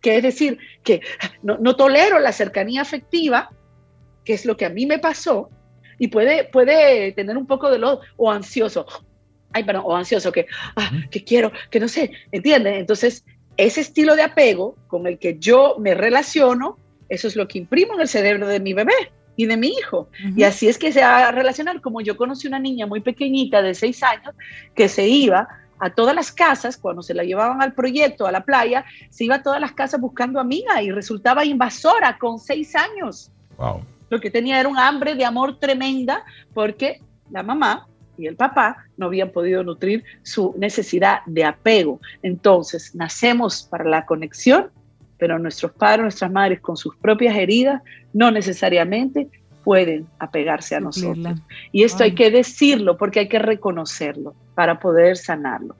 que 0.00 0.16
es 0.16 0.22
decir, 0.22 0.58
que 0.82 1.00
no, 1.42 1.58
no 1.58 1.76
tolero 1.76 2.18
la 2.18 2.32
cercanía 2.32 2.82
afectiva, 2.82 3.50
que 4.24 4.34
es 4.34 4.44
lo 4.44 4.56
que 4.56 4.66
a 4.66 4.70
mí 4.70 4.86
me 4.86 4.98
pasó, 4.98 5.48
y 5.98 6.08
puede, 6.08 6.44
puede 6.44 7.12
tener 7.12 7.36
un 7.36 7.46
poco 7.46 7.70
de 7.70 7.78
lo, 7.78 8.00
o 8.16 8.30
ansioso, 8.30 8.86
ay, 9.52 9.64
perdón, 9.64 9.82
o 9.86 9.96
ansioso, 9.96 10.32
que, 10.32 10.46
ah, 10.76 10.90
que 11.10 11.24
quiero, 11.24 11.52
que 11.70 11.80
no 11.80 11.88
sé, 11.88 12.12
¿entiendes? 12.32 12.78
Entonces, 12.78 13.24
ese 13.56 13.80
estilo 13.80 14.16
de 14.16 14.22
apego 14.22 14.76
con 14.86 15.06
el 15.06 15.18
que 15.18 15.38
yo 15.38 15.76
me 15.78 15.94
relaciono, 15.94 16.78
eso 17.08 17.28
es 17.28 17.36
lo 17.36 17.48
que 17.48 17.58
imprimo 17.58 17.94
en 17.94 18.00
el 18.00 18.08
cerebro 18.08 18.46
de 18.46 18.60
mi 18.60 18.72
bebé 18.72 19.12
y 19.36 19.46
de 19.46 19.56
mi 19.56 19.68
hijo. 19.68 20.08
Y 20.36 20.44
así 20.44 20.68
es 20.68 20.78
que 20.78 20.92
se 20.92 21.00
va 21.00 21.28
a 21.28 21.32
relacionar, 21.32 21.80
como 21.80 22.00
yo 22.00 22.16
conocí 22.16 22.46
una 22.46 22.58
niña 22.58 22.86
muy 22.86 23.00
pequeñita 23.00 23.62
de 23.62 23.74
seis 23.74 24.02
años 24.02 24.34
que 24.74 24.88
se 24.88 25.08
iba 25.08 25.48
a 25.78 25.90
todas 25.90 26.14
las 26.14 26.30
casas, 26.30 26.76
cuando 26.76 27.02
se 27.02 27.14
la 27.14 27.24
llevaban 27.24 27.62
al 27.62 27.72
proyecto, 27.72 28.26
a 28.26 28.32
la 28.32 28.44
playa, 28.44 28.84
se 29.08 29.24
iba 29.24 29.36
a 29.36 29.42
todas 29.42 29.60
las 29.60 29.72
casas 29.72 30.00
buscando 30.00 30.38
amiga 30.38 30.82
y 30.82 30.90
resultaba 30.90 31.44
invasora 31.44 32.18
con 32.18 32.38
seis 32.38 32.74
años. 32.76 33.32
Wow. 33.56 33.82
Lo 34.10 34.20
que 34.20 34.30
tenía 34.30 34.60
era 34.60 34.68
un 34.68 34.78
hambre 34.78 35.14
de 35.14 35.24
amor 35.24 35.58
tremenda 35.58 36.24
porque 36.52 37.00
la 37.30 37.42
mamá 37.42 37.88
y 38.20 38.26
el 38.26 38.36
papá 38.36 38.84
no 38.96 39.06
habían 39.06 39.30
podido 39.30 39.64
nutrir 39.64 40.04
su 40.22 40.54
necesidad 40.58 41.20
de 41.26 41.44
apego. 41.44 42.00
Entonces, 42.22 42.94
nacemos 42.94 43.62
para 43.62 43.84
la 43.84 44.04
conexión, 44.04 44.70
pero 45.18 45.38
nuestros 45.38 45.72
padres, 45.72 46.02
nuestras 46.02 46.30
madres 46.30 46.60
con 46.60 46.76
sus 46.76 46.96
propias 46.96 47.36
heridas 47.36 47.82
no 48.12 48.30
necesariamente 48.30 49.28
pueden 49.64 50.06
apegarse 50.18 50.74
a 50.74 50.80
nosotros. 50.80 51.40
Y 51.72 51.84
esto 51.84 52.04
hay 52.04 52.14
que 52.14 52.30
decirlo 52.30 52.96
porque 52.96 53.20
hay 53.20 53.28
que 53.28 53.38
reconocerlo 53.38 54.34
para 54.54 54.78
poder 54.78 55.16
sanarlo. 55.16 55.76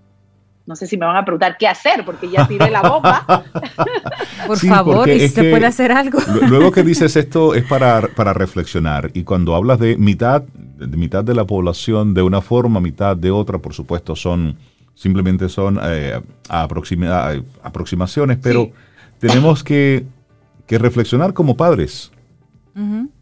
No 0.70 0.76
sé 0.76 0.86
si 0.86 0.96
me 0.96 1.04
van 1.04 1.16
a 1.16 1.24
preguntar 1.24 1.56
qué 1.58 1.66
hacer 1.66 2.04
porque 2.04 2.30
ya 2.30 2.46
tiré 2.46 2.70
la 2.70 2.82
bomba. 2.82 3.26
Por 4.46 4.56
favor, 4.56 5.08
¿y 5.08 5.18
si 5.18 5.30
se 5.30 5.50
puede 5.50 5.66
hacer 5.66 5.90
algo? 5.90 6.20
luego 6.48 6.70
que 6.70 6.84
dices 6.84 7.16
esto 7.16 7.56
es 7.56 7.64
para, 7.64 8.02
para 8.02 8.32
reflexionar 8.32 9.10
y 9.12 9.24
cuando 9.24 9.56
hablas 9.56 9.80
de 9.80 9.96
mitad 9.96 10.44
de 10.44 10.96
mitad 10.96 11.24
de 11.24 11.34
la 11.34 11.44
población 11.44 12.14
de 12.14 12.22
una 12.22 12.40
forma, 12.40 12.78
mitad 12.78 13.16
de 13.16 13.32
otra, 13.32 13.58
por 13.58 13.74
supuesto, 13.74 14.14
son 14.14 14.58
simplemente 14.94 15.48
son 15.48 15.80
eh, 15.82 16.20
aproximaciones, 16.48 18.38
pero 18.40 18.70
tenemos 19.18 19.64
que, 19.64 20.06
reflexionar 20.68 21.34
como 21.34 21.56
padres. 21.56 22.12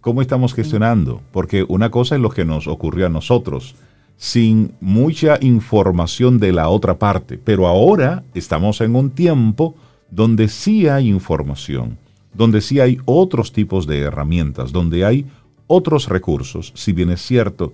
¿Cómo 0.02 0.20
estamos 0.20 0.52
gestionando? 0.52 1.22
Porque 1.32 1.64
una 1.66 1.90
cosa 1.90 2.14
es 2.14 2.20
lo 2.20 2.28
que 2.28 2.44
nos 2.44 2.68
ocurrió 2.68 3.06
a 3.06 3.08
nosotros, 3.08 3.74
sin 4.18 4.72
mucha 4.80 5.38
información 5.40 6.38
de 6.38 6.52
la 6.52 6.68
otra 6.68 6.98
parte, 6.98 7.38
pero 7.38 7.66
ahora 7.66 8.24
estamos 8.34 8.80
en 8.80 8.96
un 8.96 9.10
tiempo 9.10 9.74
donde 10.10 10.48
sí 10.48 10.88
hay 10.88 11.08
información, 11.08 11.96
donde 12.34 12.60
sí 12.60 12.80
hay 12.80 12.98
otros 13.04 13.52
tipos 13.52 13.86
de 13.86 14.00
herramientas, 14.00 14.72
donde 14.72 15.04
hay 15.04 15.24
otros 15.68 16.08
recursos, 16.08 16.72
si 16.74 16.92
bien 16.92 17.10
es 17.10 17.22
cierto 17.22 17.72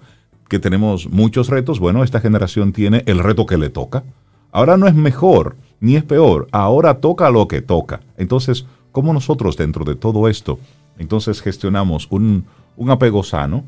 que 0.49 0.59
tenemos 0.59 1.09
muchos 1.09 1.49
retos, 1.49 1.81
bueno, 1.81 2.05
esta 2.05 2.21
generación 2.21 2.73
tiene 2.73 3.03
el 3.07 3.19
reto 3.19 3.47
que 3.47 3.57
le 3.57 3.71
toca. 3.71 4.05
Ahora 4.53 4.77
no 4.77 4.87
es 4.87 4.95
mejor 4.95 5.57
ni 5.81 5.97
es 5.97 6.05
peor, 6.05 6.49
ahora 6.53 7.01
toca 7.01 7.31
lo 7.31 7.49
que 7.49 7.63
toca. 7.63 8.01
Entonces, 8.17 8.67
¿cómo 8.93 9.13
nosotros 9.13 9.57
dentro 9.57 9.85
de 9.85 9.97
todo 9.97 10.29
esto, 10.29 10.59
entonces 10.99 11.41
gestionamos 11.43 12.07
un, 12.11 12.45
apego 12.89 13.23
sano, 13.23 13.65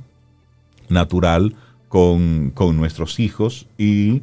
natural, 0.89 1.55
con, 2.55 2.77
nuestros 2.77 3.19
hijos 3.21 3.67
y 3.79 4.23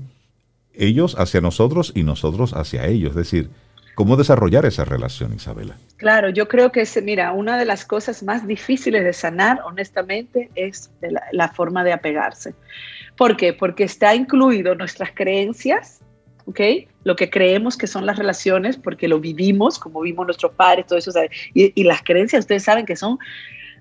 ellos 0.75 1.15
hacia 1.17 1.41
nosotros 1.41 1.91
y 1.95 2.03
nosotros 2.03 2.53
hacia 2.53 2.85
ellos. 2.85 3.11
Es 3.11 3.15
decir, 3.15 3.49
¿Cómo 3.95 4.17
desarrollar 4.17 4.65
esa 4.65 4.85
relación, 4.85 5.35
Isabela? 5.35 5.77
Claro, 5.97 6.29
yo 6.29 6.47
creo 6.47 6.71
que, 6.71 6.83
mira, 7.03 7.31
una 7.31 7.59
de 7.59 7.65
las 7.65 7.85
cosas 7.85 8.23
más 8.23 8.47
difíciles 8.47 9.03
de 9.03 9.13
sanar, 9.13 9.61
honestamente, 9.65 10.49
es 10.55 10.89
la, 11.31 11.49
forma 11.49 11.83
de 11.83 11.93
apegarse. 11.93 12.55
¿Por 13.15 13.37
qué? 13.37 13.53
Porque 13.53 13.83
está 13.83 14.15
incluido 14.15 14.73
nuestras 14.73 15.11
creencias, 15.13 16.01
¿ok? 16.47 16.59
Lo 17.03 17.15
que 17.15 17.29
creemos 17.29 17.77
que 17.77 17.85
son 17.85 18.07
las 18.07 18.17
relaciones, 18.17 18.77
porque 18.77 19.07
lo 19.07 19.19
vivimos, 19.19 19.77
como 19.77 20.01
vimos 20.01 20.25
nuestros 20.25 20.53
padres, 20.53 20.87
todo 20.87 20.97
eso, 20.97 21.11
y, 21.53 21.83
las 21.83 22.01
creencias, 22.01 22.39
ustedes 22.39 22.63
saben 22.63 22.87
que 22.87 22.95
son, 22.95 23.19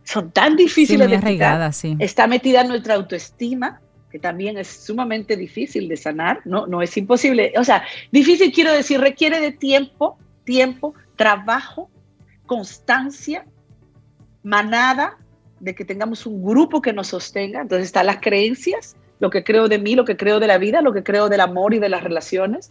son 0.04 0.30
tan 0.30 0.56
difíciles 0.56 1.10
de 1.10 1.20
quitar. 1.20 1.72
Sí. 1.72 1.96
Está 1.98 2.26
metida 2.26 2.62
en 2.62 2.68
nuestra 2.68 2.94
autoestima, 2.94 3.80
que 4.10 4.18
también 4.18 4.58
es 4.58 4.68
sumamente 4.68 5.36
difícil 5.36 5.88
de 5.88 5.96
sanar, 5.96 6.40
no, 6.44 6.66
no 6.66 6.82
es 6.82 6.96
imposible. 6.96 7.52
O 7.56 7.64
sea, 7.64 7.82
difícil 8.10 8.52
quiero 8.52 8.72
decir, 8.72 9.00
requiere 9.00 9.40
de 9.40 9.52
tiempo, 9.52 10.18
tiempo, 10.44 10.94
trabajo, 11.16 11.90
constancia, 12.46 13.46
manada, 14.42 15.16
de 15.60 15.74
que 15.74 15.84
tengamos 15.84 16.26
un 16.26 16.44
grupo 16.44 16.82
que 16.82 16.92
nos 16.92 17.08
sostenga. 17.08 17.62
Entonces 17.62 17.86
están 17.86 18.06
las 18.06 18.18
creencias, 18.20 18.96
lo 19.20 19.30
que 19.30 19.44
creo 19.44 19.68
de 19.68 19.78
mí, 19.78 19.94
lo 19.94 20.04
que 20.04 20.16
creo 20.16 20.40
de 20.40 20.48
la 20.48 20.58
vida, 20.58 20.82
lo 20.82 20.92
que 20.92 21.04
creo 21.04 21.28
del 21.28 21.40
amor 21.40 21.72
y 21.72 21.78
de 21.78 21.88
las 21.88 22.02
relaciones. 22.02 22.70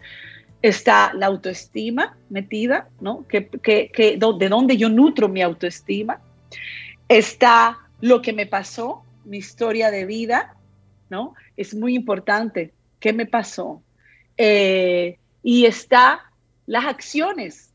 Está 0.62 1.14
la 1.16 1.28
autoestima 1.28 2.18
metida, 2.30 2.90
¿no? 3.00 3.26
Que, 3.28 3.48
que, 3.48 3.90
que, 3.92 4.18
de 4.18 4.50
dónde 4.50 4.78
yo 4.78 4.90
nutro 4.90 5.28
mi 5.30 5.42
autoestima. 5.42 6.20
Está 7.12 7.78
lo 7.99 8.22
que 8.22 8.32
me 8.32 8.45
pasó, 8.45 9.03
mi 9.26 9.38
historia 9.38 9.91
de 9.91 10.05
vida, 10.05 10.55
¿no? 11.09 11.34
Es 11.57 11.76
muy 11.76 11.93
importante. 11.93 12.72
¿Qué 13.01 13.12
me 13.12 13.26
pasó? 13.26 13.82
Eh, 14.38 15.18
y 15.43 15.66
está 15.66 16.32
las 16.66 16.86
acciones, 16.86 17.74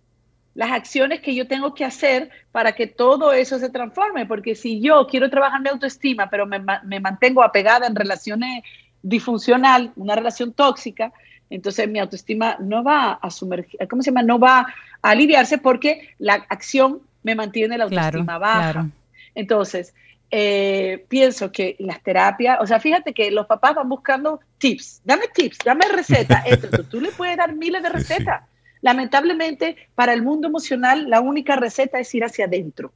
las 0.54 0.70
acciones 0.72 1.20
que 1.20 1.34
yo 1.34 1.46
tengo 1.46 1.74
que 1.74 1.84
hacer 1.84 2.30
para 2.50 2.72
que 2.72 2.86
todo 2.86 3.34
eso 3.34 3.58
se 3.58 3.68
transforme, 3.68 4.24
porque 4.24 4.54
si 4.54 4.80
yo 4.80 5.06
quiero 5.06 5.28
trabajar 5.28 5.60
mi 5.60 5.68
autoestima, 5.68 6.30
pero 6.30 6.46
me, 6.46 6.58
mantengo 6.98 7.42
apegada 7.42 7.86
en 7.86 7.94
relaciones 7.94 8.64
disfuncional, 9.02 9.92
una 9.96 10.14
relación 10.14 10.54
tóxica, 10.54 11.12
entonces 11.50 11.86
mi 11.90 11.98
autoestima 11.98 12.56
no 12.58 12.82
va 12.82 13.12
a 13.12 13.30
sumergir, 13.30 13.86
¿cómo 13.86 14.00
se 14.00 14.12
llama? 14.12 14.22
No 14.22 14.38
va 14.38 14.60
a 15.02 15.10
aliviarse 15.10 15.58
porque 15.58 16.14
la 16.18 16.46
acción 16.48 17.02
me 17.22 17.34
mantiene 17.34 17.76
la 17.76 17.84
autoestima 17.84 18.38
baja. 18.38 18.88
Entonces, 19.36 19.94
eh, 20.30 21.04
pienso 21.08 21.52
que 21.52 21.76
las 21.78 22.02
terapias, 22.02 22.58
o 22.60 22.66
sea, 22.66 22.80
fíjate 22.80 23.12
que 23.12 23.30
los 23.30 23.46
papás 23.46 23.76
van 23.76 23.88
buscando 23.88 24.40
tips, 24.58 25.02
dame 25.04 25.26
tips, 25.32 25.58
dame 25.64 25.86
recetas, 25.86 26.42
tú, 26.90 27.00
le 27.00 27.12
puedes 27.12 27.36
dar 27.36 27.54
miles 27.54 27.82
de 27.82 27.90
recetas. 27.90 28.42
Lamentablemente, 28.80 29.76
para 29.94 30.12
el 30.12 30.22
mundo 30.22 30.48
emocional, 30.48 31.08
la 31.08 31.20
única 31.20 31.54
receta 31.54 32.00
es 32.00 32.12
ir 32.14 32.24
hacia 32.24 32.46
adentro. 32.46 32.92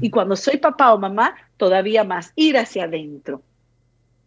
Y 0.00 0.10
cuando 0.10 0.36
soy 0.36 0.58
papá 0.58 0.92
o 0.92 0.98
mamá, 0.98 1.34
todavía 1.56 2.04
más, 2.04 2.32
ir 2.34 2.58
hacia 2.58 2.84
adentro. 2.84 3.40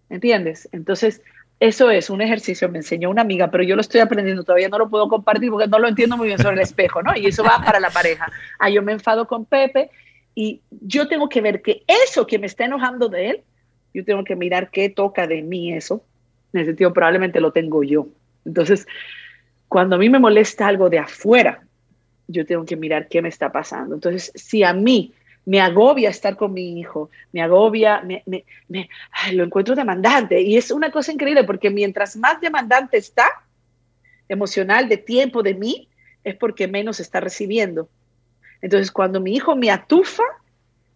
¿Entiendes? 0.10 0.70
Entonces, 0.72 1.22
eso 1.60 1.92
es 1.92 2.10
un 2.10 2.22
ejercicio, 2.22 2.70
me 2.70 2.80
enseñó 2.80 3.10
una 3.10 3.22
amiga, 3.22 3.52
pero 3.52 3.64
yo 3.64 3.76
lo 3.76 3.82
estoy 3.82 4.02
aprendiendo, 4.02 4.44
todavía 4.44 4.70
no 4.70 4.80
lo 4.80 4.90
puedo 4.90 5.08
compartir 5.10 5.52
porque 5.52 5.68
no 5.68 5.80
lo 5.80 5.88
entiendo 5.88 6.18
muy 6.18 6.28
bien 6.28 6.40
sobre 6.40 6.56
el 6.56 6.62
espejo, 6.62 7.04
¿no? 7.04 7.16
Y 7.16 7.28
eso 7.28 7.44
va 7.44 7.62
para 7.64 7.80
la 7.80 7.90
pareja. 7.90 8.32
Ah, 8.58 8.70
yo 8.70 8.82
me 8.82 8.94
enfado 8.94 9.28
con 9.28 9.46
Pepe 9.46 9.92
y 10.36 10.62
yo 10.72 11.08
tengo 11.08 11.30
que 11.30 11.42
ver 11.42 11.62
que 11.62 11.84
eso 11.88 12.26
que 12.26 12.40
me 12.40 12.48
está 12.48 12.66
enojando 12.66 13.10
de 13.10 13.30
él, 13.30 13.42
yo 13.94 14.04
tengo 14.04 14.24
que 14.24 14.36
mirar 14.36 14.72
qué 14.72 14.90
toca 14.90 15.28
de 15.28 15.42
mí 15.42 15.74
eso. 15.74 16.04
En 16.52 16.62
ese 16.62 16.72
sentido, 16.72 16.94
probablemente 16.94 17.40
lo 17.40 17.52
tengo 17.52 17.84
yo. 17.84 18.08
Entonces, 18.46 18.88
cuando 19.68 19.96
a 19.96 20.00
mí 20.00 20.10
me 20.10 20.20
molesta 20.20 20.68
algo 20.68 20.90
de 20.90 21.00
afuera, 21.00 21.64
yo 22.28 22.46
tengo 22.46 22.66
que 22.66 22.76
mirar 22.76 23.08
qué 23.08 23.22
me 23.22 23.30
está 23.30 23.52
pasando. 23.52 23.96
Entonces, 23.96 24.32
si 24.36 24.64
a 24.64 24.74
mí 24.74 25.14
me 25.46 25.60
agobia 25.60 26.10
estar 26.10 26.36
con 26.38 26.54
mi 26.54 26.80
hijo, 26.80 27.10
me 27.32 27.42
agobia, 27.42 28.02
me, 28.02 28.24
me, 28.26 28.90
lo 29.32 29.44
encuentro 29.44 29.76
demandante. 29.76 30.42
Y 30.42 30.58
es 30.58 30.72
una 30.72 30.92
cosa 30.92 31.12
increíble 31.12 31.44
porque 31.44 31.70
mientras 31.70 32.16
más 32.16 32.40
demandante 32.40 32.98
está, 32.98 33.26
emocional, 34.30 34.88
de 34.88 34.98
tiempo, 34.98 35.44
de 35.44 35.54
mí, 35.54 35.90
es 36.24 36.36
porque 36.36 36.68
menos 36.68 37.00
está 37.00 37.20
recibiendo. 37.20 37.90
Entonces, 38.64 38.92
cuando 38.92 39.20
mi 39.20 39.36
hijo 39.36 39.58
me 39.58 39.70
atufa, 39.70 40.24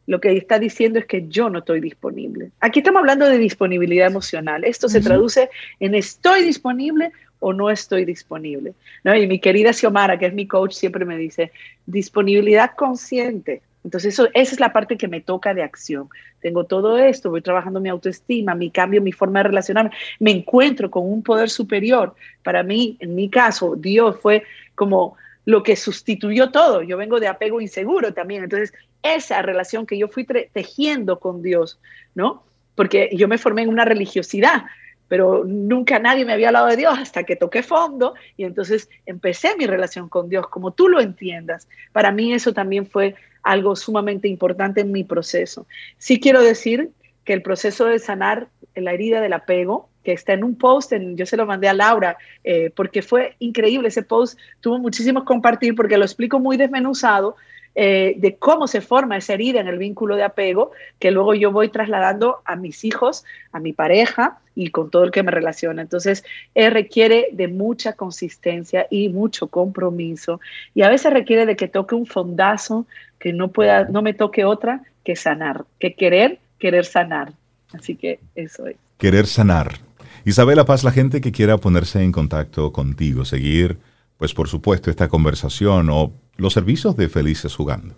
lo 0.08 0.22
que 0.22 0.32
está 0.38 0.58
diciendo 0.58 1.00
es 1.00 1.06
que 1.06 1.28
yo 1.28 1.50
no 1.50 1.60
estoy 1.60 1.82
disponible. 1.82 2.52
Aquí 2.62 2.80
estamos 2.80 3.02
hablando 3.02 3.28
de 3.28 3.38
disponibilidad 3.38 4.08
emocional. 4.08 4.64
Esto 4.64 4.88
se 4.88 5.02
traduce 5.02 5.50
en 5.82 5.94
estoy 5.94 6.44
disponible 6.44 7.12
o 7.40 7.52
no 7.52 7.70
estoy 7.70 8.06
disponible. 8.06 8.74
¿No? 9.04 9.14
Y 9.14 9.28
mi 9.28 9.40
querida 9.40 9.74
Xiomara, 9.74 10.18
que 10.18 10.28
es 10.28 10.34
mi 10.34 10.48
coach, 10.48 10.72
siempre 10.72 11.04
me 11.04 11.18
dice, 11.18 11.52
disponibilidad 11.86 12.72
consciente. 12.74 13.62
Entonces, 13.84 14.14
eso, 14.14 14.30
esa 14.34 14.54
es 14.54 14.60
la 14.62 14.72
parte 14.72 14.96
que 14.96 15.10
me 15.10 15.20
toca 15.20 15.54
de 15.54 15.62
acción. 15.62 16.08
Tengo 16.40 16.64
todo 16.64 16.98
esto, 16.98 17.30
voy 17.30 17.42
trabajando 17.42 17.82
mi 17.82 17.90
autoestima, 17.90 18.56
mi 18.56 18.72
cambio, 18.72 19.02
mi 19.02 19.12
forma 19.12 19.40
de 19.40 19.50
relacionarme, 19.50 19.92
me 20.20 20.32
encuentro 20.32 20.90
con 20.90 21.04
un 21.06 21.22
poder 21.22 21.50
superior. 21.50 22.16
Para 22.44 22.64
mí, 22.64 22.96
en 23.02 23.14
mi 23.14 23.30
caso, 23.30 23.76
Dios 23.76 24.18
fue 24.22 24.44
como 24.74 25.18
lo 25.48 25.64
que 25.64 25.78
sustituyó 25.78 26.52
todo. 26.52 26.82
Yo 26.82 26.98
vengo 26.98 27.22
de 27.22 27.30
apego 27.30 27.62
inseguro 27.62 28.14
también. 28.14 28.44
Entonces, 28.44 28.74
esa 29.02 29.42
relación 29.42 29.86
que 29.86 29.98
yo 29.98 30.10
fui 30.10 30.26
tejiendo 30.26 31.22
con 31.22 31.42
Dios, 31.42 31.80
¿no? 32.16 32.44
Porque 32.76 33.10
yo 33.14 33.30
me 33.30 33.38
formé 33.38 33.62
en 33.62 33.70
una 33.70 33.86
religiosidad, 33.86 34.66
pero 35.08 35.46
nunca 35.46 36.00
nadie 36.00 36.26
me 36.26 36.34
había 36.34 36.50
hablado 36.50 36.68
de 36.68 36.76
Dios 36.76 37.00
hasta 37.00 37.24
que 37.24 37.38
toqué 37.38 37.64
fondo 37.64 38.14
y 38.36 38.44
entonces 38.44 38.90
empecé 39.06 39.56
mi 39.58 39.68
relación 39.68 40.10
con 40.10 40.28
Dios, 40.28 40.50
como 40.50 40.72
tú 40.72 40.90
lo 40.90 41.00
entiendas. 41.00 41.70
Para 41.94 42.12
mí 42.12 42.34
eso 42.34 42.52
también 42.52 42.86
fue 42.86 43.16
algo 43.42 43.78
sumamente 43.78 44.28
importante 44.28 44.82
en 44.82 44.92
mi 44.92 45.06
proceso. 45.06 45.66
Sí 45.98 46.20
quiero 46.20 46.44
decir 46.44 46.90
que 47.24 47.32
el 47.32 47.42
proceso 47.42 47.86
de 47.86 48.00
sanar 48.00 48.50
la 48.76 48.92
herida 48.92 49.22
del 49.22 49.32
apego, 49.32 49.87
que 50.08 50.14
está 50.14 50.32
en 50.32 50.46
un 50.46 50.56
post, 50.56 50.94
en, 50.94 51.18
yo 51.18 51.26
se 51.26 51.36
lo 51.36 51.46
mandé 51.46 51.68
a 51.68 51.74
Laura, 51.74 52.16
eh, 52.46 52.72
porque 52.74 53.02
fue 53.02 53.36
increíble 53.40 53.90
ese 53.90 54.04
post, 54.04 54.40
tuvo 54.62 54.80
muchísimos 54.80 55.26
compartir 55.26 55.76
porque 55.76 55.98
lo 55.98 56.06
explico 56.06 56.40
muy 56.40 56.56
desmenuzado 56.56 57.36
eh, 57.76 58.14
de 58.16 58.38
cómo 58.38 58.68
se 58.68 58.80
forma 58.80 59.18
esa 59.18 59.34
herida 59.34 59.60
en 59.60 59.68
el 59.68 59.78
vínculo 59.78 60.16
de 60.16 60.24
apego, 60.24 60.72
que 60.98 61.12
luego 61.12 61.34
yo 61.34 61.52
voy 61.52 61.68
trasladando 61.68 62.38
a 62.46 62.56
mis 62.56 62.86
hijos, 62.86 63.26
a 63.52 63.60
mi 63.60 63.74
pareja 63.74 64.40
y 64.56 64.70
con 64.70 64.90
todo 64.90 65.04
el 65.04 65.12
que 65.12 65.24
me 65.24 65.32
relaciona. 65.32 65.82
Entonces, 65.82 66.24
eh, 66.56 66.70
requiere 66.70 67.28
de 67.34 67.50
mucha 67.50 67.92
consistencia 67.92 68.88
y 68.90 69.10
mucho 69.10 69.48
compromiso 69.48 70.40
y 70.74 70.84
a 70.84 70.90
veces 70.90 71.12
requiere 71.12 71.46
de 71.46 71.58
que 71.58 71.68
toque 71.68 71.96
un 71.96 72.06
fondazo, 72.06 72.86
que 73.20 73.34
no 73.34 73.50
pueda, 73.50 73.90
no 73.90 74.02
me 74.02 74.14
toque 74.14 74.46
otra 74.46 74.84
que 75.04 75.18
sanar, 75.18 75.66
que 75.80 75.96
querer, 75.96 76.40
querer 76.60 76.86
sanar. 76.86 77.34
Así 77.74 77.98
que 77.98 78.22
eso 78.36 78.68
es. 78.68 78.78
Querer 78.98 79.28
sanar. 79.28 79.87
Isabela 80.28 80.66
Paz, 80.66 80.84
la 80.84 80.92
gente 80.92 81.22
que 81.22 81.32
quiera 81.32 81.58
ponerse 81.58 82.04
en 82.04 82.12
contacto 82.12 82.74
contigo, 82.74 83.24
seguir, 83.24 83.78
pues 84.18 84.34
por 84.34 84.50
supuesto, 84.50 84.90
esta 84.90 85.08
conversación 85.08 85.90
o 85.90 86.12
los 86.36 86.52
servicios 86.52 86.98
de 86.98 87.08
Felices 87.08 87.56
Jugando. 87.56 87.96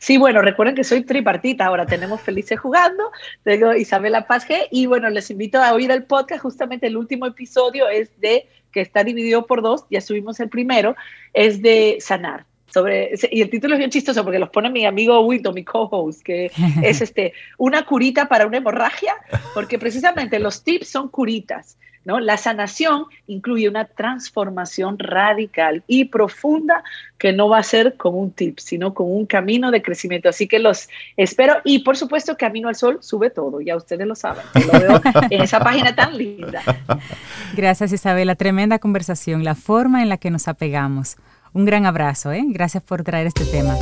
Sí, 0.00 0.18
bueno, 0.18 0.42
recuerden 0.42 0.74
que 0.74 0.82
soy 0.82 1.04
tripartita, 1.04 1.66
ahora 1.66 1.86
tenemos 1.86 2.20
Felices 2.22 2.58
Jugando, 2.58 3.12
tengo 3.44 3.72
Isabela 3.72 4.26
Paz 4.26 4.48
G, 4.48 4.66
y 4.72 4.86
bueno, 4.86 5.08
les 5.10 5.30
invito 5.30 5.62
a 5.62 5.74
oír 5.74 5.92
el 5.92 6.02
podcast, 6.02 6.42
justamente 6.42 6.88
el 6.88 6.96
último 6.96 7.26
episodio 7.26 7.88
es 7.88 8.10
de, 8.20 8.48
que 8.72 8.80
está 8.80 9.04
dividido 9.04 9.46
por 9.46 9.62
dos, 9.62 9.84
ya 9.92 10.00
subimos 10.00 10.40
el 10.40 10.48
primero, 10.48 10.96
es 11.34 11.62
de 11.62 11.98
sanar 12.00 12.47
sobre 12.72 13.12
y 13.30 13.42
el 13.42 13.50
título 13.50 13.74
es 13.74 13.78
bien 13.78 13.90
chistoso 13.90 14.22
porque 14.22 14.38
los 14.38 14.50
pone 14.50 14.70
mi 14.70 14.84
amigo 14.86 15.20
Wilton, 15.20 15.54
mi 15.54 15.64
co-host, 15.64 16.22
que 16.22 16.50
es 16.82 17.00
este 17.00 17.32
una 17.56 17.84
curita 17.84 18.28
para 18.28 18.46
una 18.46 18.58
hemorragia, 18.58 19.14
porque 19.54 19.78
precisamente 19.78 20.38
los 20.38 20.62
tips 20.62 20.88
son 20.88 21.08
curitas, 21.08 21.76
¿no? 22.04 22.20
La 22.20 22.36
sanación 22.36 23.04
incluye 23.26 23.68
una 23.68 23.84
transformación 23.84 24.98
radical 24.98 25.82
y 25.86 26.06
profunda 26.06 26.82
que 27.18 27.32
no 27.32 27.48
va 27.48 27.58
a 27.58 27.62
ser 27.62 27.96
con 27.96 28.14
un 28.14 28.30
tip, 28.30 28.58
sino 28.58 28.94
con 28.94 29.10
un 29.10 29.26
camino 29.26 29.70
de 29.70 29.82
crecimiento. 29.82 30.28
Así 30.28 30.46
que 30.46 30.58
los 30.58 30.88
espero 31.16 31.56
y 31.64 31.80
por 31.80 31.96
supuesto 31.96 32.36
Camino 32.36 32.68
al 32.68 32.76
Sol 32.76 32.98
sube 33.00 33.30
todo, 33.30 33.60
ya 33.60 33.76
ustedes 33.76 34.06
lo 34.06 34.14
saben. 34.14 34.44
Lo 34.54 34.78
veo 34.78 35.02
en 35.30 35.42
esa 35.42 35.60
página 35.60 35.94
tan 35.94 36.16
linda. 36.16 36.62
Gracias 37.56 37.92
Isabela, 37.92 38.34
tremenda 38.36 38.78
conversación, 38.78 39.42
la 39.42 39.54
forma 39.54 40.02
en 40.02 40.08
la 40.08 40.18
que 40.18 40.30
nos 40.30 40.48
apegamos. 40.48 41.16
Un 41.52 41.64
gran 41.64 41.86
abrazo, 41.86 42.32
¿eh? 42.32 42.44
Gracias 42.48 42.82
por 42.82 43.02
traer 43.02 43.26
este 43.26 43.44
tema. 43.44 43.76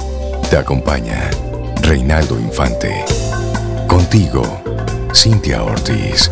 Te 0.50 0.56
acompaña 0.56 1.30
Reinaldo 1.82 2.38
Infante. 2.38 3.04
Contigo, 3.88 4.42
Cintia 5.14 5.62
Ortiz. 5.62 6.30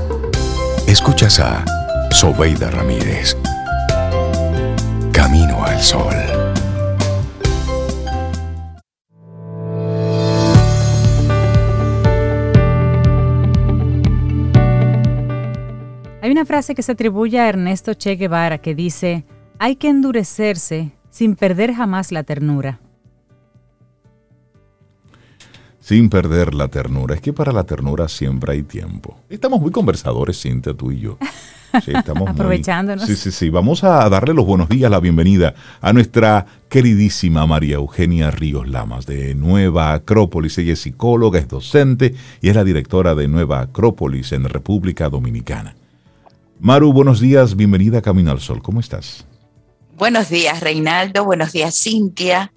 Escuchas 0.86 1.40
a 1.40 1.64
Sobeida 2.10 2.70
Ramírez. 2.70 3.36
Camino 5.12 5.64
al 5.64 5.80
Sol. 5.80 6.14
Hay 16.22 16.30
una 16.30 16.46
frase 16.46 16.74
que 16.74 16.82
se 16.82 16.92
atribuye 16.92 17.38
a 17.38 17.48
Ernesto 17.48 17.94
Che 17.94 18.16
Guevara 18.16 18.58
que 18.58 18.74
dice, 18.74 19.24
hay 19.58 19.76
que 19.76 19.88
endurecerse 19.88 20.92
sin 21.14 21.36
perder 21.36 21.72
jamás 21.72 22.10
la 22.10 22.24
ternura. 22.24 22.80
Sin 25.78 26.10
perder 26.10 26.54
la 26.54 26.66
ternura. 26.66 27.14
Es 27.14 27.20
que 27.20 27.32
para 27.32 27.52
la 27.52 27.62
ternura 27.62 28.08
siempre 28.08 28.54
hay 28.54 28.64
tiempo. 28.64 29.16
Estamos 29.28 29.60
muy 29.60 29.70
conversadores, 29.70 30.42
Cintia, 30.42 30.74
tú 30.74 30.90
y 30.90 30.98
yo. 30.98 31.16
Sí, 31.84 31.92
estamos 31.94 32.28
Aprovechándonos. 32.30 33.06
sí, 33.06 33.14
sí, 33.14 33.30
sí. 33.30 33.48
Vamos 33.48 33.84
a 33.84 34.08
darle 34.08 34.34
los 34.34 34.44
buenos 34.44 34.68
días, 34.68 34.90
la 34.90 34.98
bienvenida 34.98 35.54
a 35.80 35.92
nuestra 35.92 36.46
queridísima 36.68 37.46
María 37.46 37.76
Eugenia 37.76 38.32
Ríos 38.32 38.66
Lamas 38.66 39.06
de 39.06 39.36
Nueva 39.36 39.92
Acrópolis. 39.92 40.58
Ella 40.58 40.72
es 40.72 40.80
psicóloga, 40.80 41.38
es 41.38 41.46
docente 41.46 42.16
y 42.40 42.48
es 42.48 42.56
la 42.56 42.64
directora 42.64 43.14
de 43.14 43.28
Nueva 43.28 43.60
Acrópolis 43.60 44.32
en 44.32 44.46
República 44.48 45.08
Dominicana. 45.10 45.76
Maru, 46.58 46.92
buenos 46.92 47.20
días, 47.20 47.54
bienvenida 47.54 47.98
a 47.98 48.02
Camino 48.02 48.32
al 48.32 48.40
Sol. 48.40 48.60
¿Cómo 48.62 48.80
estás? 48.80 49.24
Buenos 49.96 50.28
días, 50.28 50.60
Reinaldo. 50.60 51.24
Buenos 51.24 51.52
días, 51.52 51.80
Cintia. 51.80 52.52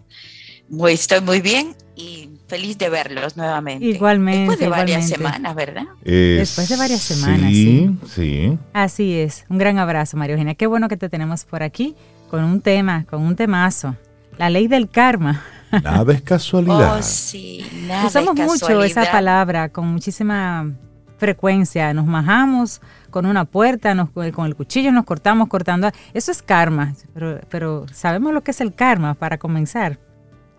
Estoy 0.90 1.22
muy 1.22 1.40
bien 1.40 1.76
y 1.96 2.32
feliz 2.48 2.80
de 2.80 2.90
verlos 2.90 3.38
nuevamente. 3.38 3.86
Igualmente. 3.86 4.40
Después 4.40 4.60
de 4.60 4.70
varias 4.70 5.08
semanas, 5.08 5.56
¿verdad? 5.56 5.84
Después 6.04 6.68
de 6.68 6.76
varias 6.78 7.02
semanas. 7.02 7.52
Sí, 7.52 7.96
sí, 8.08 8.58
Así 8.74 9.14
es. 9.14 9.46
Un 9.50 9.60
gran 9.60 9.78
abrazo, 9.78 10.18
María 10.18 10.34
Eugenia. 10.34 10.56
Qué 10.56 10.66
bueno 10.66 10.88
que 10.88 10.98
te 10.98 11.10
tenemos 11.10 11.46
por 11.46 11.62
aquí 11.62 11.96
con 12.32 12.44
un 12.44 12.62
tema, 12.62 13.06
con 13.08 13.22
un 13.22 13.36
temazo. 13.36 13.96
La 14.40 14.50
ley 14.50 14.68
del 14.68 14.90
karma. 14.90 15.44
Nada 15.72 16.14
es 16.14 16.22
casualidad. 16.24 16.98
Oh, 16.98 17.04
sí, 17.04 17.64
nada 17.88 18.08
Usamos 18.08 18.36
mucho 18.36 18.82
esa 18.82 19.12
palabra 19.12 19.70
con 19.70 19.88
muchísima 19.88 20.72
frecuencia. 21.18 21.94
Nos 21.94 22.08
majamos 22.08 22.82
con 23.18 23.26
una 23.26 23.46
puerta, 23.46 23.96
nos, 23.96 24.12
con 24.12 24.46
el 24.46 24.56
cuchillo 24.56 24.92
nos 24.92 25.04
cortamos 25.04 25.48
cortando. 25.48 25.90
Eso 26.14 26.32
es 26.32 26.44
karma, 26.44 26.94
pero, 27.16 27.42
pero 27.50 27.88
sabemos 27.92 28.32
lo 28.32 28.44
que 28.44 28.52
es 28.52 28.62
el 28.62 28.76
karma 28.76 29.16
para 29.16 29.40
comenzar. 29.40 30.00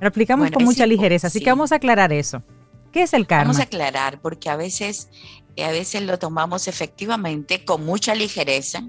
Lo 0.00 0.08
aplicamos 0.08 0.50
con 0.50 0.64
mucha 0.64 0.84
ligereza, 0.84 1.28
así 1.28 1.38
que 1.38 1.50
vamos 1.50 1.70
a 1.70 1.76
aclarar 1.76 2.12
eso. 2.12 2.42
¿Qué 2.92 3.02
es 3.02 3.14
el 3.14 3.28
karma? 3.28 3.44
Vamos 3.44 3.60
a 3.60 3.62
aclarar 3.62 4.20
porque 4.20 4.50
a 4.50 4.56
veces, 4.56 5.08
eh, 5.54 5.66
a 5.66 5.70
veces 5.70 6.02
lo 6.02 6.18
tomamos 6.18 6.66
efectivamente 6.66 7.64
con 7.64 7.86
mucha 7.86 8.16
ligereza, 8.16 8.82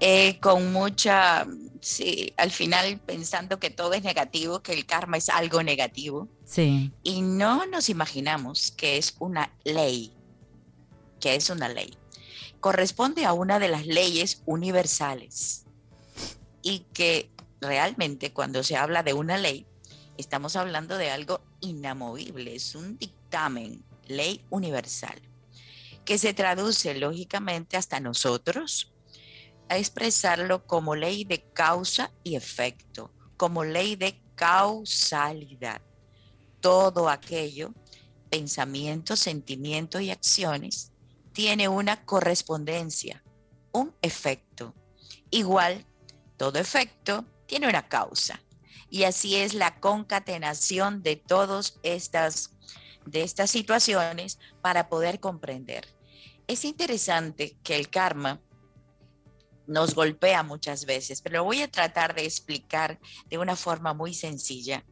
eh, 0.00 0.38
con 0.40 0.70
mucha, 0.70 1.46
sí, 1.80 2.34
al 2.36 2.50
final 2.50 3.00
pensando 3.06 3.58
que 3.58 3.70
todo 3.70 3.94
es 3.94 4.02
negativo, 4.02 4.60
que 4.60 4.74
el 4.74 4.84
karma 4.84 5.16
es 5.16 5.30
algo 5.30 5.62
negativo. 5.62 6.28
Sí. 6.44 6.92
Y 7.02 7.22
no 7.22 7.64
nos 7.64 7.88
imaginamos 7.88 8.70
que 8.72 8.98
es 8.98 9.16
una 9.18 9.50
ley, 9.64 10.12
que 11.20 11.36
es 11.36 11.48
una 11.48 11.70
ley. 11.70 11.96
Corresponde 12.60 13.24
a 13.24 13.32
una 13.32 13.58
de 13.58 13.68
las 13.68 13.86
leyes 13.86 14.42
universales 14.46 15.64
y 16.62 16.80
que 16.92 17.30
realmente 17.60 18.32
cuando 18.32 18.62
se 18.62 18.76
habla 18.76 19.02
de 19.02 19.12
una 19.12 19.38
ley, 19.38 19.66
estamos 20.16 20.56
hablando 20.56 20.96
de 20.96 21.10
algo 21.10 21.40
inamovible, 21.60 22.54
es 22.54 22.74
un 22.74 22.98
dictamen, 22.98 23.84
ley 24.06 24.44
universal, 24.50 25.20
que 26.04 26.18
se 26.18 26.34
traduce 26.34 26.94
lógicamente 26.94 27.76
hasta 27.76 28.00
nosotros 28.00 28.92
a 29.68 29.78
expresarlo 29.78 30.66
como 30.66 30.94
ley 30.94 31.24
de 31.24 31.42
causa 31.52 32.12
y 32.22 32.36
efecto, 32.36 33.12
como 33.36 33.64
ley 33.64 33.96
de 33.96 34.20
causalidad. 34.34 35.82
Todo 36.60 37.08
aquello, 37.08 37.74
pensamientos, 38.30 39.20
sentimientos 39.20 40.02
y 40.02 40.10
acciones, 40.10 40.92
tiene 41.36 41.68
una 41.68 42.02
correspondencia, 42.06 43.22
un 43.70 43.94
efecto. 44.00 44.74
Igual, 45.28 45.84
todo 46.38 46.58
efecto 46.58 47.26
tiene 47.44 47.68
una 47.68 47.86
causa 47.88 48.40
y 48.88 49.02
así 49.02 49.36
es 49.36 49.52
la 49.52 49.78
concatenación 49.78 51.02
de 51.02 51.16
todas 51.16 51.78
estas, 51.82 52.56
de 53.04 53.20
estas 53.20 53.50
situaciones 53.50 54.38
para 54.62 54.88
poder 54.88 55.20
comprender. 55.20 55.86
Es 56.46 56.64
interesante 56.64 57.58
que 57.62 57.76
el 57.76 57.90
karma 57.90 58.40
nos 59.66 59.94
golpea 59.94 60.42
muchas 60.42 60.86
veces, 60.86 61.20
pero 61.20 61.40
lo 61.40 61.44
voy 61.44 61.60
a 61.60 61.70
tratar 61.70 62.14
de 62.14 62.24
explicar 62.24 62.98
de 63.26 63.36
una 63.36 63.56
forma 63.56 63.92
muy 63.92 64.14
sencilla. 64.14 64.86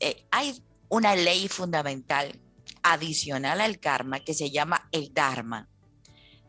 Eh, 0.00 0.24
hay 0.30 0.64
una 0.88 1.14
ley 1.14 1.46
fundamental 1.46 2.40
adicional 2.82 3.60
al 3.60 3.80
karma 3.80 4.20
que 4.20 4.34
se 4.34 4.50
llama 4.50 4.88
el 4.92 5.12
Dharma. 5.12 5.68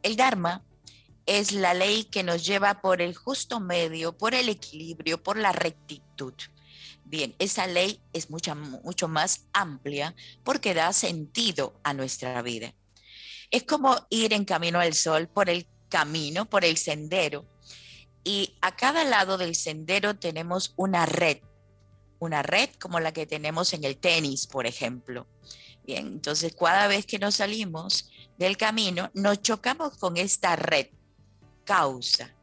El 0.04 0.16
Dharma 0.16 0.64
es 1.26 1.52
la 1.52 1.74
ley 1.74 2.06
que 2.06 2.24
nos 2.24 2.46
lleva 2.46 2.82
por 2.82 3.02
el 3.02 3.16
justo 3.16 3.60
medio, 3.60 4.18
por 4.18 4.34
el 4.34 4.50
equilibrio, 4.50 5.22
por 5.22 5.38
la 5.38 5.52
rectitud. 5.52 6.34
Bien, 7.06 7.36
esa 7.40 7.68
ley 7.68 8.02
es 8.14 8.30
mucho, 8.30 8.56
mucho 8.56 9.08
más 9.08 9.48
amplia 9.54 10.16
porque 10.44 10.74
da 10.74 10.94
sentido 10.94 11.80
a 11.84 11.94
nuestra 11.94 12.42
vida. 12.42 12.74
Es 13.52 13.64
como 13.64 14.08
ir 14.10 14.34
en 14.34 14.46
camino 14.46 14.80
al 14.80 14.94
sol 14.94 15.28
por 15.28 15.50
el 15.50 15.68
camino, 15.90 16.50
por 16.50 16.66
el 16.66 16.78
sendero. 16.78 17.46
Y 18.24 18.56
a 18.62 18.76
cada 18.76 19.04
lado 19.04 19.38
del 19.38 19.56
sendero 19.56 20.18
tenemos 20.18 20.74
una 20.78 21.06
red, 21.06 21.40
una 22.20 22.44
red 22.44 22.70
como 22.80 23.00
la 23.00 23.12
que 23.12 23.26
tenemos 23.26 23.74
en 23.74 23.84
el 23.84 23.98
tenis, 23.98 24.46
por 24.46 24.68
ejemplo. 24.68 25.28
Bien, 25.86 26.08
entonces 26.08 26.56
cada 26.56 26.88
vez 26.88 27.06
que 27.06 27.20
nos 27.20 27.36
salimos 27.36 28.10
del 28.38 28.58
camino, 28.58 29.10
nos 29.14 29.42
chocamos 29.42 29.98
con 29.98 30.18
esta 30.18 30.56
red, 30.56 30.88
causa. 31.66 32.34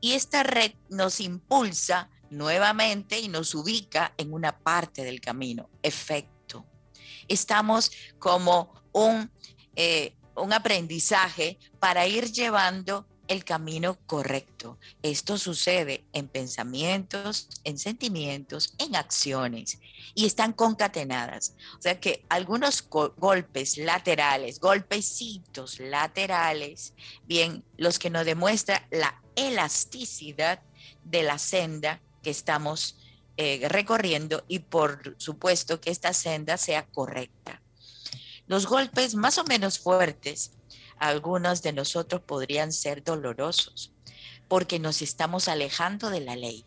Y 0.00 0.12
esta 0.12 0.42
red 0.42 0.72
nos 0.88 1.20
impulsa 1.20 2.08
nuevamente 2.30 3.18
y 3.18 3.28
nos 3.28 3.54
ubica 3.54 4.14
en 4.16 4.32
una 4.32 4.58
parte 4.58 5.04
del 5.04 5.20
camino, 5.20 5.68
efecto. 5.82 6.64
Estamos 7.28 7.90
como 8.18 8.72
un, 8.92 9.30
eh, 9.76 10.14
un 10.36 10.52
aprendizaje 10.52 11.58
para 11.78 12.06
ir 12.06 12.32
llevando 12.32 13.06
el 13.30 13.44
camino 13.44 13.96
correcto. 14.06 14.76
Esto 15.02 15.38
sucede 15.38 16.04
en 16.12 16.26
pensamientos, 16.26 17.48
en 17.62 17.78
sentimientos, 17.78 18.74
en 18.78 18.96
acciones 18.96 19.78
y 20.16 20.26
están 20.26 20.52
concatenadas. 20.52 21.54
O 21.78 21.80
sea 21.80 22.00
que 22.00 22.24
algunos 22.28 22.84
golpes 22.88 23.78
laterales, 23.78 24.58
golpecitos 24.58 25.78
laterales, 25.78 26.92
bien, 27.22 27.62
los 27.76 28.00
que 28.00 28.10
nos 28.10 28.26
demuestra 28.26 28.88
la 28.90 29.22
elasticidad 29.36 30.60
de 31.04 31.22
la 31.22 31.38
senda 31.38 32.00
que 32.24 32.30
estamos 32.30 32.96
eh, 33.36 33.64
recorriendo 33.68 34.44
y 34.48 34.58
por 34.58 35.14
supuesto 35.18 35.80
que 35.80 35.92
esta 35.92 36.12
senda 36.12 36.56
sea 36.56 36.84
correcta. 36.86 37.62
Los 38.48 38.66
golpes 38.66 39.14
más 39.14 39.38
o 39.38 39.44
menos 39.44 39.78
fuertes, 39.78 40.50
algunos 41.00 41.62
de 41.62 41.72
nosotros 41.72 42.20
podrían 42.20 42.72
ser 42.72 43.02
dolorosos 43.02 43.92
porque 44.46 44.78
nos 44.78 45.02
estamos 45.02 45.48
alejando 45.48 46.10
de 46.10 46.20
la 46.20 46.36
ley. 46.36 46.64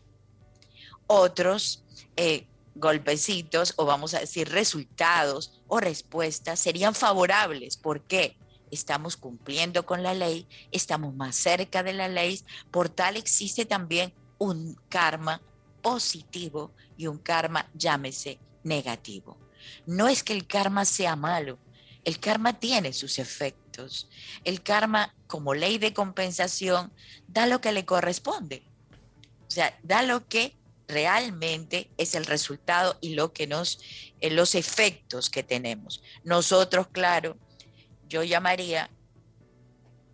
Otros 1.06 1.84
eh, 2.16 2.46
golpecitos 2.74 3.74
o 3.76 3.86
vamos 3.86 4.14
a 4.14 4.20
decir 4.20 4.48
resultados 4.48 5.60
o 5.68 5.78
respuestas 5.78 6.58
serían 6.58 6.94
favorables. 6.94 7.76
¿Por 7.76 8.02
qué? 8.02 8.36
Estamos 8.70 9.16
cumpliendo 9.16 9.86
con 9.86 10.02
la 10.02 10.14
ley, 10.14 10.48
estamos 10.72 11.14
más 11.14 11.36
cerca 11.36 11.82
de 11.82 11.92
la 11.92 12.08
ley, 12.08 12.40
por 12.70 12.88
tal 12.88 13.16
existe 13.16 13.64
también 13.64 14.12
un 14.38 14.74
karma 14.88 15.40
positivo 15.80 16.72
y 16.96 17.06
un 17.06 17.18
karma, 17.18 17.70
llámese, 17.74 18.40
negativo. 18.64 19.36
No 19.86 20.08
es 20.08 20.24
que 20.24 20.32
el 20.32 20.46
karma 20.46 20.84
sea 20.84 21.14
malo, 21.14 21.58
el 22.04 22.20
karma 22.20 22.58
tiene 22.58 22.92
sus 22.92 23.18
efectos. 23.18 24.08
El 24.44 24.62
karma, 24.62 25.14
como 25.26 25.54
ley 25.54 25.78
de 25.78 25.94
compensación, 25.94 26.92
da 27.26 27.46
lo 27.46 27.60
que 27.60 27.72
le 27.72 27.84
corresponde. 27.84 28.62
O 29.48 29.50
sea, 29.50 29.78
da 29.82 30.02
lo 30.02 30.26
que 30.28 30.56
realmente 30.86 31.90
es 31.96 32.14
el 32.14 32.26
resultado 32.26 32.98
y 33.00 33.14
lo 33.14 33.32
que 33.32 33.46
nos, 33.46 33.80
eh, 34.20 34.30
los 34.30 34.54
efectos 34.54 35.30
que 35.30 35.42
tenemos. 35.42 36.02
Nosotros, 36.24 36.88
claro, 36.88 37.38
yo 38.06 38.22
llamaría, 38.22 38.90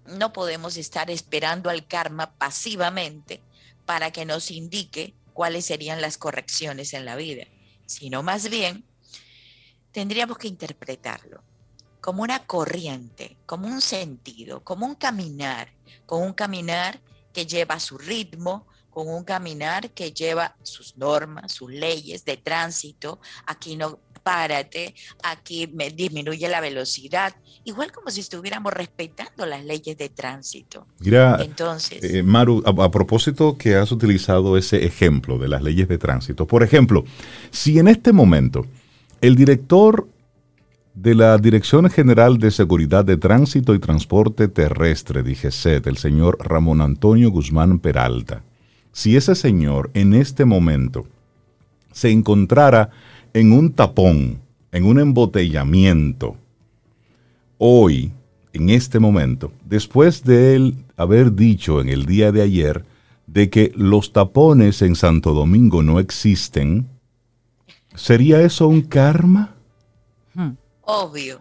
no 0.07 0.33
podemos 0.33 0.77
estar 0.77 1.11
esperando 1.11 1.71
al 1.71 1.87
karma 1.87 2.37
pasivamente 2.39 3.43
para 3.85 4.13
que 4.13 4.25
nos 4.25 4.51
indique 4.51 5.15
cuáles 5.33 5.67
serían 5.67 6.01
las 6.01 6.19
correcciones 6.19 6.93
en 6.95 7.05
la 7.05 7.17
vida, 7.17 7.47
sino 7.87 8.23
más 8.23 8.49
bien 8.49 8.85
tendríamos 9.93 10.39
que 10.39 10.49
interpretarlo 10.49 11.43
como 12.01 12.23
una 12.23 12.47
corriente, 12.47 13.37
como 13.47 13.67
un 13.67 13.81
sentido, 13.81 14.63
como 14.65 14.87
un 14.87 14.95
caminar, 14.95 15.73
con 16.07 16.23
un 16.23 16.33
caminar 16.33 17.01
que 17.33 17.47
lleva 17.47 17.79
su 17.79 17.99
ritmo, 17.99 18.67
con 18.91 19.09
un 19.09 19.25
caminar 19.25 19.91
que 19.91 20.13
lleva 20.13 20.57
sus 20.63 20.97
normas, 20.97 21.53
sus 21.53 21.71
leyes 21.71 22.25
de 22.25 22.37
tránsito. 22.37 23.21
Aquí 23.47 23.77
no 23.77 24.01
párate, 24.23 24.95
aquí 25.23 25.67
me 25.73 25.91
disminuye 25.91 26.49
la 26.49 26.61
velocidad, 26.61 27.35
igual 27.65 27.91
como 27.93 28.11
si 28.11 28.21
estuviéramos 28.21 28.73
respetando 28.73 29.47
las 29.47 29.65
leyes 29.65 29.97
de 29.97 30.09
tránsito. 30.09 30.87
Mira, 30.99 31.39
Entonces, 31.41 32.03
eh, 32.03 32.23
Maru, 32.23 32.63
a, 32.67 32.91
propósito 32.91 33.57
que 33.57 33.77
has 33.77 33.93
utilizado 33.93 34.57
ese 34.57 34.85
ejemplo 34.85 35.39
de 35.39 35.49
las 35.49 35.63
leyes 35.63 35.89
de 35.89 35.99
tránsito, 35.99 36.47
por 36.47 36.63
ejemplo, 36.63 37.05
si 37.51 37.79
en 37.79 37.89
este 37.89 38.13
momento 38.13 38.67
el 39.21 39.37
director 39.37 40.09
de 41.01 41.15
la 41.15 41.39
Dirección 41.39 41.89
General 41.89 42.37
de 42.37 42.51
Seguridad 42.51 43.07
de 43.07 43.17
Tránsito 43.17 43.75
y 43.75 43.79
Transporte 43.79 44.49
Terrestre, 44.49 45.23
DGCET, 45.23 45.87
el 45.87 45.97
señor 45.97 46.37
Ramón 46.47 46.83
Antonio 46.83 47.31
Guzmán 47.31 47.79
Peralta, 47.79 48.43
si 48.93 49.17
ese 49.17 49.35
señor 49.35 49.91
en 49.95 50.13
este 50.13 50.45
momento 50.45 51.07
se 51.91 52.11
encontrara 52.11 52.91
en 53.33 53.53
un 53.53 53.73
tapón, 53.73 54.41
en 54.73 54.85
un 54.85 55.01
embotellamiento, 55.01 56.37
hoy, 57.57 58.13
en 58.53 58.69
este 58.69 58.99
momento, 58.99 59.53
después 59.65 60.23
de 60.23 60.55
él 60.55 60.85
haber 60.99 61.35
dicho 61.35 61.81
en 61.81 61.89
el 61.89 62.05
día 62.05 62.31
de 62.31 62.43
ayer 62.43 62.85
de 63.27 63.49
que 63.49 63.73
los 63.75 64.13
tapones 64.13 64.83
en 64.83 64.95
Santo 64.95 65.33
Domingo 65.33 65.83
no 65.83 65.99
existen, 65.99 66.89
¿sería 67.95 68.43
eso 68.43 68.69
un 68.69 68.83
karma? 68.83 69.55
Hmm. 70.35 70.60
Obvio. 70.91 71.41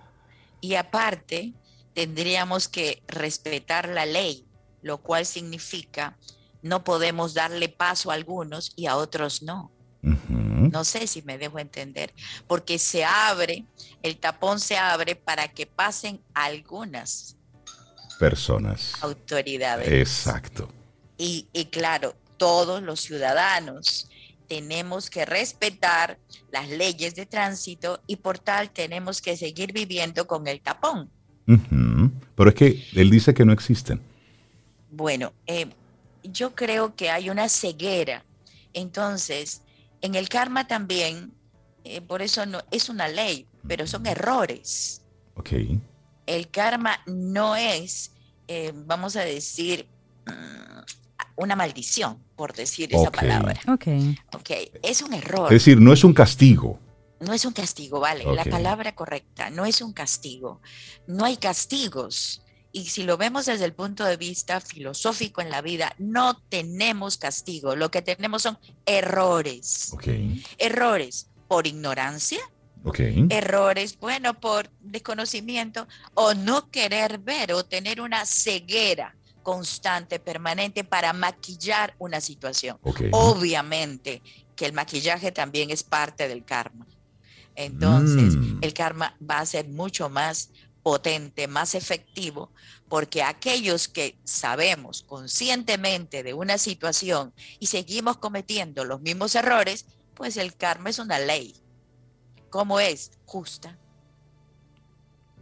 Y 0.62 0.76
aparte, 0.76 1.54
tendríamos 1.94 2.68
que 2.68 3.02
respetar 3.08 3.90
la 3.90 4.06
ley, 4.06 4.46
lo 4.84 5.00
cual 5.00 5.26
significa 5.26 6.18
no 6.62 6.84
podemos 6.84 7.34
darle 7.34 7.68
paso 7.70 8.12
a 8.12 8.14
algunos 8.14 8.72
y 8.76 8.86
a 8.86 8.96
otros 8.96 9.42
no. 9.42 9.72
No 10.02 10.84
sé 10.86 11.08
si 11.08 11.24
me 11.24 11.38
dejo 11.40 11.58
entender, 11.58 12.14
porque 12.48 12.78
se 12.78 13.04
abre, 13.04 13.66
el 14.04 14.18
tapón 14.18 14.60
se 14.60 14.78
abre 14.78 15.16
para 15.16 15.48
que 15.48 15.66
pasen 15.66 16.22
algunas 16.34 17.36
personas. 18.20 18.94
Autoridades. 19.02 19.88
Exacto. 19.88 20.70
Y, 21.18 21.48
y 21.54 21.66
claro, 21.66 22.16
todos 22.38 22.84
los 22.84 23.02
ciudadanos 23.02 24.10
tenemos 24.50 25.10
que 25.12 25.26
respetar 25.26 26.18
las 26.52 26.68
leyes 26.68 27.16
de 27.16 27.28
tránsito 27.28 28.02
y 28.08 28.18
por 28.18 28.40
tal 28.40 28.72
tenemos 28.72 29.22
que 29.22 29.38
seguir 29.38 29.72
viviendo 29.72 30.26
con 30.28 30.48
el 30.48 30.60
tapón. 30.60 31.10
Pero 32.36 32.50
es 32.50 32.56
que 32.56 32.84
él 32.96 33.10
dice 33.10 33.34
que 33.34 33.46
no 33.46 33.54
existen. 33.54 34.02
Bueno, 34.92 35.34
eh, 35.46 35.68
yo 36.24 36.56
creo 36.56 36.96
que 36.96 37.12
hay 37.12 37.30
una 37.30 37.48
ceguera. 37.48 38.26
Entonces, 38.74 39.62
en 40.02 40.16
el 40.16 40.30
karma 40.30 40.68
también, 40.68 41.32
eh, 41.84 42.02
por 42.02 42.22
eso 42.22 42.46
no 42.46 42.62
es 42.72 42.90
una 42.90 43.08
ley, 43.08 43.46
pero 43.68 43.86
son 43.86 44.06
errores. 44.08 45.04
Ok. 45.36 45.52
El 46.26 46.50
karma 46.50 47.00
no 47.06 47.56
es, 47.56 48.14
eh, 48.48 48.72
vamos 48.74 49.16
a 49.16 49.22
decir, 49.22 49.88
una 51.36 51.56
maldición, 51.56 52.18
por 52.36 52.54
decir 52.54 52.94
esa 52.94 53.12
palabra. 53.12 53.60
Ok. 53.68 53.88
Ok, 54.34 54.50
es 54.84 55.02
un 55.02 55.14
error. 55.14 55.54
Es 55.54 55.64
decir, 55.64 55.80
no 55.80 55.94
es 55.94 56.04
un 56.04 56.14
castigo. 56.14 56.80
No 57.20 57.34
es 57.34 57.44
un 57.44 57.54
castigo, 57.54 58.00
vale, 58.00 58.24
la 58.24 58.46
palabra 58.46 58.96
correcta, 58.96 59.50
no 59.50 59.66
es 59.66 59.82
un 59.82 59.92
castigo. 59.92 60.62
No 61.06 61.26
hay 61.26 61.36
castigos. 61.36 62.42
Y 62.72 62.86
si 62.86 63.04
lo 63.04 63.18
vemos 63.18 63.48
desde 63.48 63.66
el 63.66 63.74
punto 63.74 64.06
de 64.06 64.16
vista 64.16 64.62
filosófico 64.62 65.42
en 65.42 65.50
la 65.50 65.62
vida, 65.62 65.94
no 65.98 66.38
tenemos 66.50 67.18
castigo, 67.18 67.76
lo 67.76 67.92
que 67.92 68.02
tenemos 68.02 68.44
son 68.44 68.58
errores. 68.86 69.94
Errores 70.58 71.30
por 71.48 71.68
ignorancia, 71.68 72.40
errores, 73.30 73.98
bueno, 74.00 74.40
por 74.40 74.70
desconocimiento 74.80 75.88
o 76.14 76.34
no 76.36 76.70
querer 76.70 77.18
ver 77.18 77.54
o 77.54 77.66
tener 77.66 78.00
una 78.00 78.26
ceguera 78.26 79.16
constante, 79.44 80.20
permanente 80.20 80.84
para 80.84 81.14
maquillar 81.14 81.96
una 82.00 82.22
situación. 82.22 82.78
Obviamente 83.12 84.22
que 84.56 84.66
el 84.66 84.74
maquillaje 84.74 85.32
también 85.32 85.70
es 85.70 85.84
parte 85.84 86.28
del 86.28 86.44
karma. 86.44 86.86
Entonces, 87.56 88.36
mm. 88.36 88.60
el 88.62 88.74
karma 88.74 89.18
va 89.22 89.40
a 89.40 89.46
ser 89.46 89.68
mucho 89.68 90.10
más 90.10 90.52
potente, 90.84 91.48
más 91.48 91.76
efectivo, 91.76 92.52
porque 92.88 93.22
aquellos 93.22 93.88
que 93.88 94.18
sabemos 94.24 95.04
conscientemente 95.04 96.24
de 96.24 96.34
una 96.34 96.58
situación 96.58 97.34
y 97.60 97.68
seguimos 97.68 98.18
cometiendo 98.18 98.86
los 98.86 99.02
mismos 99.02 99.36
errores, 99.36 99.86
pues 100.14 100.38
el 100.38 100.56
karma 100.56 100.90
es 100.90 101.00
una 101.00 101.20
ley. 101.20 101.56
¿Cómo 102.50 102.80
es? 102.80 103.12
Justa. 103.26 103.78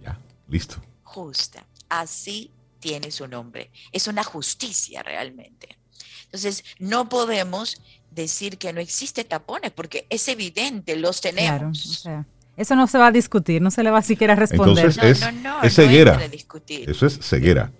Ya, 0.01 0.19
listo. 0.47 0.81
Justa. 1.03 1.65
Así 1.89 2.51
tiene 2.79 3.11
su 3.11 3.27
nombre. 3.27 3.71
Es 3.91 4.07
una 4.07 4.23
justicia 4.23 5.03
realmente. 5.03 5.77
Entonces, 6.25 6.63
no 6.79 7.09
podemos 7.09 7.81
decir 8.11 8.57
que 8.57 8.73
no 8.73 8.81
existe 8.81 9.23
tapones 9.23 9.71
porque 9.71 10.05
es 10.09 10.27
evidente, 10.27 10.95
los 10.95 11.21
tenemos. 11.21 12.01
Claro, 12.03 12.25
eso 12.57 12.75
no 12.75 12.87
se 12.87 12.97
va 12.97 13.07
a 13.07 13.11
discutir, 13.11 13.61
no 13.61 13.69
se 13.69 13.83
le 13.83 13.91
va 13.91 13.99
a 13.99 14.01
siquiera 14.01 14.35
responder. 14.35 14.87
Entonces 14.87 15.21
es, 15.63 15.73
ceguera. 15.75 16.19
Eso 16.67 17.05
es 17.05 17.19
ceguera. 17.19 17.71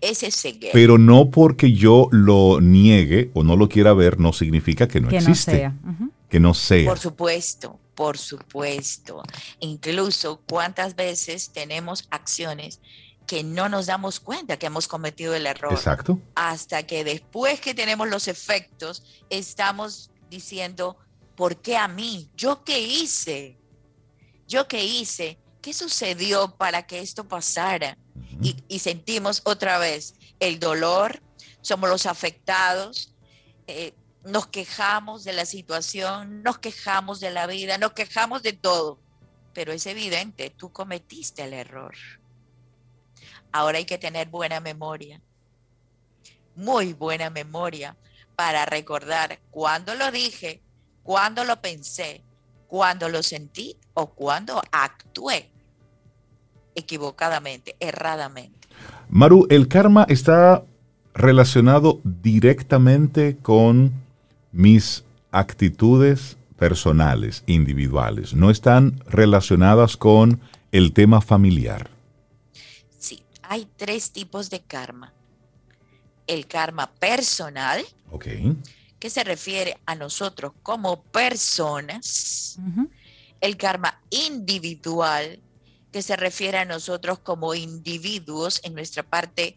Ese 0.00 0.28
es 0.28 0.36
ceguera. 0.36 0.72
Pero 0.72 0.96
no 0.96 1.30
porque 1.30 1.72
yo 1.72 2.08
lo 2.10 2.62
niegue 2.62 3.30
o 3.34 3.44
no 3.44 3.56
lo 3.56 3.68
quiera 3.68 3.92
ver, 3.92 4.18
no 4.18 4.32
significa 4.32 4.88
que 4.88 5.02
no 5.02 5.10
existe. 5.10 5.52
sea. 5.52 5.74
Que 6.30 6.40
no 6.40 6.54
sea. 6.54 6.88
Por 6.88 6.98
supuesto, 6.98 7.78
por 7.94 8.16
supuesto. 8.16 9.22
Incluso 9.58 10.40
cuántas 10.48 10.96
veces 10.96 11.50
tenemos 11.52 12.08
acciones 12.10 12.80
que 13.30 13.44
no 13.44 13.68
nos 13.68 13.86
damos 13.86 14.18
cuenta 14.18 14.58
que 14.58 14.66
hemos 14.66 14.88
cometido 14.88 15.36
el 15.36 15.46
error. 15.46 15.72
Exacto. 15.72 16.18
Hasta 16.34 16.82
que 16.82 17.04
después 17.04 17.60
que 17.60 17.74
tenemos 17.74 18.08
los 18.08 18.26
efectos, 18.26 19.04
estamos 19.30 20.10
diciendo, 20.28 20.96
¿por 21.36 21.62
qué 21.62 21.76
a 21.76 21.86
mí? 21.86 22.28
¿Yo 22.34 22.64
qué 22.64 22.80
hice? 22.80 23.56
¿Yo 24.48 24.66
qué 24.66 24.84
hice? 24.84 25.38
¿Qué 25.62 25.72
sucedió 25.72 26.56
para 26.56 26.88
que 26.88 26.98
esto 26.98 27.28
pasara? 27.28 27.96
y, 28.42 28.78
sentimos 28.80 29.42
otra 29.44 29.78
vez 29.78 30.14
el 30.40 30.58
dolor, 30.58 31.22
somos 31.60 31.88
los 31.88 32.06
afectados, 32.06 33.14
eh, 33.68 33.94
nos 34.24 34.48
quejamos 34.48 35.22
de 35.22 35.34
la 35.34 35.46
situación, 35.46 36.42
nos 36.42 36.58
quejamos 36.58 37.20
de 37.20 37.30
la 37.30 37.46
vida, 37.46 37.78
nos 37.78 37.92
quejamos 37.92 38.42
de 38.42 38.54
todo, 38.54 38.98
pero 39.54 39.72
es 39.72 39.86
evidente, 39.86 40.50
tú 40.50 40.72
cometiste 40.72 41.44
el 41.44 41.52
error. 41.52 41.94
Ahora 43.52 43.78
hay 43.78 43.84
que 43.84 43.98
tener 43.98 44.28
buena 44.28 44.60
memoria, 44.60 45.20
muy 46.54 46.92
buena 46.92 47.30
memoria 47.30 47.96
para 48.36 48.64
recordar 48.64 49.38
cuándo 49.50 49.94
lo 49.94 50.10
dije, 50.10 50.62
cuándo 51.02 51.44
lo 51.44 51.60
pensé, 51.60 52.22
cuando 52.68 53.08
lo 53.08 53.22
sentí 53.22 53.76
o 53.94 54.10
cuando 54.10 54.62
actué 54.70 55.50
equivocadamente, 56.74 57.76
erradamente. 57.80 58.68
Maru, 59.08 59.46
el 59.50 59.68
karma 59.68 60.06
está 60.08 60.64
relacionado 61.14 62.00
directamente 62.04 63.36
con 63.42 63.92
mis 64.52 65.04
actitudes 65.32 66.36
personales, 66.56 67.42
individuales, 67.46 68.34
no 68.34 68.50
están 68.50 69.02
relacionadas 69.06 69.96
con 69.96 70.40
el 70.72 70.92
tema 70.92 71.20
familiar. 71.20 71.90
Hay 73.50 73.66
tres 73.76 74.12
tipos 74.12 74.48
de 74.48 74.62
karma. 74.62 75.12
El 76.26 76.46
karma 76.46 76.94
personal, 76.94 77.84
okay 78.12 78.56
que 79.00 79.10
se 79.10 79.24
refiere 79.24 79.80
a 79.86 79.94
nosotros 79.94 80.52
como 80.62 81.02
personas, 81.04 82.58
el 83.40 83.56
karma 83.56 83.98
individual, 84.10 85.40
que 85.90 86.02
se 86.02 86.16
refiere 86.16 86.58
a 86.58 86.66
nosotros 86.66 87.18
como 87.18 87.54
individuos 87.54 88.60
en 88.62 88.74
nuestra 88.74 89.02
parte 89.02 89.56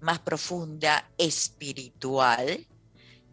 más 0.00 0.18
profunda 0.18 1.08
espiritual, 1.16 2.66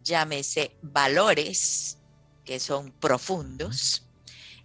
llámese 0.03 0.77
valores, 0.83 1.97
que 2.45 2.59
son 2.59 2.91
profundos, 2.91 4.07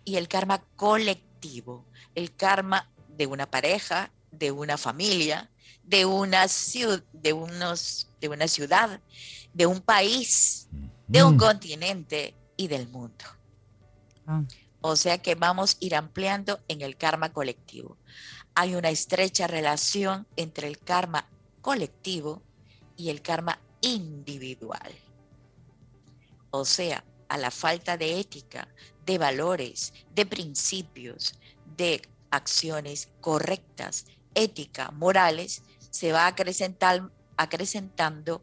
y 0.05 0.17
el 0.17 0.29
karma 0.29 0.63
colectivo, 0.77 1.87
el 2.15 2.37
karma 2.37 2.93
de 3.09 3.27
una 3.27 3.51
pareja, 3.51 4.13
de 4.33 4.51
una 4.51 4.77
familia, 4.77 5.49
de 5.85 6.05
una, 6.05 6.49
ciudad, 6.49 7.03
de 7.13 7.33
unos, 7.33 8.09
de 8.21 8.29
una 8.29 8.49
ciudad, 8.49 9.01
de 9.53 9.67
un 9.67 9.81
país, 9.81 10.69
de 11.07 11.23
un 11.23 11.37
mm. 11.37 11.39
continente 11.39 12.35
y 12.57 12.69
del 12.69 12.89
mundo. 12.89 13.25
Ah. 14.27 14.43
O 14.81 14.97
sea 14.97 15.19
que 15.19 15.37
vamos 15.37 15.75
a 15.75 15.85
ir 15.85 15.95
ampliando 15.95 16.61
en 16.69 16.81
el 16.81 16.97
karma 16.97 17.33
colectivo. 17.33 17.97
Hay 18.55 18.75
una 18.75 18.91
estrecha 18.91 19.47
relación 19.47 20.27
entre 20.37 20.67
el 20.67 20.79
karma 20.79 21.29
colectivo 21.61 22.43
y 22.97 23.11
el 23.11 23.23
karma 23.23 23.61
individual. 23.81 24.93
O 26.51 26.65
sea, 26.65 27.05
a 27.29 27.39
la 27.39 27.51
falta 27.51 27.97
de 27.97 28.21
ética, 28.21 28.69
de 29.07 29.19
valores, 29.19 29.95
de 30.15 30.27
principios, 30.27 31.35
de 31.77 32.03
acciones 32.31 33.09
correctas, 33.21 34.07
ética, 34.35 34.91
morales, 34.93 35.63
se 35.91 36.13
va 36.13 36.27
acrecentando 36.27 38.43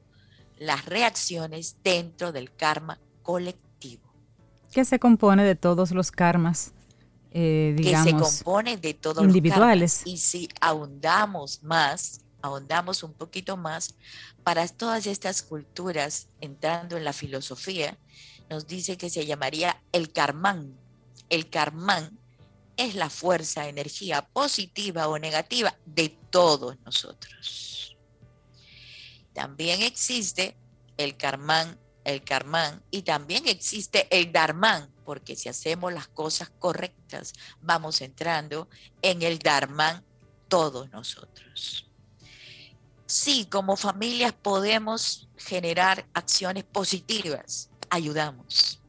las 0.58 0.86
reacciones 0.86 1.78
dentro 1.84 2.32
del 2.32 2.54
karma 2.54 3.00
colectivo. 3.24 4.04
¿Qué 4.72 4.86
se 4.86 5.00
compone 5.00 5.44
de 5.44 5.56
todos 5.56 5.92
los 5.92 6.12
karmas? 6.12 6.74
Eh, 7.32 7.74
digamos, 7.78 8.06
que 8.06 8.12
se 8.12 8.44
compone 8.44 8.78
de 8.78 8.94
todos 8.94 9.24
individuales. 9.24 10.02
y 10.06 10.18
si 10.18 10.50
ahondamos 10.62 11.64
más, 11.64 12.22
ahondamos 12.42 13.04
un 13.04 13.14
poquito 13.14 13.58
más, 13.58 13.96
para 14.44 14.68
todas 14.68 15.08
estas 15.08 15.42
culturas, 15.42 16.28
entrando 16.42 16.98
en 16.98 17.04
la 17.04 17.14
filosofía, 17.14 17.98
nos 18.50 18.68
dice 18.68 18.98
que 18.98 19.10
se 19.10 19.26
llamaría 19.26 19.82
el 19.92 20.12
karmán. 20.12 20.76
El 21.30 21.50
karmán 21.50 22.18
es 22.80 22.96
la 22.96 23.10
fuerza, 23.10 23.68
energía 23.68 24.22
positiva 24.22 25.10
o 25.10 25.20
negativa 25.20 25.78
de 25.86 26.18
todos 26.30 26.80
nosotros. 26.86 27.98
También 29.34 29.82
existe 29.82 30.58
el 30.96 31.18
karmán, 31.18 31.78
el 32.06 32.24
karmán 32.24 32.82
y 32.90 33.02
también 33.02 33.50
existe 33.50 34.08
el 34.18 34.32
dharmán, 34.32 34.90
porque 35.04 35.36
si 35.36 35.50
hacemos 35.50 35.92
las 35.92 36.08
cosas 36.08 36.52
correctas, 36.58 37.34
vamos 37.60 38.00
entrando 38.00 38.70
en 39.02 39.24
el 39.24 39.40
dharmán 39.40 40.06
todos 40.48 40.90
nosotros. 40.90 41.86
Sí, 43.06 43.46
como 43.52 43.76
familias 43.76 44.32
podemos 44.32 45.28
generar 45.36 46.08
acciones 46.14 46.64
positivas, 46.64 47.70
ayudamos, 47.90 48.80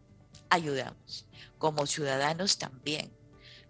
ayudamos, 0.48 1.26
como 1.58 1.86
ciudadanos 1.86 2.56
también, 2.56 3.19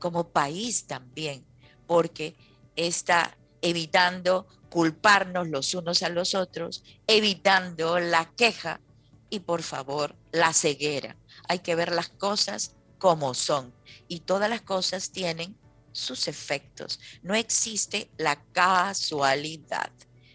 como 0.00 0.30
país 0.30 0.86
también, 0.88 1.46
porque 1.86 2.34
está 2.74 3.36
evitando 3.62 4.48
culparnos 4.70 5.48
los 5.48 5.74
unos 5.74 6.02
a 6.02 6.08
los 6.08 6.34
otros, 6.34 6.82
evitando 7.06 8.00
la 8.00 8.30
queja 8.36 8.80
y 9.28 9.40
por 9.40 9.62
favor 9.62 10.16
la 10.32 10.52
ceguera. 10.52 11.16
Hay 11.48 11.60
que 11.60 11.74
ver 11.74 11.92
las 11.92 12.08
cosas 12.08 12.74
como 12.98 13.34
son 13.34 13.72
y 14.08 14.20
todas 14.20 14.50
las 14.50 14.62
cosas 14.62 15.10
tienen 15.10 15.56
sus 15.92 16.28
efectos. 16.28 17.00
No 17.22 17.34
existe 17.34 18.10
la 18.16 18.42
casualidad, 18.52 19.90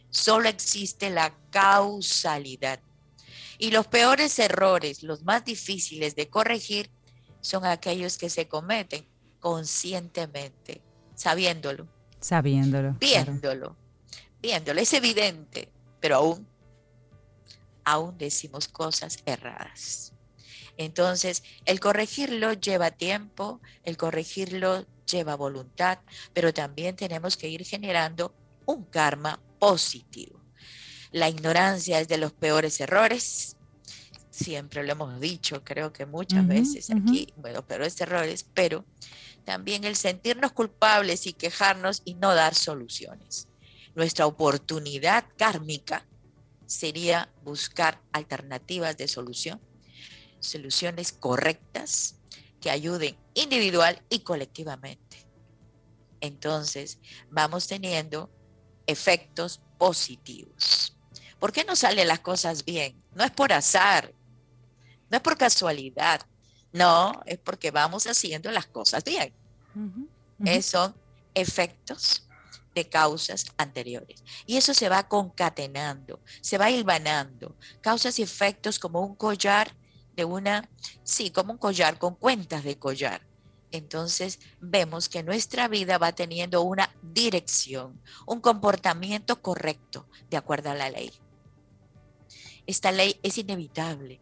solo 0.10 0.50
existe 0.50 1.10
la 1.10 1.36
causalidad. 1.50 2.80
Y 3.58 3.72
los 3.72 3.88
peores 3.88 4.38
errores, 4.40 5.02
los 5.02 5.24
más 5.24 5.46
difíciles 5.46 6.16
de 6.16 6.30
corregir, 6.30 6.92
son 7.40 7.64
aquellos 7.64 8.18
que 8.18 8.30
se 8.30 8.48
cometen 8.48 9.08
conscientemente, 9.46 10.82
sabiéndolo. 11.14 11.88
Sabiéndolo. 12.20 12.98
Viéndolo. 13.00 13.78
Viéndolo. 14.42 14.82
Es 14.82 14.92
evidente, 14.94 15.72
pero 16.00 16.16
aún, 16.16 16.48
aún 17.84 18.18
decimos 18.18 18.68
cosas 18.68 19.20
erradas. 19.24 20.14
Entonces, 20.78 21.44
el 21.66 21.80
corregirlo 21.80 22.54
lleva 22.54 22.90
tiempo, 22.90 23.62
el 23.84 23.98
corregirlo 23.98 24.88
lleva 25.06 25.36
voluntad, 25.36 26.00
pero 26.34 26.52
también 26.52 26.96
tenemos 26.96 27.38
que 27.38 27.48
ir 27.48 27.64
generando 27.66 28.34
un 28.66 28.86
karma 28.86 29.40
positivo. 29.60 30.42
La 31.12 31.30
ignorancia 31.30 32.00
es 32.00 32.08
de 32.08 32.18
los 32.18 32.34
peores 32.34 32.82
errores. 32.82 33.58
Siempre 34.32 34.84
lo 34.84 34.94
hemos 34.94 35.22
dicho, 35.22 35.64
creo 35.64 35.94
que 35.94 36.08
muchas 36.08 36.48
veces 36.48 36.90
aquí, 36.90 37.32
bueno, 37.38 37.64
peores 37.64 38.02
errores, 38.02 38.44
pero 38.56 38.84
también 39.46 39.84
el 39.84 39.96
sentirnos 39.96 40.52
culpables 40.52 41.28
y 41.28 41.34
quejarnos 41.34 42.02
y 42.04 42.16
no 42.16 42.34
dar 42.34 42.56
soluciones. 42.56 43.48
Nuestra 43.94 44.26
oportunidad 44.26 45.26
kármica 45.38 46.06
sería 46.66 47.32
buscar 47.44 48.02
alternativas 48.12 48.98
de 48.98 49.08
solución, 49.08 49.62
soluciones 50.40 51.14
correctas 51.14 52.16
que 52.60 52.72
ayuden 52.72 53.18
individual 53.36 54.02
y 54.10 54.20
colectivamente. 54.20 55.28
Entonces, 56.20 57.00
vamos 57.30 57.68
teniendo 57.68 58.32
efectos 58.88 59.62
positivos. 59.78 60.98
¿Por 61.40 61.52
qué 61.52 61.64
no 61.64 61.76
salen 61.76 62.08
las 62.08 62.22
cosas 62.22 62.66
bien? 62.66 63.02
No 63.14 63.24
es 63.24 63.32
por 63.32 63.54
azar, 63.54 64.14
no 65.10 65.18
es 65.18 65.22
por 65.22 65.38
casualidad, 65.38 66.22
no, 66.76 67.22
es 67.26 67.38
porque 67.38 67.72
vamos 67.72 68.06
haciendo 68.06 68.52
las 68.52 68.66
cosas 68.68 69.02
bien. 69.02 69.34
Esos 70.44 70.66
son 70.66 70.96
efectos 71.34 72.28
de 72.76 72.90
causas 72.90 73.46
anteriores. 73.56 74.22
Y 74.46 74.58
eso 74.58 74.74
se 74.74 74.90
va 74.90 75.08
concatenando, 75.08 76.20
se 76.42 76.58
va 76.58 76.70
hilvanando. 76.70 77.56
Causas 77.80 78.20
y 78.20 78.24
efectos 78.24 78.78
como 78.78 79.00
un 79.00 79.16
collar 79.16 79.74
de 80.18 80.26
una, 80.26 80.70
sí, 81.04 81.32
como 81.32 81.54
un 81.54 81.60
collar 81.60 81.98
con 81.98 82.16
cuentas 82.16 82.66
de 82.66 82.78
collar. 82.78 83.22
Entonces 83.72 84.40
vemos 84.60 85.08
que 85.08 85.24
nuestra 85.24 85.70
vida 85.70 85.98
va 85.98 86.12
teniendo 86.12 86.62
una 86.62 86.94
dirección, 87.02 88.02
un 88.26 88.42
comportamiento 88.42 89.42
correcto 89.42 90.10
de 90.30 90.36
acuerdo 90.36 90.72
a 90.72 90.76
la 90.76 90.90
ley. 90.90 91.14
Esta 92.68 92.92
ley 92.92 93.18
es 93.24 93.38
inevitable. 93.38 94.20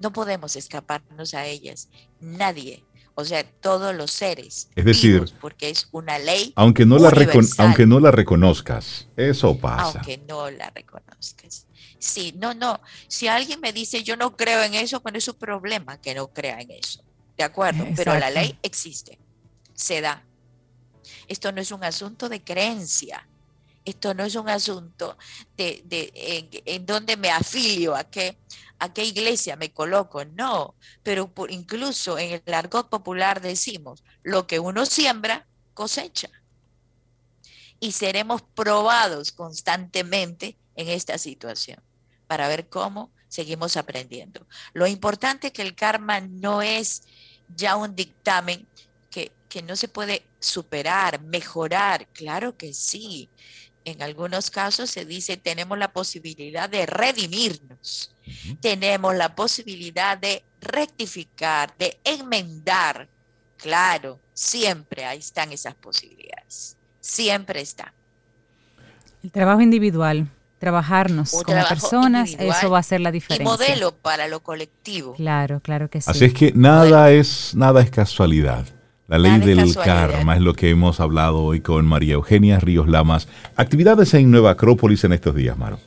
No 0.00 0.12
podemos 0.12 0.56
escaparnos 0.56 1.34
a 1.34 1.46
ellas. 1.46 1.88
Nadie, 2.20 2.84
o 3.14 3.24
sea, 3.24 3.44
todos 3.44 3.94
los 3.94 4.10
seres. 4.10 4.68
Es 4.74 4.84
decir, 4.84 5.24
porque 5.40 5.70
es 5.70 5.88
una 5.92 6.18
ley. 6.18 6.52
Aunque 6.56 6.84
no, 6.84 6.98
la 6.98 7.12
aunque 7.58 7.86
no 7.86 8.00
la 8.00 8.10
reconozcas, 8.10 9.08
eso 9.16 9.56
pasa. 9.56 9.98
Aunque 9.98 10.18
no 10.18 10.50
la 10.50 10.70
reconozcas. 10.70 11.66
Sí, 11.98 12.34
no, 12.36 12.54
no. 12.54 12.80
Si 13.08 13.28
alguien 13.28 13.60
me 13.60 13.72
dice 13.72 14.02
yo 14.02 14.16
no 14.16 14.36
creo 14.36 14.62
en 14.62 14.74
eso, 14.74 15.00
pues 15.00 15.14
es 15.14 15.24
su 15.24 15.36
problema 15.36 16.00
que 16.00 16.14
no 16.14 16.28
crea 16.28 16.60
en 16.60 16.72
eso. 16.72 17.02
¿De 17.36 17.44
acuerdo? 17.44 17.86
Pero 17.96 18.18
la 18.18 18.30
ley 18.30 18.58
existe, 18.62 19.18
se 19.74 20.00
da. 20.00 20.24
Esto 21.28 21.52
no 21.52 21.60
es 21.60 21.70
un 21.70 21.84
asunto 21.84 22.28
de 22.28 22.42
creencia. 22.42 23.26
Esto 23.84 24.14
no 24.14 24.24
es 24.24 24.34
un 24.34 24.48
asunto 24.48 25.18
de, 25.56 25.82
de 25.84 26.10
en, 26.14 26.48
en 26.64 26.86
donde 26.86 27.16
me 27.16 27.30
afilio 27.30 27.94
a 27.94 28.04
qué, 28.04 28.38
a 28.78 28.92
qué 28.92 29.04
iglesia 29.04 29.56
me 29.56 29.72
coloco, 29.72 30.24
no, 30.24 30.74
pero 31.02 31.32
por, 31.32 31.50
incluso 31.50 32.18
en 32.18 32.42
el 32.44 32.54
argot 32.54 32.88
popular 32.88 33.40
decimos, 33.40 34.04
lo 34.22 34.46
que 34.46 34.58
uno 34.58 34.86
siembra, 34.86 35.46
cosecha. 35.74 36.30
Y 37.80 37.92
seremos 37.92 38.42
probados 38.42 39.32
constantemente 39.32 40.56
en 40.76 40.88
esta 40.88 41.18
situación 41.18 41.82
para 42.26 42.48
ver 42.48 42.68
cómo 42.68 43.12
seguimos 43.28 43.76
aprendiendo. 43.76 44.46
Lo 44.72 44.86
importante 44.86 45.48
es 45.48 45.52
que 45.52 45.62
el 45.62 45.74
karma 45.74 46.20
no 46.20 46.62
es 46.62 47.02
ya 47.54 47.76
un 47.76 47.94
dictamen 47.94 48.66
que, 49.10 49.32
que 49.48 49.62
no 49.62 49.76
se 49.76 49.88
puede 49.88 50.24
superar, 50.40 51.20
mejorar, 51.20 52.06
claro 52.08 52.56
que 52.56 52.72
sí. 52.72 53.28
En 53.84 54.02
algunos 54.02 54.50
casos 54.50 54.90
se 54.90 55.04
dice 55.04 55.36
tenemos 55.36 55.78
la 55.78 55.92
posibilidad 55.92 56.70
de 56.70 56.86
redimirnos, 56.86 58.14
tenemos 58.60 59.14
la 59.14 59.34
posibilidad 59.34 60.16
de 60.16 60.42
rectificar, 60.60 61.74
de 61.78 61.98
enmendar. 62.04 63.08
Claro, 63.58 64.20
siempre 64.32 65.04
ahí 65.04 65.18
están 65.18 65.52
esas 65.52 65.74
posibilidades, 65.74 66.76
siempre 67.00 67.60
está. 67.60 67.92
El 69.22 69.30
trabajo 69.30 69.60
individual, 69.60 70.28
trabajarnos 70.58 71.32
como 71.32 71.68
personas, 71.68 72.36
eso 72.38 72.70
va 72.70 72.78
a 72.78 72.82
ser 72.82 73.00
la 73.02 73.10
diferencia. 73.10 73.42
Y 73.42 73.46
modelo 73.46 73.94
para 73.94 74.28
lo 74.28 74.42
colectivo. 74.42 75.12
Claro, 75.14 75.60
claro 75.60 75.90
que 75.90 76.00
sí. 76.00 76.10
Así 76.10 76.24
es 76.24 76.32
que 76.32 76.52
nada 76.54 77.10
es 77.10 77.54
nada 77.54 77.82
es 77.82 77.90
casualidad. 77.90 78.66
La 79.06 79.18
ley 79.18 79.38
del 79.38 79.74
karma 79.74 80.34
es 80.34 80.40
lo 80.40 80.54
que 80.54 80.70
hemos 80.70 80.98
hablado 80.98 81.42
hoy 81.42 81.60
con 81.60 81.84
María 81.84 82.14
Eugenia 82.14 82.58
Ríos 82.58 82.88
Lamas. 82.88 83.28
Actividades 83.54 84.14
en 84.14 84.30
Nueva 84.30 84.52
Acrópolis 84.52 85.04
en 85.04 85.12
estos 85.12 85.34
días, 85.34 85.58
Maro. 85.58 85.78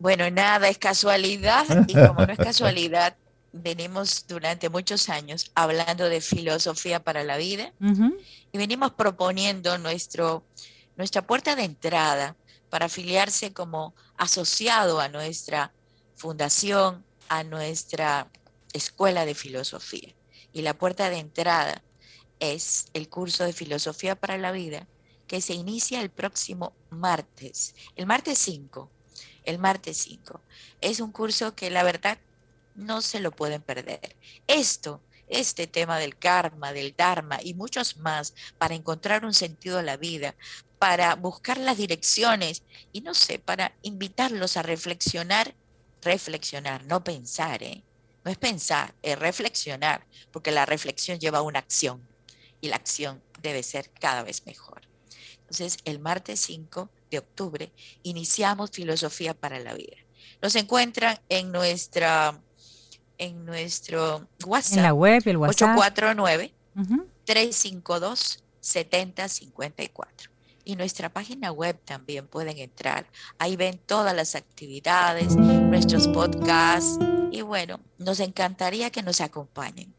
Bueno, 0.00 0.28
nada 0.30 0.68
es 0.68 0.76
casualidad 0.76 1.64
y 1.86 1.92
como 1.94 2.26
no 2.26 2.32
es 2.32 2.38
casualidad, 2.38 3.16
venimos 3.52 4.26
durante 4.26 4.68
muchos 4.68 5.08
años 5.08 5.52
hablando 5.54 6.08
de 6.08 6.20
filosofía 6.20 6.98
para 7.04 7.22
la 7.22 7.36
vida 7.36 7.72
y 7.80 8.58
venimos 8.58 8.90
proponiendo 8.90 9.78
nuestro, 9.78 10.42
nuestra 10.96 11.22
puerta 11.22 11.54
de 11.54 11.62
entrada 11.62 12.34
para 12.68 12.86
afiliarse 12.86 13.52
como 13.52 13.94
asociado 14.16 15.00
a 15.00 15.08
nuestra 15.08 15.72
fundación, 16.16 17.04
a 17.28 17.44
nuestra 17.44 18.26
escuela 18.72 19.24
de 19.24 19.36
filosofía. 19.36 20.14
Y 20.52 20.62
la 20.62 20.74
puerta 20.74 21.10
de 21.10 21.18
entrada 21.18 21.82
es 22.40 22.86
el 22.92 23.08
curso 23.08 23.44
de 23.44 23.52
filosofía 23.52 24.16
para 24.16 24.38
la 24.38 24.52
vida 24.52 24.86
que 25.26 25.40
se 25.40 25.54
inicia 25.54 26.00
el 26.00 26.10
próximo 26.10 26.72
martes, 26.90 27.74
el 27.96 28.06
martes 28.06 28.38
5. 28.38 28.90
El 29.44 29.58
martes 29.58 29.98
5. 29.98 30.40
Es 30.80 31.00
un 31.00 31.12
curso 31.12 31.54
que 31.54 31.70
la 31.70 31.82
verdad 31.82 32.18
no 32.74 33.00
se 33.00 33.20
lo 33.20 33.30
pueden 33.30 33.62
perder. 33.62 34.16
Esto, 34.46 35.00
este 35.28 35.66
tema 35.66 35.98
del 35.98 36.16
karma, 36.16 36.72
del 36.72 36.94
dharma 36.96 37.38
y 37.42 37.54
muchos 37.54 37.96
más 37.96 38.34
para 38.58 38.74
encontrar 38.74 39.24
un 39.24 39.34
sentido 39.34 39.78
a 39.78 39.82
la 39.82 39.96
vida, 39.96 40.34
para 40.78 41.14
buscar 41.14 41.58
las 41.58 41.78
direcciones 41.78 42.62
y 42.92 43.00
no 43.00 43.14
sé, 43.14 43.38
para 43.38 43.74
invitarlos 43.82 44.56
a 44.56 44.62
reflexionar, 44.62 45.54
reflexionar, 46.02 46.84
no 46.84 47.02
pensar, 47.02 47.62
¿eh? 47.62 47.82
No 48.24 48.32
es 48.32 48.38
pensar, 48.38 48.92
es 49.02 49.16
reflexionar, 49.16 50.04
porque 50.32 50.50
la 50.50 50.66
reflexión 50.66 51.20
lleva 51.20 51.38
a 51.38 51.42
una 51.42 51.60
acción 51.60 52.06
y 52.60 52.68
la 52.68 52.76
acción 52.76 53.22
debe 53.42 53.62
ser 53.62 53.90
cada 53.90 54.22
vez 54.22 54.46
mejor. 54.46 54.82
Entonces, 55.40 55.78
el 55.84 55.98
martes 55.98 56.40
5 56.40 56.90
de 57.10 57.18
octubre 57.18 57.72
iniciamos 58.02 58.70
Filosofía 58.70 59.34
para 59.34 59.60
la 59.60 59.74
Vida. 59.74 59.96
Nos 60.42 60.54
encuentran 60.56 61.18
en 61.28 61.52
nuestra 61.52 62.40
en 63.18 63.46
nuestro 63.46 64.28
WhatsApp. 64.44 64.76
En 64.76 64.82
la 64.82 64.92
web, 64.92 65.22
el 65.24 65.36
WhatsApp. 65.38 65.78
849 65.78 66.52
352 67.24 68.42
7054 68.60 70.30
y 70.66 70.74
nuestra 70.74 71.08
página 71.08 71.52
web 71.52 71.78
también 71.84 72.26
pueden 72.26 72.58
entrar. 72.58 73.06
Ahí 73.38 73.56
ven 73.56 73.78
todas 73.86 74.14
las 74.14 74.34
actividades, 74.34 75.36
nuestros 75.36 76.08
podcasts 76.08 76.98
y 77.30 77.42
bueno, 77.42 77.80
nos 77.98 78.18
encantaría 78.18 78.90
que 78.90 79.02
nos 79.02 79.20
acompañen. 79.20 79.94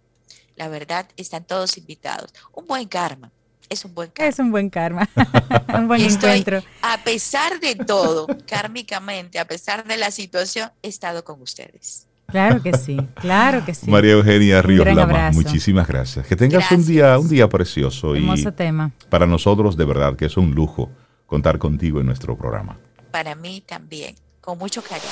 La 0.58 0.68
verdad, 0.70 1.08
están 1.18 1.46
todos 1.46 1.78
invitados. 1.78 2.34
Un 2.52 2.66
buen 2.66 2.88
karma. 2.88 3.32
Es 3.70 3.86
un 3.86 3.94
buen 3.94 4.10
karma. 4.10 4.30
Es 4.30 4.40
un 4.40 4.52
buen 4.52 4.70
karma. 4.70 5.08
un 5.78 5.88
buen 5.88 6.02
encuentro. 6.02 6.64
A 6.82 7.04
pesar 7.04 7.60
de 7.60 7.76
todo, 7.76 8.28
kármicamente, 8.48 9.38
a 9.38 9.46
pesar 9.46 9.86
de 9.86 9.98
la 9.98 10.10
situación, 10.10 10.72
he 10.82 10.88
estado 10.88 11.24
con 11.24 11.42
ustedes. 11.44 12.08
Claro 12.26 12.62
que 12.62 12.74
sí, 12.74 12.98
claro 13.16 13.64
que 13.64 13.74
sí. 13.74 13.90
María 13.90 14.14
Eugenia 14.14 14.62
Ríos 14.62 14.86
Lama, 14.86 15.32
muchísimas 15.32 15.88
gracias. 15.88 16.26
Que 16.28 16.36
tengas 16.36 16.70
un 16.72 16.86
día, 16.86 17.18
un 17.18 17.30
día 17.30 17.48
precioso 17.48 18.16
Hermoso 18.16 18.52
tema. 18.52 18.92
Para 19.10 19.26
nosotros 19.26 19.78
de 19.78 19.86
verdad 19.86 20.18
que 20.18 20.26
es 20.26 20.36
un 20.36 20.52
lujo 20.52 20.92
contar 21.26 21.58
contigo 21.58 22.02
en 22.02 22.08
nuestro 22.08 22.36
programa. 22.38 22.78
Para 23.12 23.36
mí 23.36 23.64
también, 23.66 24.16
con 24.42 24.58
mucho 24.58 24.82
cariño. 24.82 25.08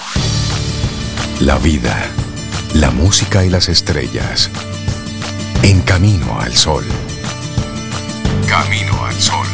La 1.39 1.58
vida, 1.58 1.96
la 2.74 2.91
música 2.91 3.46
y 3.46 3.50
las 3.50 3.70
estrellas. 3.70 4.52
En 5.68 5.82
camino 5.82 6.39
al 6.39 6.51
sol. 6.51 6.84
Camino 8.47 9.03
al 9.03 9.13
sol. 9.16 9.47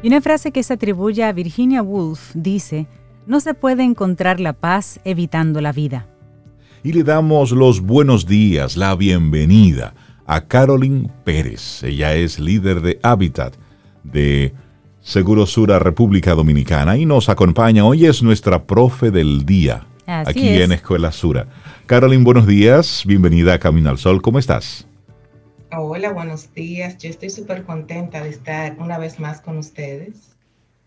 Y 0.00 0.06
una 0.06 0.20
frase 0.20 0.52
que 0.52 0.62
se 0.62 0.74
atribuye 0.74 1.24
a 1.24 1.32
Virginia 1.32 1.82
Woolf 1.82 2.30
dice, 2.34 2.86
no 3.26 3.40
se 3.40 3.54
puede 3.54 3.82
encontrar 3.82 4.38
la 4.38 4.52
paz 4.52 5.00
evitando 5.04 5.60
la 5.60 5.72
vida. 5.72 6.06
Y 6.84 6.92
le 6.92 7.02
damos 7.02 7.50
los 7.50 7.80
buenos 7.80 8.26
días, 8.26 8.76
la 8.76 8.94
bienvenida 8.94 9.94
a 10.24 10.46
Carolyn 10.46 11.10
Pérez. 11.24 11.82
Ella 11.82 12.14
es 12.14 12.38
líder 12.38 12.80
de 12.80 13.00
Habitat 13.02 13.56
de 14.04 14.54
Seguro 15.00 15.46
Sura 15.46 15.80
República 15.80 16.36
Dominicana 16.36 16.96
y 16.96 17.06
nos 17.06 17.28
acompaña. 17.28 17.84
Hoy 17.84 18.06
es 18.06 18.22
nuestra 18.22 18.68
profe 18.68 19.10
del 19.10 19.44
día 19.44 19.88
aquí 20.18 20.48
en 20.48 20.72
Escuela 20.72 21.12
Sura. 21.12 21.46
Carolyn, 21.86 22.24
buenos 22.24 22.46
días, 22.46 23.04
bienvenida 23.06 23.54
a 23.54 23.58
Camino 23.58 23.90
al 23.90 23.98
Sol. 23.98 24.20
¿Cómo 24.22 24.38
estás? 24.38 24.86
Hola, 25.72 26.12
buenos 26.12 26.52
días. 26.52 26.98
Yo 26.98 27.08
estoy 27.08 27.30
súper 27.30 27.62
contenta 27.62 28.22
de 28.22 28.30
estar 28.30 28.76
una 28.80 28.98
vez 28.98 29.20
más 29.20 29.40
con 29.40 29.58
ustedes. 29.58 30.30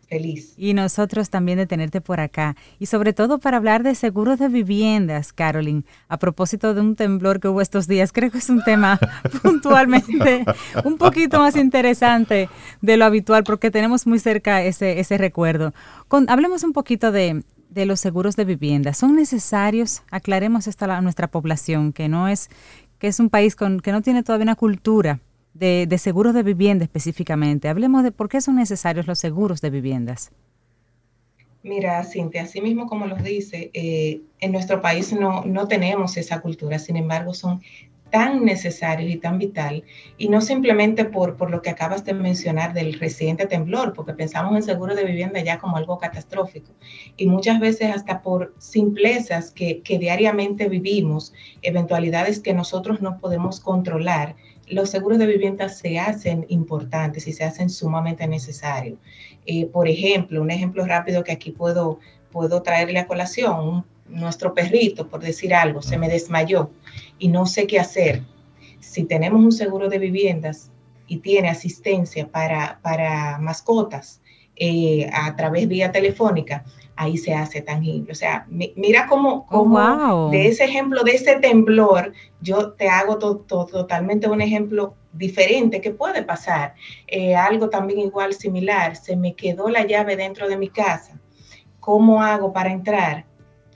Feliz. 0.10 0.54
Y 0.58 0.74
nosotros 0.74 1.30
también 1.30 1.58
de 1.58 1.66
tenerte 1.66 2.02
por 2.02 2.20
acá. 2.20 2.56
Y 2.78 2.88
sobre 2.88 3.14
todo 3.14 3.40
para 3.40 3.58
hablar 3.58 3.82
de 3.82 3.96
seguros 3.96 4.38
de 4.38 4.50
viviendas, 4.50 5.32
Carolyn. 5.32 5.86
A 6.10 6.18
propósito 6.18 6.74
de 6.74 6.82
un 6.82 6.96
temblor 6.96 7.40
que 7.40 7.48
hubo 7.48 7.62
estos 7.62 7.88
días, 7.88 8.12
creo 8.12 8.30
que 8.30 8.38
es 8.38 8.50
un 8.50 8.62
tema 8.64 9.00
puntualmente 9.42 10.44
un 10.84 10.98
poquito 10.98 11.40
más 11.40 11.56
interesante 11.56 12.50
de 12.82 12.98
lo 12.98 13.06
habitual 13.06 13.44
porque 13.44 13.72
tenemos 13.72 14.06
muy 14.06 14.20
cerca 14.20 14.62
ese, 14.62 15.00
ese 15.00 15.18
recuerdo. 15.18 15.74
Con, 16.10 16.30
hablemos 16.30 16.64
un 16.64 16.74
poquito 16.74 17.12
de, 17.12 17.44
de 17.74 17.86
los 17.86 18.00
seguros 18.00 18.36
de 18.36 18.46
vivienda. 18.46 18.94
¿Son 18.94 19.16
necesarios? 19.16 20.04
Aclaremos 20.12 20.68
esto 20.68 20.86
a 20.86 21.02
nuestra 21.02 21.28
población, 21.28 21.94
que 21.94 22.08
no 22.08 22.28
es 22.28 22.50
que 23.00 23.08
es 23.08 23.20
un 23.20 23.30
país 23.30 23.56
con, 23.56 23.80
que 23.80 23.92
no 23.92 24.02
tiene 24.02 24.24
todavía 24.24 24.44
una 24.44 24.56
cultura 24.56 25.20
de, 25.54 25.88
seguros 25.98 26.34
de 26.34 26.44
vivienda 26.44 26.86
específicamente. 26.86 27.68
Hablemos 27.68 28.04
de 28.04 28.12
por 28.12 28.30
qué 28.30 28.42
son 28.42 28.56
necesarios 28.56 29.08
los 29.08 29.20
seguros 29.20 29.62
de 29.62 29.70
viviendas. 29.70 30.32
Mira, 31.64 32.04
Cintia, 32.04 32.44
así 32.44 32.62
mismo 32.62 32.88
como 32.88 33.08
los 33.08 33.24
dice, 33.24 33.72
eh, 33.74 34.22
en 34.40 34.52
nuestro 34.52 34.82
país 34.82 35.14
no, 35.14 35.46
no 35.46 35.68
tenemos 35.68 36.18
esa 36.18 36.42
cultura, 36.42 36.78
sin 36.78 36.98
embargo 36.98 37.34
son 37.34 37.62
tan 38.14 38.46
necesario 38.46 39.10
y 39.10 39.18
tan 39.18 39.40
vital, 39.40 39.84
y 40.20 40.30
no 40.30 40.40
simplemente 40.40 41.04
por, 41.04 41.36
por 41.36 41.50
lo 41.50 41.64
que 41.64 41.72
acabas 41.72 42.06
de 42.06 42.14
mencionar 42.14 42.72
del 42.72 43.00
reciente 43.00 43.48
temblor, 43.48 43.94
porque 43.94 44.14
pensamos 44.14 44.56
en 44.56 44.62
seguro 44.62 44.94
de 44.94 45.04
vivienda 45.04 45.42
ya 45.42 45.58
como 45.58 45.78
algo 45.78 45.98
catastrófico, 45.98 46.74
y 47.18 47.26
muchas 47.26 47.60
veces 47.60 47.90
hasta 47.90 48.22
por 48.22 48.54
simplezas 48.60 49.50
que, 49.50 49.82
que 49.82 49.98
diariamente 49.98 50.70
vivimos, 50.70 51.34
eventualidades 51.64 52.40
que 52.40 52.54
nosotros 52.54 53.02
no 53.02 53.18
podemos 53.18 53.60
controlar, 53.60 54.36
los 54.68 54.92
seguros 54.92 55.18
de 55.18 55.26
vivienda 55.26 55.68
se 55.68 55.98
hacen 55.98 56.46
importantes 56.50 57.28
y 57.28 57.34
se 57.34 57.44
hacen 57.44 57.72
sumamente 57.72 58.28
necesarios. 58.28 59.00
Eh, 59.48 59.66
por 59.66 59.88
ejemplo, 59.88 60.40
un 60.40 60.52
ejemplo 60.52 60.86
rápido 60.86 61.24
que 61.24 61.32
aquí 61.32 61.50
puedo, 61.50 62.00
puedo 62.32 62.62
traerle 62.62 63.00
a 63.00 63.08
colación, 63.08 63.86
nuestro 64.08 64.54
perrito, 64.54 65.08
por 65.08 65.22
decir 65.22 65.54
algo, 65.54 65.82
se 65.82 65.98
me 65.98 66.10
desmayó 66.10 66.70
y 67.20 67.28
no 67.28 67.46
sé 67.46 67.68
qué 67.68 67.80
hacer. 67.80 68.24
Si 68.80 69.04
tenemos 69.04 69.42
un 69.42 69.52
seguro 69.52 69.90
de 69.90 70.00
viviendas 70.00 70.72
y 71.08 71.18
tiene 71.18 71.50
asistencia 71.50 72.28
para, 72.28 72.80
para 72.82 73.38
mascotas 73.40 74.22
eh, 74.56 75.10
a 75.12 75.36
través 75.36 75.68
vía 75.68 75.92
telefónica, 75.92 76.64
ahí 76.96 77.18
se 77.18 77.34
hace 77.34 77.62
tangible. 77.62 78.12
O 78.12 78.16
sea, 78.16 78.46
mira 78.50 79.08
cómo, 79.08 79.48
oh, 79.50 80.30
de 80.32 80.48
ese 80.48 80.66
ejemplo, 80.66 81.04
de 81.04 81.12
ese 81.12 81.36
temblor, 81.40 82.14
yo 82.42 82.74
te 82.74 82.88
hago 82.88 83.18
totalmente 83.18 84.28
un 84.28 84.42
ejemplo 84.42 84.96
diferente 85.12 85.82
que 85.82 85.92
puede 85.92 86.24
pasar. 86.24 86.76
Eh, 87.08 87.36
algo 87.36 87.70
también 87.70 88.00
igual 88.00 88.34
similar, 88.34 88.96
se 88.96 89.16
me 89.16 89.34
quedó 89.34 89.70
la 89.70 89.86
llave 89.86 90.16
dentro 90.16 90.48
de 90.48 90.58
mi 90.58 90.70
casa. 90.70 91.20
¿Cómo 91.80 92.22
hago 92.22 92.54
para 92.54 92.72
entrar? 92.72 93.26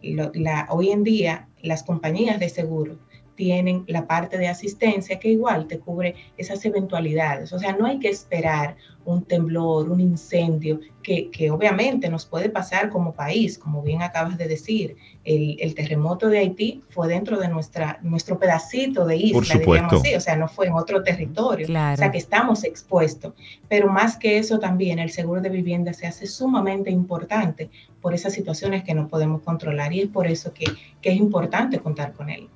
la, 0.01 0.67
hoy 0.69 0.91
en 0.91 1.03
día 1.03 1.49
las 1.61 1.83
compañías 1.83 2.39
de 2.39 2.49
seguro 2.49 2.97
tienen 3.37 3.85
la 3.87 4.07
parte 4.07 4.37
de 4.37 4.47
asistencia 4.47 5.19
que 5.19 5.29
igual 5.29 5.67
te 5.67 5.79
cubre 5.79 6.15
esas 6.37 6.65
eventualidades. 6.65 7.53
O 7.53 7.59
sea, 7.59 7.77
no 7.77 7.85
hay 7.85 7.99
que 7.99 8.09
esperar 8.09 8.75
un 9.05 9.23
temblor, 9.23 9.89
un 9.89 10.01
incendio, 10.01 10.81
que, 11.01 11.49
obviamente 11.49 12.09
nos 12.09 12.25
puede 12.25 12.49
pasar 12.49 12.89
como 12.89 13.13
país, 13.13 13.57
como 13.57 13.81
bien 13.81 14.01
acabas 14.01 14.37
de 14.37 14.49
decir. 14.49 14.97
El, 15.23 15.73
terremoto 15.75 16.27
de 16.27 16.39
Haití 16.39 16.83
fue 16.89 17.07
dentro 17.07 17.39
de 17.39 17.47
nuestra, 17.47 17.99
nuestro 18.01 18.37
pedacito 18.37 19.05
de 19.05 19.15
isla, 19.15 19.59
digamos 19.59 19.93
así, 19.93 20.15
o 20.15 20.19
sea, 20.19 20.35
no 20.35 20.49
fue 20.49 20.67
en 20.67 20.73
otro 20.73 21.03
territorio. 21.03 21.65
O 21.67 21.95
sea, 21.95 22.11
que 22.11 22.17
estamos 22.17 22.65
expuestos. 22.65 23.33
Pero 23.69 23.87
más 23.87 24.17
que 24.17 24.39
eso 24.39 24.59
también, 24.59 24.99
el 24.99 25.11
seguro 25.11 25.39
de 25.39 25.49
vivienda 25.49 25.93
se 25.93 26.07
hace 26.07 26.27
sumamente 26.27 26.89
importante 26.89 27.69
por 28.01 28.13
esas 28.13 28.33
situaciones 28.33 28.83
que 28.83 28.93
no 28.93 29.07
podemos 29.07 29.41
controlar 29.43 29.93
y 29.93 30.01
es 30.01 30.07
por 30.09 30.27
eso 30.27 30.53
que, 30.53 30.65
que 31.01 31.11
es 31.11 31.15
importante 31.15 31.79
contar 31.79 32.11
con 32.11 32.29
él. 32.29 32.49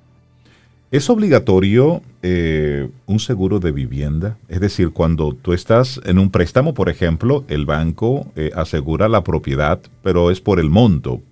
¿Es 0.92 1.08
obligatorio 1.08 2.02
eh, 2.20 2.90
un 3.06 3.18
seguro 3.18 3.60
de 3.60 3.72
vivienda? 3.72 4.36
Es 4.48 4.60
decir, 4.60 4.90
cuando 4.90 5.32
tú 5.32 5.54
estás 5.54 5.98
en 6.04 6.18
un 6.18 6.30
préstamo, 6.30 6.74
por 6.74 6.90
ejemplo, 6.90 7.44
el 7.48 7.64
banco 7.64 8.26
eh, 8.36 8.50
asegura 8.54 9.08
la 9.08 9.24
propiedad, 9.24 9.80
pero 10.02 10.30
es 10.30 10.42
por 10.42 10.60
el 10.60 10.68
monto 10.68 11.22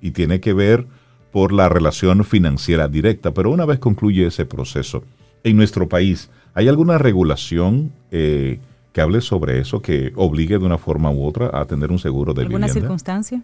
y 0.00 0.12
tiene 0.12 0.40
que 0.40 0.54
ver 0.54 0.86
por 1.32 1.52
la 1.52 1.68
relación 1.68 2.24
financiera 2.24 2.88
directa. 2.88 3.34
Pero 3.34 3.50
una 3.50 3.66
vez 3.66 3.78
concluye 3.78 4.26
ese 4.26 4.46
proceso, 4.46 5.04
en 5.44 5.54
nuestro 5.54 5.86
país, 5.86 6.30
¿hay 6.54 6.68
alguna 6.68 6.96
regulación 6.96 7.92
eh, 8.10 8.58
que 8.94 9.02
hable 9.02 9.20
sobre 9.20 9.60
eso, 9.60 9.82
que 9.82 10.14
obligue 10.16 10.58
de 10.58 10.64
una 10.64 10.78
forma 10.78 11.10
u 11.10 11.26
otra 11.26 11.50
a 11.52 11.66
tener 11.66 11.90
un 11.90 11.98
seguro 11.98 12.32
de 12.32 12.44
vivienda? 12.44 12.68
¿Alguna 12.68 12.80
circunstancia? 12.80 13.42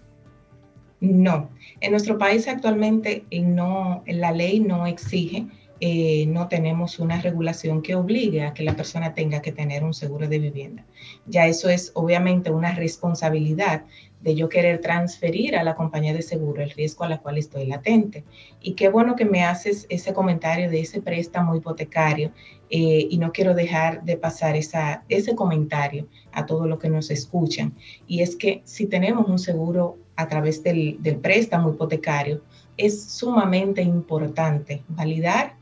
No, 1.02 1.50
en 1.82 1.90
nuestro 1.90 2.16
país 2.16 2.48
actualmente 2.48 3.26
no, 3.30 4.02
la 4.06 4.32
ley 4.32 4.60
no 4.60 4.86
exige 4.86 5.46
eh, 5.80 6.26
no 6.26 6.48
tenemos 6.48 6.98
una 6.98 7.20
regulación 7.20 7.82
que 7.82 7.94
obligue 7.94 8.42
a 8.42 8.54
que 8.54 8.62
la 8.62 8.76
persona 8.76 9.14
tenga 9.14 9.42
que 9.42 9.52
tener 9.52 9.84
un 9.84 9.94
seguro 9.94 10.28
de 10.28 10.38
vivienda. 10.38 10.84
Ya 11.26 11.46
eso 11.46 11.68
es 11.68 11.92
obviamente 11.94 12.50
una 12.50 12.74
responsabilidad 12.74 13.84
de 14.20 14.34
yo 14.34 14.48
querer 14.48 14.80
transferir 14.80 15.56
a 15.56 15.62
la 15.62 15.74
compañía 15.74 16.14
de 16.14 16.22
seguro 16.22 16.62
el 16.62 16.70
riesgo 16.70 17.04
a 17.04 17.08
la 17.08 17.18
cual 17.18 17.38
estoy 17.38 17.66
latente. 17.66 18.24
Y 18.60 18.72
qué 18.72 18.88
bueno 18.88 19.14
que 19.14 19.24
me 19.24 19.44
haces 19.44 19.86
ese 19.88 20.12
comentario 20.12 20.70
de 20.70 20.80
ese 20.80 21.00
préstamo 21.00 21.54
hipotecario 21.54 22.32
eh, 22.70 23.06
y 23.08 23.18
no 23.18 23.30
quiero 23.32 23.54
dejar 23.54 24.02
de 24.04 24.16
pasar 24.16 24.56
ese 24.56 25.34
comentario 25.34 26.08
a 26.32 26.46
todos 26.46 26.66
los 26.66 26.78
que 26.78 26.88
nos 26.88 27.10
escuchan. 27.10 27.74
Y 28.06 28.22
es 28.22 28.34
que 28.36 28.62
si 28.64 28.86
tenemos 28.86 29.28
un 29.28 29.38
seguro 29.38 29.98
a 30.16 30.26
través 30.28 30.62
del, 30.62 30.98
préstamo 31.22 31.70
hipotecario, 31.70 32.42
es 32.76 33.04
sumamente 33.04 33.82
importante 33.82 34.82
validar 34.88 35.55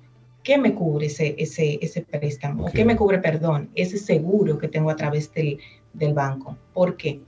qué 0.44 0.58
me 0.58 0.74
cubre 0.74 1.06
ese, 1.06 1.34
ese, 1.38 1.78
ese 1.80 2.02
préstamo, 2.02 2.66
o 2.66 2.70
qué 2.70 2.84
me 2.84 2.96
cubre, 2.96 3.18
perdón, 3.18 3.70
ese 3.74 3.98
seguro 3.98 4.58
que 4.58 4.68
tengo 4.68 4.90
a 4.90 4.96
través 4.96 5.32
del, 5.32 5.58
banco. 6.12 6.56
¿Por 6.72 6.96
qué? 6.96 7.20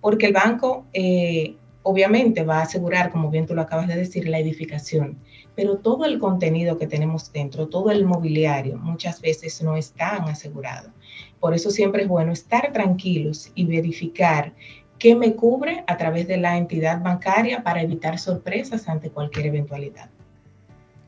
Porque 0.00 0.26
el 0.26 0.32
banco 0.32 0.84
eh, 0.92 1.54
obviamente 1.82 2.42
va 2.42 2.58
a 2.58 2.62
asegurar, 2.62 3.12
como 3.12 3.30
bien 3.30 3.46
tú 3.46 3.54
lo 3.54 3.62
acabas 3.62 3.86
de 3.86 3.94
decir, 3.94 4.28
la 4.28 4.40
edificación, 4.40 5.18
pero 5.54 5.78
todo 5.78 6.04
el 6.04 6.18
contenido 6.18 6.76
que 6.76 6.88
tenemos 6.88 7.32
dentro, 7.32 7.68
todo 7.68 7.90
el 7.92 8.04
mobiliario, 8.04 8.78
muchas 8.78 9.20
veces 9.20 9.62
no 9.62 9.76
están 9.76 10.28
asegurado. 10.28 10.90
Por 11.38 11.54
eso 11.54 11.70
siempre 11.70 12.02
es 12.02 12.08
bueno 12.08 12.32
estar 12.32 12.72
tranquilos 12.72 13.52
y 13.54 13.64
verificar 13.64 14.52
qué 14.98 15.14
me 15.14 15.34
cubre 15.34 15.84
a 15.86 15.96
través 15.96 16.26
de 16.26 16.38
la 16.38 16.56
entidad 16.56 17.00
bancaria 17.00 17.62
para 17.62 17.82
evitar 17.82 18.18
sorpresas 18.18 18.88
ante 18.88 19.10
cualquier 19.10 19.46
eventualidad. 19.46 20.10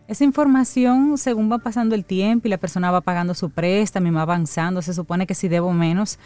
Esa 0.09 0.25
información, 0.25 1.19
según 1.19 1.53
va 1.53 1.59
pasando 1.59 1.95
el 1.95 2.03
tiempo 2.03 2.49
y 2.49 2.51
la 2.51 2.57
persona 2.57 2.91
va 2.91 3.03
pagando 3.03 3.35
su 3.35 3.51
préstamo 3.51 4.09
y 4.09 4.11
va 4.11 4.23
avanzando, 4.23 4.81
se 4.81 4.95
supone 4.95 5.27
que 5.27 5.35
si 5.35 5.49
debo 5.49 5.71
menos, 5.75 6.19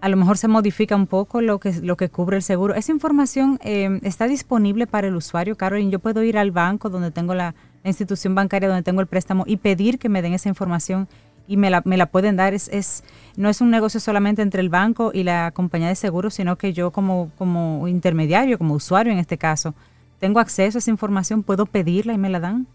a 0.00 0.08
lo 0.08 0.16
mejor 0.16 0.38
se 0.38 0.46
modifica 0.46 0.94
un 0.94 1.08
poco 1.08 1.40
lo 1.40 1.58
que, 1.58 1.72
lo 1.80 1.96
que 1.96 2.08
cubre 2.08 2.36
el 2.36 2.44
seguro. 2.44 2.76
Esa 2.76 2.92
información 2.92 3.58
eh, 3.64 3.98
está 4.04 4.28
disponible 4.28 4.86
para 4.86 5.08
el 5.08 5.16
usuario, 5.16 5.56
Carolyn. 5.56 5.90
Yo 5.90 5.98
puedo 5.98 6.22
ir 6.22 6.38
al 6.38 6.52
banco 6.52 6.90
donde 6.90 7.10
tengo 7.10 7.34
la, 7.34 7.56
institución 7.82 8.36
bancaria, 8.36 8.68
donde 8.68 8.84
tengo 8.84 9.00
el 9.00 9.08
préstamo 9.08 9.42
y 9.46 9.56
pedir 9.56 9.98
que 9.98 10.08
me 10.08 10.22
den 10.22 10.32
esa 10.32 10.48
información 10.48 11.08
y 11.48 11.56
me 11.58 11.70
la, 11.70 11.82
me 11.84 11.96
la 11.96 12.06
pueden 12.06 12.36
dar. 12.36 12.54
Es, 12.54 12.68
es, 12.68 13.02
no 13.36 13.48
es 13.48 13.60
un 13.60 13.68
negocio 13.68 13.98
solamente 13.98 14.42
entre 14.42 14.60
el 14.60 14.68
banco 14.68 15.10
y 15.12 15.24
la 15.24 15.50
compañía 15.50 15.88
de 15.88 15.96
seguros, 15.96 16.34
sino 16.34 16.56
que 16.56 16.72
yo 16.72 16.92
como, 16.92 17.32
como 17.36 17.88
intermediario, 17.88 18.58
como 18.58 18.74
usuario 18.74 19.12
en 19.12 19.18
este 19.18 19.38
caso, 19.38 19.74
tengo 20.20 20.38
acceso 20.38 20.78
a 20.78 20.80
esa 20.80 20.90
información, 20.90 21.42
puedo 21.42 21.66
pedirla 21.66 22.12
y 22.12 22.18
me 22.18 22.30
la 22.30 22.38
dan. 22.38 22.68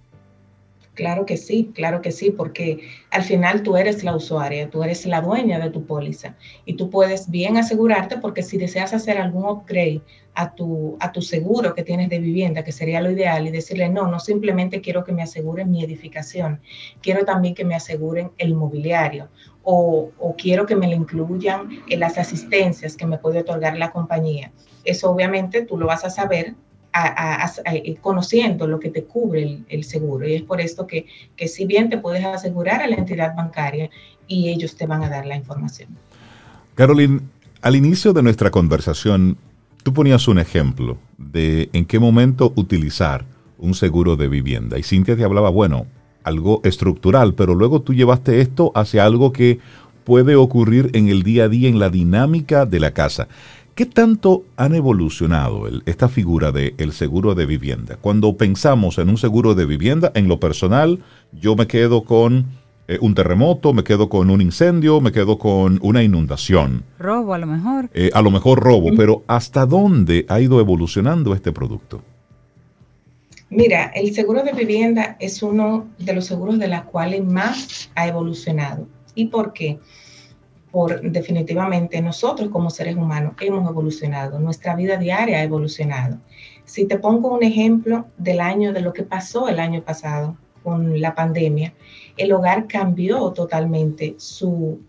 Claro 0.99 1.25
que 1.25 1.37
sí, 1.37 1.71
claro 1.73 2.01
que 2.01 2.11
sí, 2.11 2.29
porque 2.29 2.81
al 3.09 3.23
final 3.23 3.63
tú 3.63 3.77
eres 3.77 4.03
la 4.03 4.13
usuaria, 4.13 4.69
tú 4.69 4.83
eres 4.83 5.05
la 5.05 5.21
dueña 5.21 5.57
de 5.57 5.69
tu 5.69 5.85
póliza 5.85 6.35
y 6.65 6.73
tú 6.73 6.89
puedes 6.89 7.31
bien 7.31 7.55
asegurarte 7.55 8.17
porque 8.17 8.43
si 8.43 8.57
deseas 8.57 8.93
hacer 8.93 9.17
algún 9.17 9.45
upgrade 9.45 10.01
a 10.33 10.53
tu, 10.53 10.97
a 10.99 11.13
tu 11.13 11.21
seguro 11.21 11.73
que 11.73 11.85
tienes 11.85 12.09
de 12.09 12.19
vivienda, 12.19 12.65
que 12.65 12.73
sería 12.73 12.99
lo 12.99 13.09
ideal, 13.09 13.47
y 13.47 13.49
decirle, 13.49 13.87
no, 13.87 14.07
no 14.07 14.19
simplemente 14.19 14.81
quiero 14.81 15.05
que 15.05 15.13
me 15.13 15.23
aseguren 15.23 15.71
mi 15.71 15.85
edificación, 15.85 16.59
quiero 17.01 17.23
también 17.23 17.55
que 17.55 17.63
me 17.63 17.75
aseguren 17.75 18.31
el 18.37 18.53
mobiliario 18.53 19.29
o, 19.63 20.11
o 20.19 20.35
quiero 20.35 20.65
que 20.65 20.75
me 20.75 20.89
le 20.89 20.97
incluyan 20.97 21.69
en 21.87 21.99
las 22.01 22.17
asistencias 22.17 22.97
que 22.97 23.07
me 23.07 23.17
puede 23.17 23.39
otorgar 23.39 23.77
la 23.77 23.91
compañía. 23.91 24.51
Eso 24.83 25.09
obviamente 25.09 25.61
tú 25.61 25.77
lo 25.77 25.87
vas 25.87 26.03
a 26.03 26.09
saber 26.09 26.55
eh, 26.93 27.97
conociendo 28.01 28.67
lo 28.67 28.79
que 28.79 28.89
te 28.89 29.03
cubre 29.03 29.59
el, 29.67 29.83
seguro. 29.83 30.27
Y 30.27 30.35
es 30.35 30.41
por 30.43 30.59
esto 30.61 30.87
que, 30.87 31.05
que 31.35 31.47
si 31.47 31.65
bien 31.65 31.89
te 31.89 31.97
puedes 31.97 32.25
asegurar 32.25 32.81
a 32.81 32.87
la 32.87 32.95
entidad 32.95 33.35
bancaria 33.35 33.89
y 34.27 34.49
ellos 34.49 34.75
te 34.75 34.85
van 34.85 35.03
a 35.03 35.09
dar 35.09 35.25
la 35.25 35.35
información. 35.35 35.89
Caroline, 36.75 37.21
al 37.61 37.75
inicio 37.75 38.13
de 38.13 38.23
nuestra 38.23 38.51
conversación, 38.51 39.37
tú 39.83 39.93
ponías 39.93 40.27
un 40.27 40.39
ejemplo 40.39 40.97
de 41.17 41.69
en 41.73 41.85
qué 41.85 41.99
momento 41.99 42.53
utilizar 42.55 43.25
un 43.57 43.73
seguro 43.73 44.15
de 44.15 44.27
vivienda. 44.27 44.79
Y 44.79 44.83
Cintia 44.83 45.15
te 45.15 45.23
hablaba, 45.23 45.49
bueno, 45.49 45.85
algo 46.23 46.61
estructural, 46.63 47.33
pero 47.33 47.55
luego 47.55 47.81
tú 47.81 47.93
llevaste 47.93 48.41
esto 48.41 48.71
hacia 48.75 49.05
algo 49.05 49.31
que 49.31 49.59
puede 50.03 50.35
ocurrir 50.35 50.89
en 50.93 51.09
el 51.09 51.23
día 51.23 51.43
a 51.43 51.49
día, 51.49 51.69
en 51.69 51.79
la 51.79 51.89
dinámica 51.89 52.65
de 52.65 52.79
la 52.79 52.91
casa. 52.91 53.27
¿Qué 53.79 53.85
tanto 53.85 54.43
han 54.57 54.75
evolucionado 54.75 55.63
esta 55.85 56.09
figura 56.09 56.51
del 56.51 56.91
seguro 56.91 57.33
de 57.33 57.45
vivienda? 57.45 57.95
Cuando 57.95 58.35
pensamos 58.35 58.97
en 58.97 59.07
un 59.07 59.17
seguro 59.17 59.55
de 59.55 59.65
vivienda, 59.65 60.11
en 60.15 60.27
lo 60.27 60.37
personal, 60.37 60.99
yo 61.31 61.55
me 61.55 61.65
quedo 61.65 62.03
con 62.03 62.47
eh, 62.89 62.97
un 62.99 63.15
terremoto, 63.15 63.71
me 63.71 63.85
quedo 63.85 64.09
con 64.09 64.31
un 64.31 64.41
incendio, 64.41 64.99
me 64.99 65.13
quedo 65.13 65.39
con 65.39 65.79
una 65.81 66.03
inundación. 66.03 66.83
Robo 66.99 67.33
a 67.33 67.37
lo 67.37 67.47
mejor. 67.47 67.89
Eh, 67.93 68.09
a 68.13 68.21
lo 68.21 68.31
mejor 68.31 68.59
robo, 68.59 68.89
pero 68.97 69.23
¿hasta 69.27 69.65
dónde 69.65 70.25
ha 70.27 70.41
ido 70.41 70.59
evolucionando 70.59 71.33
este 71.33 71.53
producto? 71.53 72.01
Mira, 73.49 73.93
el 73.95 74.13
seguro 74.13 74.43
de 74.43 74.51
vivienda 74.51 75.15
es 75.21 75.41
uno 75.41 75.87
de 75.99 76.15
los 76.15 76.25
seguros 76.25 76.59
de 76.59 76.67
los 76.67 76.81
cuales 76.81 77.23
más 77.23 77.89
ha 77.95 78.09
evolucionado. 78.09 78.89
¿Y 79.15 79.27
por 79.27 79.53
qué? 79.53 79.79
Por 80.71 81.01
definitivamente 81.01 82.01
nosotros 82.01 82.49
como 82.49 82.69
seres 82.69 82.95
humanos 82.95 83.33
hemos 83.39 83.67
evolucionado, 83.69 84.39
nuestra 84.39 84.75
vida 84.75 84.97
diaria 84.97 85.39
ha 85.39 85.43
evolucionado. 85.43 86.17
Si 86.65 86.85
te 86.85 86.99
pongo 86.99 87.33
un 87.33 87.43
ejemplo 87.43 88.05
del 88.17 88.39
año, 88.39 88.73
de 88.73 88.81
lo 88.81 88.93
que 88.93 89.03
pasó 89.03 89.47
el 89.47 89.59
año 89.59 89.81
pasado 89.81 90.37
con 90.63 91.01
la 91.01 91.15
pandemia, 91.15 91.73
el 92.17 92.31
hogar 92.31 92.67
cambió 92.67 93.31
totalmente 93.31 94.15
su, 94.17 94.79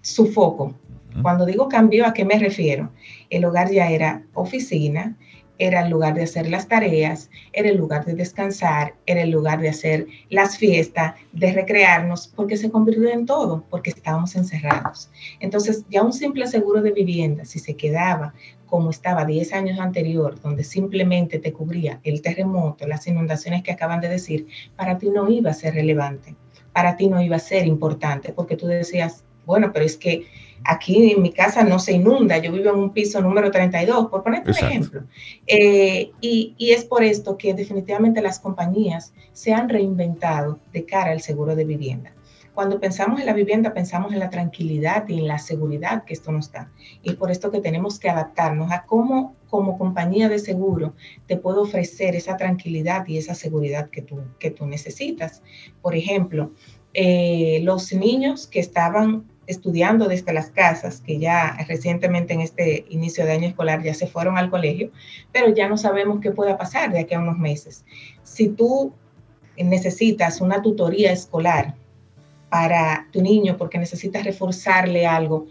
su 0.00 0.26
foco. 0.26 0.74
Cuando 1.20 1.44
digo 1.44 1.68
cambió, 1.68 2.06
¿a 2.06 2.14
qué 2.14 2.24
me 2.24 2.38
refiero? 2.38 2.90
El 3.28 3.44
hogar 3.44 3.70
ya 3.70 3.90
era 3.90 4.22
oficina, 4.32 5.16
era 5.58 5.82
el 5.82 5.90
lugar 5.90 6.14
de 6.14 6.24
hacer 6.24 6.48
las 6.48 6.68
tareas, 6.68 7.30
era 7.52 7.68
el 7.68 7.76
lugar 7.76 8.04
de 8.04 8.14
descansar, 8.14 8.94
era 9.06 9.22
el 9.22 9.30
lugar 9.30 9.60
de 9.60 9.68
hacer 9.68 10.06
las 10.28 10.56
fiestas, 10.56 11.14
de 11.32 11.52
recrearnos, 11.52 12.28
porque 12.28 12.56
se 12.56 12.70
convirtió 12.70 13.08
en 13.08 13.26
todo, 13.26 13.64
porque 13.70 13.90
estábamos 13.90 14.34
encerrados. 14.34 15.10
Entonces, 15.40 15.84
ya 15.88 16.02
un 16.02 16.12
simple 16.12 16.46
seguro 16.46 16.82
de 16.82 16.92
vivienda, 16.92 17.44
si 17.44 17.58
se 17.58 17.76
quedaba 17.76 18.34
como 18.66 18.88
estaba 18.88 19.26
10 19.26 19.52
años 19.52 19.78
anterior, 19.78 20.40
donde 20.40 20.64
simplemente 20.64 21.38
te 21.38 21.52
cubría 21.52 22.00
el 22.04 22.22
terremoto, 22.22 22.86
las 22.86 23.06
inundaciones 23.06 23.62
que 23.62 23.72
acaban 23.72 24.00
de 24.00 24.08
decir, 24.08 24.46
para 24.76 24.96
ti 24.96 25.10
no 25.10 25.30
iba 25.30 25.50
a 25.50 25.54
ser 25.54 25.74
relevante, 25.74 26.34
para 26.72 26.96
ti 26.96 27.06
no 27.06 27.20
iba 27.20 27.36
a 27.36 27.38
ser 27.38 27.66
importante, 27.66 28.32
porque 28.32 28.56
tú 28.56 28.66
decías, 28.66 29.24
bueno, 29.44 29.72
pero 29.74 29.84
es 29.84 29.98
que 29.98 30.24
Aquí 30.64 31.12
en 31.12 31.22
mi 31.22 31.32
casa 31.32 31.64
no 31.64 31.78
se 31.78 31.92
inunda, 31.92 32.38
yo 32.38 32.52
vivo 32.52 32.70
en 32.70 32.76
un 32.76 32.90
piso 32.90 33.20
número 33.20 33.50
32, 33.50 34.08
por 34.08 34.22
ponerte 34.22 34.50
un 34.50 34.56
ejemplo. 34.56 35.04
Eh, 35.46 36.10
y, 36.20 36.54
y, 36.56 36.72
es 36.72 36.84
por 36.84 37.02
esto 37.02 37.36
que 37.36 37.54
definitivamente 37.54 38.22
las 38.22 38.38
compañías 38.38 39.12
se 39.32 39.52
han 39.52 39.68
reinventado 39.68 40.58
de 40.72 40.84
cara 40.84 41.12
al 41.12 41.20
seguro 41.20 41.56
de 41.56 41.64
vivienda. 41.64 42.12
Cuando 42.54 42.78
pensamos 42.78 43.18
en 43.18 43.26
la 43.26 43.32
vivienda, 43.32 43.72
pensamos 43.72 44.12
en 44.12 44.18
la 44.18 44.28
tranquilidad 44.28 45.08
y 45.08 45.18
en 45.18 45.26
la 45.26 45.38
seguridad 45.38 46.04
que 46.04 46.12
esto 46.12 46.32
nos 46.32 46.52
da. 46.52 46.70
Y 47.02 47.14
por 47.14 47.30
esto 47.30 47.50
que 47.50 47.60
tenemos 47.60 47.98
que 47.98 48.10
adaptarnos 48.10 48.70
a 48.70 48.84
cómo 48.84 49.34
como 49.48 49.78
compañía 49.78 50.28
de 50.28 50.38
seguro 50.38 50.94
te 51.26 51.36
puedo 51.36 51.62
ofrecer 51.62 52.14
esa 52.14 52.36
tranquilidad 52.36 53.06
y 53.06 53.18
esa 53.18 53.34
seguridad 53.34 53.88
que 53.90 54.02
tú, 54.02 54.20
que 54.38 54.50
tú 54.50 54.66
necesitas. 54.66 55.42
Por 55.80 55.94
ejemplo, 55.94 56.52
eh, 56.94 57.60
los 57.62 57.92
niños 57.92 58.46
que 58.46 58.60
estaban 58.60 59.31
estudiando 59.46 60.08
desde 60.08 60.32
las 60.32 60.50
casas, 60.50 61.00
que 61.00 61.18
ya 61.18 61.56
recientemente 61.68 62.32
en 62.32 62.40
este 62.40 62.84
inicio 62.88 63.24
de 63.24 63.32
año 63.32 63.48
escolar 63.48 63.82
ya 63.82 63.94
se 63.94 64.06
fueron 64.06 64.38
al 64.38 64.50
colegio, 64.50 64.90
pero 65.32 65.52
ya 65.54 65.68
no 65.68 65.76
sabemos 65.76 66.20
qué 66.20 66.30
pueda 66.30 66.56
pasar 66.56 66.92
de 66.92 67.00
aquí 67.00 67.14
a 67.14 67.20
unos 67.20 67.38
meses. 67.38 67.84
Si 68.22 68.48
tú 68.48 68.92
necesitas 69.56 70.40
una 70.40 70.62
tutoría 70.62 71.12
escolar 71.12 71.74
para 72.48 73.08
tu 73.10 73.22
niño 73.22 73.56
porque 73.56 73.78
necesitas 73.78 74.24
reforzarle 74.24 75.06
algo, 75.06 75.46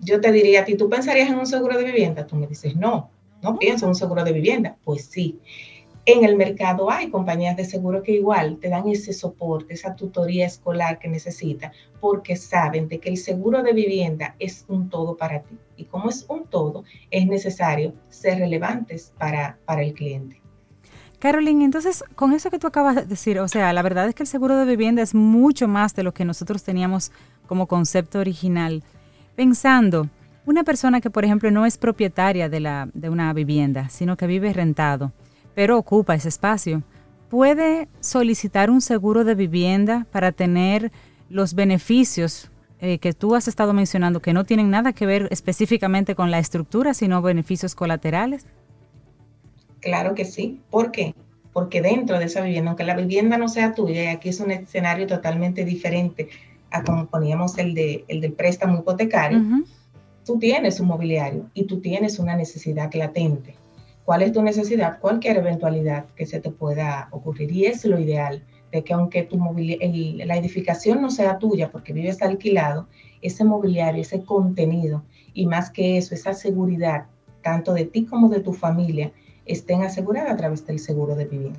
yo 0.00 0.20
te 0.20 0.32
diría 0.32 0.60
a 0.60 0.64
ti, 0.64 0.76
¿tú 0.76 0.88
pensarías 0.88 1.28
en 1.30 1.38
un 1.38 1.46
seguro 1.46 1.76
de 1.78 1.84
vivienda? 1.84 2.26
Tú 2.26 2.36
me 2.36 2.46
dices, 2.46 2.76
no, 2.76 3.10
no 3.42 3.58
pienso 3.58 3.86
en 3.86 3.90
un 3.90 3.94
seguro 3.94 4.24
de 4.24 4.32
vivienda. 4.32 4.76
Pues 4.84 5.06
sí. 5.06 5.38
En 6.08 6.24
el 6.24 6.36
mercado 6.36 6.88
hay 6.88 7.10
compañías 7.10 7.56
de 7.56 7.64
seguro 7.64 8.00
que 8.00 8.12
igual 8.12 8.58
te 8.60 8.68
dan 8.68 8.86
ese 8.86 9.12
soporte, 9.12 9.74
esa 9.74 9.96
tutoría 9.96 10.46
escolar 10.46 11.00
que 11.00 11.08
necesita, 11.08 11.72
porque 12.00 12.36
saben 12.36 12.86
de 12.86 13.00
que 13.00 13.08
el 13.08 13.16
seguro 13.16 13.60
de 13.64 13.72
vivienda 13.72 14.36
es 14.38 14.64
un 14.68 14.88
todo 14.88 15.16
para 15.16 15.42
ti. 15.42 15.58
Y 15.76 15.86
como 15.86 16.08
es 16.08 16.24
un 16.28 16.44
todo, 16.44 16.84
es 17.10 17.26
necesario 17.26 17.92
ser 18.08 18.38
relevantes 18.38 19.12
para, 19.18 19.58
para 19.64 19.82
el 19.82 19.94
cliente. 19.94 20.40
Caroline, 21.18 21.64
entonces, 21.64 22.04
con 22.14 22.32
eso 22.32 22.52
que 22.52 22.60
tú 22.60 22.68
acabas 22.68 22.94
de 22.94 23.04
decir, 23.04 23.40
o 23.40 23.48
sea, 23.48 23.72
la 23.72 23.82
verdad 23.82 24.06
es 24.06 24.14
que 24.14 24.22
el 24.22 24.28
seguro 24.28 24.56
de 24.56 24.64
vivienda 24.64 25.02
es 25.02 25.12
mucho 25.12 25.66
más 25.66 25.96
de 25.96 26.04
lo 26.04 26.14
que 26.14 26.24
nosotros 26.24 26.62
teníamos 26.62 27.10
como 27.48 27.66
concepto 27.66 28.20
original. 28.20 28.84
Pensando, 29.34 30.08
una 30.44 30.62
persona 30.62 31.00
que, 31.00 31.10
por 31.10 31.24
ejemplo, 31.24 31.50
no 31.50 31.66
es 31.66 31.78
propietaria 31.78 32.48
de, 32.48 32.60
la, 32.60 32.88
de 32.94 33.10
una 33.10 33.32
vivienda, 33.32 33.88
sino 33.88 34.16
que 34.16 34.28
vive 34.28 34.52
rentado, 34.52 35.10
pero 35.56 35.78
ocupa 35.78 36.14
ese 36.14 36.28
espacio, 36.28 36.82
puede 37.30 37.88
solicitar 38.00 38.70
un 38.70 38.82
seguro 38.82 39.24
de 39.24 39.34
vivienda 39.34 40.06
para 40.12 40.30
tener 40.30 40.92
los 41.30 41.54
beneficios 41.54 42.50
eh, 42.78 42.98
que 42.98 43.14
tú 43.14 43.34
has 43.34 43.48
estado 43.48 43.72
mencionando, 43.72 44.20
que 44.20 44.34
no 44.34 44.44
tienen 44.44 44.68
nada 44.68 44.92
que 44.92 45.06
ver 45.06 45.28
específicamente 45.30 46.14
con 46.14 46.30
la 46.30 46.38
estructura, 46.38 46.92
sino 46.92 47.22
beneficios 47.22 47.74
colaterales? 47.74 48.44
Claro 49.80 50.14
que 50.14 50.26
sí. 50.26 50.60
¿Por 50.68 50.92
qué? 50.92 51.14
Porque 51.54 51.80
dentro 51.80 52.18
de 52.18 52.26
esa 52.26 52.42
vivienda, 52.42 52.72
aunque 52.72 52.84
la 52.84 52.94
vivienda 52.94 53.38
no 53.38 53.48
sea 53.48 53.72
tuya, 53.72 54.04
y 54.04 54.06
aquí 54.08 54.28
es 54.28 54.40
un 54.40 54.50
escenario 54.50 55.06
totalmente 55.06 55.64
diferente 55.64 56.28
a 56.70 56.84
como 56.84 57.06
poníamos 57.06 57.56
el, 57.56 57.72
de, 57.72 58.04
el 58.08 58.20
del 58.20 58.34
préstamo 58.34 58.80
hipotecario, 58.80 59.42
tú 60.26 60.38
tienes 60.38 60.80
un 60.80 60.88
mobiliario 60.88 61.46
y 61.54 61.64
tú 61.64 61.80
tienes 61.80 62.18
una 62.18 62.36
necesidad 62.36 62.92
latente 62.92 63.54
cuál 64.06 64.22
es 64.22 64.32
tu 64.32 64.40
necesidad, 64.40 65.00
cualquier 65.00 65.36
eventualidad 65.38 66.06
que 66.14 66.26
se 66.26 66.40
te 66.40 66.50
pueda 66.50 67.08
ocurrir. 67.10 67.50
Y 67.50 67.66
es 67.66 67.84
lo 67.84 67.98
ideal, 67.98 68.40
de 68.70 68.84
que 68.84 68.94
aunque 68.94 69.24
tu 69.24 69.36
la 69.36 70.36
edificación 70.36 71.02
no 71.02 71.10
sea 71.10 71.38
tuya 71.38 71.70
porque 71.70 71.92
vives 71.92 72.22
alquilado, 72.22 72.86
ese 73.20 73.42
mobiliario, 73.44 74.00
ese 74.00 74.22
contenido 74.22 75.02
y 75.34 75.46
más 75.46 75.70
que 75.70 75.98
eso, 75.98 76.14
esa 76.14 76.34
seguridad, 76.34 77.06
tanto 77.42 77.74
de 77.74 77.84
ti 77.84 78.04
como 78.04 78.28
de 78.28 78.40
tu 78.40 78.52
familia, 78.52 79.10
estén 79.44 79.82
aseguradas 79.82 80.30
a 80.30 80.36
través 80.36 80.64
del 80.66 80.78
seguro 80.78 81.16
de 81.16 81.24
vivienda. 81.24 81.58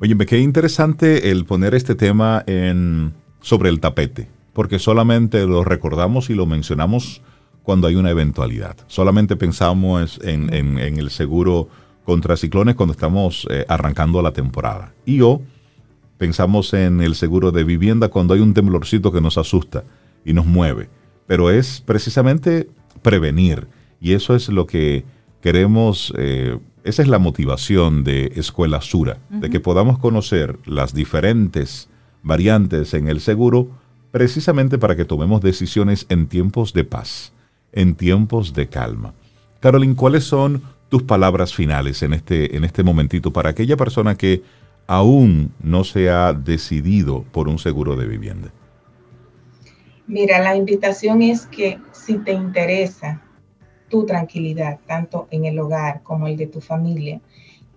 Oye, 0.00 0.16
me 0.16 0.26
quedé 0.26 0.40
interesante 0.40 1.30
el 1.30 1.44
poner 1.44 1.74
este 1.76 1.94
tema 1.94 2.42
en, 2.48 3.14
sobre 3.40 3.70
el 3.70 3.78
tapete, 3.78 4.26
porque 4.52 4.80
solamente 4.80 5.46
lo 5.46 5.62
recordamos 5.62 6.30
y 6.30 6.34
lo 6.34 6.46
mencionamos 6.46 7.22
cuando 7.66 7.88
hay 7.88 7.96
una 7.96 8.10
eventualidad. 8.10 8.76
Solamente 8.86 9.34
pensamos 9.34 10.20
en, 10.22 10.78
el 10.78 11.10
seguro 11.10 11.68
contra 12.04 12.36
ciclones 12.36 12.76
cuando 12.76 12.92
estamos 12.92 13.44
eh, 13.50 13.64
arrancando 13.68 14.22
la 14.22 14.30
temporada. 14.30 14.94
Y 15.04 15.20
o 15.22 15.42
pensamos 16.16 16.72
en 16.74 17.00
el 17.00 17.16
seguro 17.16 17.50
de 17.50 17.64
vivienda 17.64 18.06
cuando 18.06 18.34
hay 18.34 18.40
un 18.40 18.54
temblorcito 18.54 19.10
que 19.10 19.20
nos 19.20 19.36
asusta 19.36 19.82
y 20.24 20.32
nos 20.32 20.46
mueve. 20.46 20.88
Pero 21.26 21.50
es 21.50 21.82
precisamente 21.84 22.68
prevenir. 23.02 23.66
Y 24.00 24.12
eso 24.12 24.36
es 24.36 24.48
lo 24.48 24.68
que 24.68 25.04
queremos, 25.40 26.14
eh, 26.16 26.60
esa 26.84 27.02
es 27.02 27.08
la 27.08 27.18
motivación 27.18 28.04
de 28.04 28.32
Escuela 28.36 28.80
Sura, 28.80 29.18
de 29.28 29.50
que 29.50 29.58
podamos 29.58 29.98
conocer 29.98 30.56
las 30.66 30.94
diferentes 30.94 31.88
variantes 32.22 32.94
en 32.94 33.08
el 33.08 33.18
seguro 33.18 33.70
precisamente 34.12 34.78
para 34.78 34.94
que 34.94 35.04
tomemos 35.04 35.40
decisiones 35.40 36.06
en 36.08 36.28
tiempos 36.28 36.72
de 36.72 36.84
paz 36.84 37.32
en 37.76 37.94
tiempos 37.94 38.52
de 38.54 38.66
calma. 38.66 39.14
Carolyn, 39.60 39.94
¿cuáles 39.94 40.24
son 40.24 40.62
tus 40.88 41.04
palabras 41.04 41.54
finales 41.54 42.02
en 42.02 42.12
este, 42.12 42.56
en 42.56 42.64
este 42.64 42.82
momentito 42.82 43.32
para 43.32 43.50
aquella 43.50 43.76
persona 43.76 44.16
que 44.16 44.42
aún 44.88 45.52
no 45.60 45.84
se 45.84 46.10
ha 46.10 46.32
decidido 46.32 47.22
por 47.32 47.48
un 47.48 47.58
seguro 47.58 47.94
de 47.94 48.06
vivienda? 48.06 48.48
Mira, 50.08 50.40
la 50.40 50.56
invitación 50.56 51.22
es 51.22 51.46
que 51.46 51.78
si 51.92 52.18
te 52.18 52.32
interesa 52.32 53.22
tu 53.88 54.06
tranquilidad, 54.06 54.78
tanto 54.86 55.28
en 55.30 55.44
el 55.44 55.58
hogar 55.58 56.02
como 56.02 56.26
el 56.26 56.36
de 56.36 56.46
tu 56.46 56.60
familia, 56.60 57.20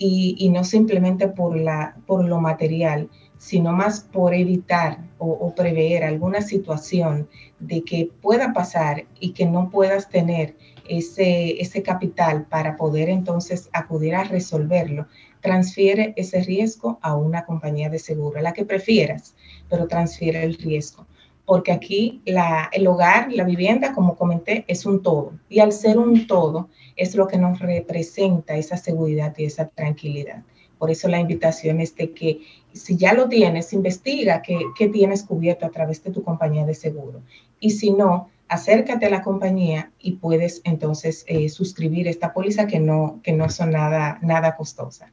y, 0.02 0.50
no 0.54 0.64
simplemente 0.64 1.28
por, 1.28 1.58
la, 1.58 1.98
por 2.08 2.24
lo 2.24 2.40
material, 2.40 3.10
sino 3.40 3.72
más 3.72 4.02
por 4.02 4.34
evitar 4.34 5.00
o, 5.18 5.56
prever 5.56 6.04
alguna 6.04 6.42
situación 6.42 7.28
de 7.60 7.84
que 7.84 8.12
pueda 8.22 8.54
pasar 8.54 9.06
y 9.20 9.32
que 9.32 9.46
no 9.46 9.70
puedas 9.70 10.10
tener 10.10 10.56
ese, 10.88 11.60
ese 11.62 11.82
capital 11.82 12.46
para 12.46 12.76
poder 12.76 13.10
entonces 13.10 13.70
acudir 13.74 14.14
a 14.14 14.26
resolverlo, 14.26 15.08
transfiere 15.42 16.14
ese 16.18 16.42
riesgo 16.44 17.00
a 17.02 17.16
una 17.16 17.46
compañía 17.46 17.90
de 17.90 18.00
seguro, 18.00 18.42
la 18.42 18.54
que 18.54 18.66
prefieras, 18.66 19.36
pero 19.70 19.88
transfiere 19.88 20.44
el 20.44 20.56
riesgo. 20.56 21.08
Porque 21.46 21.72
aquí 21.72 22.22
la, 22.26 22.70
el 22.74 22.88
hogar, 22.88 23.32
la 23.32 23.46
vivienda, 23.46 23.94
como 23.94 24.16
comenté, 24.16 24.66
es 24.68 24.86
un 24.86 25.02
todo. 25.02 25.34
Y 25.48 25.60
al 25.60 25.72
ser 25.72 25.98
un 25.98 26.28
todo, 26.28 26.70
es 26.96 27.16
lo 27.16 27.28
que 27.28 27.38
nos 27.38 27.60
representa 27.60 28.56
esa 28.56 28.76
seguridad 28.76 29.34
y 29.38 29.46
esa 29.46 29.68
tranquilidad. 29.68 30.44
Por 30.80 30.90
eso 30.90 31.10
la 31.10 31.20
invitación 31.20 31.82
es 31.82 31.96
de 31.96 32.14
que 32.14 32.40
si 32.74 32.98
ya 32.98 33.14
lo 33.14 33.28
tienes, 33.28 33.74
investiga 33.74 34.42
qué, 34.42 34.88
tienes 34.90 35.24
cubierto 35.24 35.66
a 35.66 35.70
través 35.70 36.04
de 36.04 36.12
tu 36.12 36.24
compañía 36.24 36.66
de 36.66 36.74
seguro. 36.74 37.22
Y 37.60 37.72
si 37.72 37.92
no, 37.92 38.30
acércate 38.48 39.06
a 39.06 39.10
la 39.10 39.22
compañía 39.22 39.92
y 40.00 40.14
puedes 40.14 40.62
entonces 40.64 41.26
eh, 41.28 41.50
suscribir 41.50 42.08
esta 42.08 42.34
póliza 42.34 42.68
que 42.68 42.80
no, 42.80 43.20
que 43.24 43.34
no 43.34 43.50
son 43.50 43.72
nada, 43.72 44.20
nada 44.22 44.56
costosa. 44.56 45.12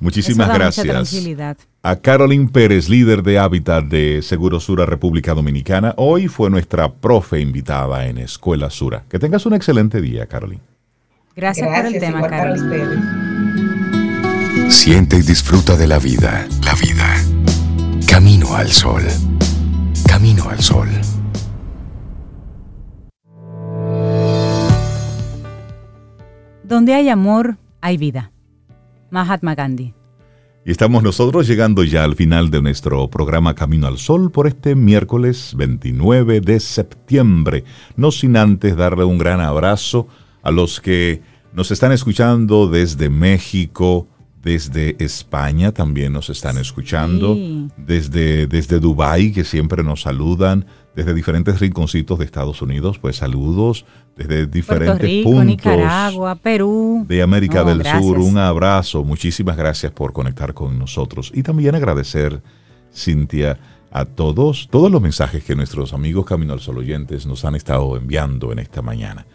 Muchísimas 0.00 0.48
gracias 0.54 1.14
a 1.82 1.96
Carolyn 1.96 2.48
Pérez, 2.48 2.88
líder 2.88 3.22
de 3.22 3.38
Hábitat 3.38 3.84
de 3.84 4.22
Seguro 4.22 4.58
Sura 4.58 4.86
República 4.86 5.34
Dominicana. 5.34 5.94
Hoy 5.98 6.26
fue 6.26 6.48
nuestra 6.48 6.90
profe 6.90 7.40
invitada 7.40 8.06
en 8.06 8.16
Escuela 8.16 8.70
Sura. 8.70 9.04
Que 9.10 9.18
tengas 9.18 9.44
un 9.44 9.54
excelente 9.54 10.00
día, 10.00 10.26
Carolyn. 10.26 10.60
Gracias, 11.36 11.68
por 11.68 11.86
el 11.86 12.00
tema, 12.00 12.26
Carolyn. 12.26 13.29
Siente 14.70 15.16
y 15.18 15.22
disfruta 15.22 15.76
de 15.76 15.88
la 15.88 15.98
vida. 15.98 16.46
La 16.64 16.74
vida. 16.74 17.16
Camino 18.08 18.54
al 18.54 18.68
sol. 18.68 19.02
Camino 20.06 20.48
al 20.48 20.60
sol. 20.60 20.88
Donde 26.62 26.94
hay 26.94 27.08
amor, 27.08 27.58
hay 27.80 27.96
vida. 27.96 28.30
Mahatma 29.10 29.56
Gandhi. 29.56 29.92
Y 30.64 30.70
estamos 30.70 31.02
nosotros 31.02 31.48
llegando 31.48 31.82
ya 31.82 32.04
al 32.04 32.14
final 32.14 32.50
de 32.50 32.62
nuestro 32.62 33.10
programa 33.10 33.56
Camino 33.56 33.88
al 33.88 33.98
Sol 33.98 34.30
por 34.30 34.46
este 34.46 34.76
miércoles 34.76 35.52
29 35.56 36.40
de 36.40 36.60
septiembre. 36.60 37.64
No 37.96 38.12
sin 38.12 38.36
antes 38.36 38.76
darle 38.76 39.02
un 39.02 39.18
gran 39.18 39.40
abrazo 39.40 40.06
a 40.42 40.52
los 40.52 40.80
que 40.80 41.22
nos 41.52 41.72
están 41.72 41.90
escuchando 41.90 42.68
desde 42.68 43.10
México, 43.10 44.06
desde 44.42 44.96
España 45.04 45.72
también 45.72 46.12
nos 46.12 46.30
están 46.30 46.56
escuchando, 46.56 47.36
desde, 47.76 48.46
desde 48.46 48.80
Dubái 48.80 49.32
que 49.32 49.44
siempre 49.44 49.82
nos 49.82 50.02
saludan, 50.02 50.64
desde 50.94 51.12
diferentes 51.12 51.60
rinconcitos 51.60 52.18
de 52.18 52.24
Estados 52.24 52.62
Unidos, 52.62 52.98
pues 52.98 53.16
saludos, 53.16 53.84
desde 54.16 54.46
diferentes 54.46 55.24
puntos 55.24 55.44
Nicaragua, 55.44 56.34
Perú, 56.36 57.04
de 57.06 57.22
América 57.22 57.64
del 57.64 57.84
Sur, 57.84 58.18
un 58.18 58.38
abrazo, 58.38 59.04
muchísimas 59.04 59.56
gracias 59.56 59.92
por 59.92 60.12
conectar 60.12 60.54
con 60.54 60.78
nosotros 60.78 61.30
y 61.34 61.42
también 61.42 61.74
agradecer, 61.74 62.42
Cintia, 62.94 63.58
a 63.92 64.04
todos, 64.04 64.68
todos 64.70 64.90
los 64.90 65.02
mensajes 65.02 65.44
que 65.44 65.54
nuestros 65.54 65.92
amigos 65.92 66.24
Camino 66.24 66.52
al 66.54 66.60
Sol 66.60 66.78
oyentes 66.78 67.26
nos 67.26 67.44
han 67.44 67.56
estado 67.56 67.96
enviando 67.96 68.52
en 68.52 68.60
esta 68.60 68.82
mañana. 68.82 69.26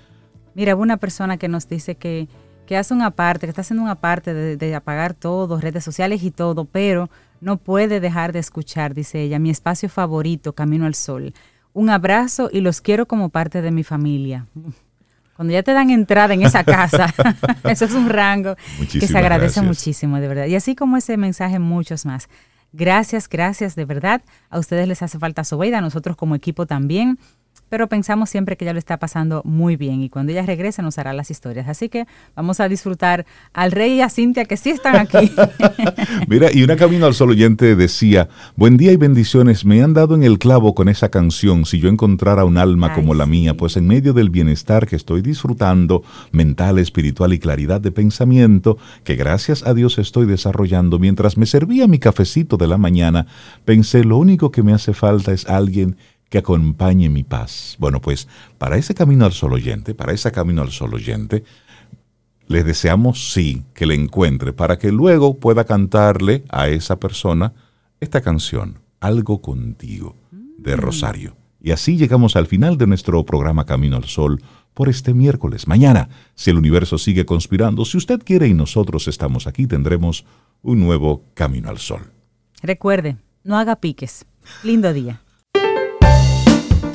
Mira, 0.56 0.76
una 0.76 0.98
persona 0.98 1.38
que 1.38 1.50
nos 1.50 1.68
dice 1.68 1.96
que 1.96 2.30
que 2.66 2.78
hace 2.78 2.94
una 2.94 3.12
parte, 3.12 3.46
que 3.46 3.50
está 3.50 3.62
haciendo 3.62 3.84
una 3.84 3.96
parte 3.96 4.34
de, 4.34 4.76
apagar 4.76 5.14
todo, 5.14 5.60
redes 5.60 5.84
sociales 5.84 6.24
y 6.24 6.32
todo, 6.32 6.66
pero 6.66 7.10
no 7.42 7.58
puede 7.58 8.00
dejar 8.00 8.34
de 8.34 8.40
escuchar, 8.40 8.94
dice 8.94 9.22
ella, 9.22 9.40
mi 9.40 9.50
espacio 9.50 9.90
favorito, 9.90 10.54
Camino 10.54 10.86
al 10.86 10.96
Sol. 10.96 11.34
Un 11.74 11.90
abrazo 11.90 12.50
y 12.52 12.62
los 12.62 12.82
quiero 12.82 13.06
como 13.06 13.30
parte 13.30 13.62
de 13.62 13.72
mi 13.72 13.84
familia. 13.84 14.48
Cuando 15.36 15.54
ya 15.54 15.64
te 15.64 15.74
dan 15.74 15.90
entrada 15.90 16.34
en 16.34 16.44
esa 16.44 16.64
casa, 16.64 17.14
eso 17.66 17.86
es 17.86 17.94
un 17.94 18.10
rango 18.10 18.56
que 18.92 19.08
se 19.08 19.18
agradece 19.18 19.62
muchísimo, 19.62 20.20
de 20.20 20.28
verdad. 20.28 20.46
Y 20.46 20.56
así 20.56 20.76
como 20.76 20.96
ese 20.98 21.18
mensaje, 21.18 21.60
muchos 21.60 22.06
más. 22.06 22.30
Gracias, 22.72 23.30
gracias, 23.30 23.76
de 23.76 23.86
verdad. 23.86 24.22
A 24.50 24.60
ustedes 24.60 24.88
les 24.88 25.02
hace 25.02 25.20
falta 25.20 25.44
Sobeida, 25.44 25.78
a 25.78 25.82
nosotros 25.82 26.16
como 26.16 26.36
equipo 26.36 26.66
también 26.66 27.20
pero 27.70 27.88
pensamos 27.88 28.30
siempre 28.30 28.58
que 28.58 28.66
ella 28.66 28.74
lo 28.74 28.80
está 28.80 28.98
pasando 28.98 29.42
muy 29.44 29.76
bien 29.76 30.02
y 30.02 30.10
cuando 30.10 30.32
ella 30.32 30.46
regrese 30.46 30.82
nos 30.82 30.98
hará 30.98 31.14
las 31.14 31.32
historias. 31.32 31.68
Así 31.68 31.90
que 31.90 32.06
vamos 32.36 32.60
a 32.60 32.70
disfrutar 32.70 33.26
al 33.54 33.72
rey 33.72 33.94
y 33.96 34.02
a 34.02 34.10
Cintia 34.10 34.46
que 34.46 34.58
sí 34.58 34.70
están 34.70 34.96
aquí. 34.96 35.32
Mira, 36.28 36.50
y 36.54 36.64
una 36.64 36.76
camino 36.76 37.06
al 37.06 37.14
sol 37.14 37.32
oyente 37.32 37.76
decía, 37.76 38.30
buen 38.56 38.78
día 38.78 38.92
y 38.92 38.98
bendiciones, 38.98 39.66
me 39.66 39.82
han 39.82 39.94
dado 39.94 40.16
en 40.16 40.24
el 40.24 40.40
clavo 40.40 40.76
con 40.76 40.90
esa 40.90 41.10
canción, 41.10 41.66
si 41.66 41.80
yo 41.80 41.90
encontrara 41.90 42.46
un 42.46 42.58
alma 42.58 42.94
como 42.94 43.14
la 43.14 43.26
mía, 43.26 43.56
pues 43.56 43.78
en 43.78 43.88
medio 43.88 44.14
del 44.14 44.30
bienestar 44.30 44.88
que 44.88 44.96
estoy 44.96 45.22
disfrutando, 45.22 46.04
mental, 46.32 46.80
espiritual 46.80 47.34
y 47.34 47.40
claridad 47.40 47.82
de 47.82 47.92
pensamiento, 47.92 48.78
que 49.04 49.16
gracias 49.16 49.66
a 49.66 49.74
Dios 49.74 49.98
estoy 49.98 50.26
desarrollando, 50.26 51.00
mientras 51.00 51.38
me 51.38 51.46
servía 51.46 51.88
mi 51.88 52.00
cafecito 52.00 52.58
de 52.58 52.68
la 52.68 52.78
mañana, 52.78 53.28
pensé, 53.66 54.04
lo 54.04 54.18
único 54.18 54.52
que 54.52 54.64
me 54.64 54.74
hace 54.74 54.94
falta 54.94 55.34
es 55.34 55.48
alguien 55.48 55.98
que 56.36 56.40
acompañe 56.40 57.08
mi 57.08 57.24
paz. 57.24 57.78
Bueno, 57.80 58.02
pues 58.02 58.28
para 58.58 58.76
ese 58.76 58.94
camino 58.94 59.24
al 59.24 59.32
sol 59.32 59.54
oyente, 59.54 59.96
para 59.96 60.12
ese 60.12 60.34
camino 60.34 60.64
al 60.64 60.72
sol 60.72 60.94
oyente, 60.94 61.46
les 62.48 62.66
deseamos 62.66 63.32
sí 63.32 63.64
que 63.74 63.86
le 63.86 63.96
encuentre 63.96 64.52
para 64.52 64.78
que 64.78 64.92
luego 64.92 65.40
pueda 65.40 65.64
cantarle 65.64 66.44
a 66.50 66.68
esa 66.68 67.00
persona 67.00 67.54
esta 68.02 68.20
canción, 68.20 68.82
Algo 69.00 69.42
contigo, 69.42 70.18
de 70.58 70.76
mm. 70.76 70.80
Rosario. 70.80 71.38
Y 71.62 71.72
así 71.72 71.96
llegamos 71.96 72.36
al 72.36 72.48
final 72.48 72.78
de 72.78 72.88
nuestro 72.88 73.26
programa 73.26 73.66
Camino 73.66 73.96
al 73.96 74.04
Sol 74.04 74.44
por 74.74 74.90
este 74.90 75.14
miércoles. 75.14 75.70
Mañana, 75.70 76.10
si 76.34 76.50
el 76.50 76.58
universo 76.58 76.98
sigue 76.98 77.26
conspirando, 77.26 77.86
si 77.86 77.96
usted 77.96 78.20
quiere 78.22 78.50
y 78.50 78.54
nosotros 78.54 79.08
estamos 79.08 79.48
aquí, 79.48 79.68
tendremos 79.68 80.26
un 80.62 80.82
nuevo 80.82 81.24
Camino 81.34 81.70
al 81.70 81.78
Sol. 81.78 82.12
Recuerde, 82.62 83.16
no 83.46 83.58
haga 83.58 83.78
piques. 83.78 84.26
Lindo 84.64 84.92
día 84.92 85.22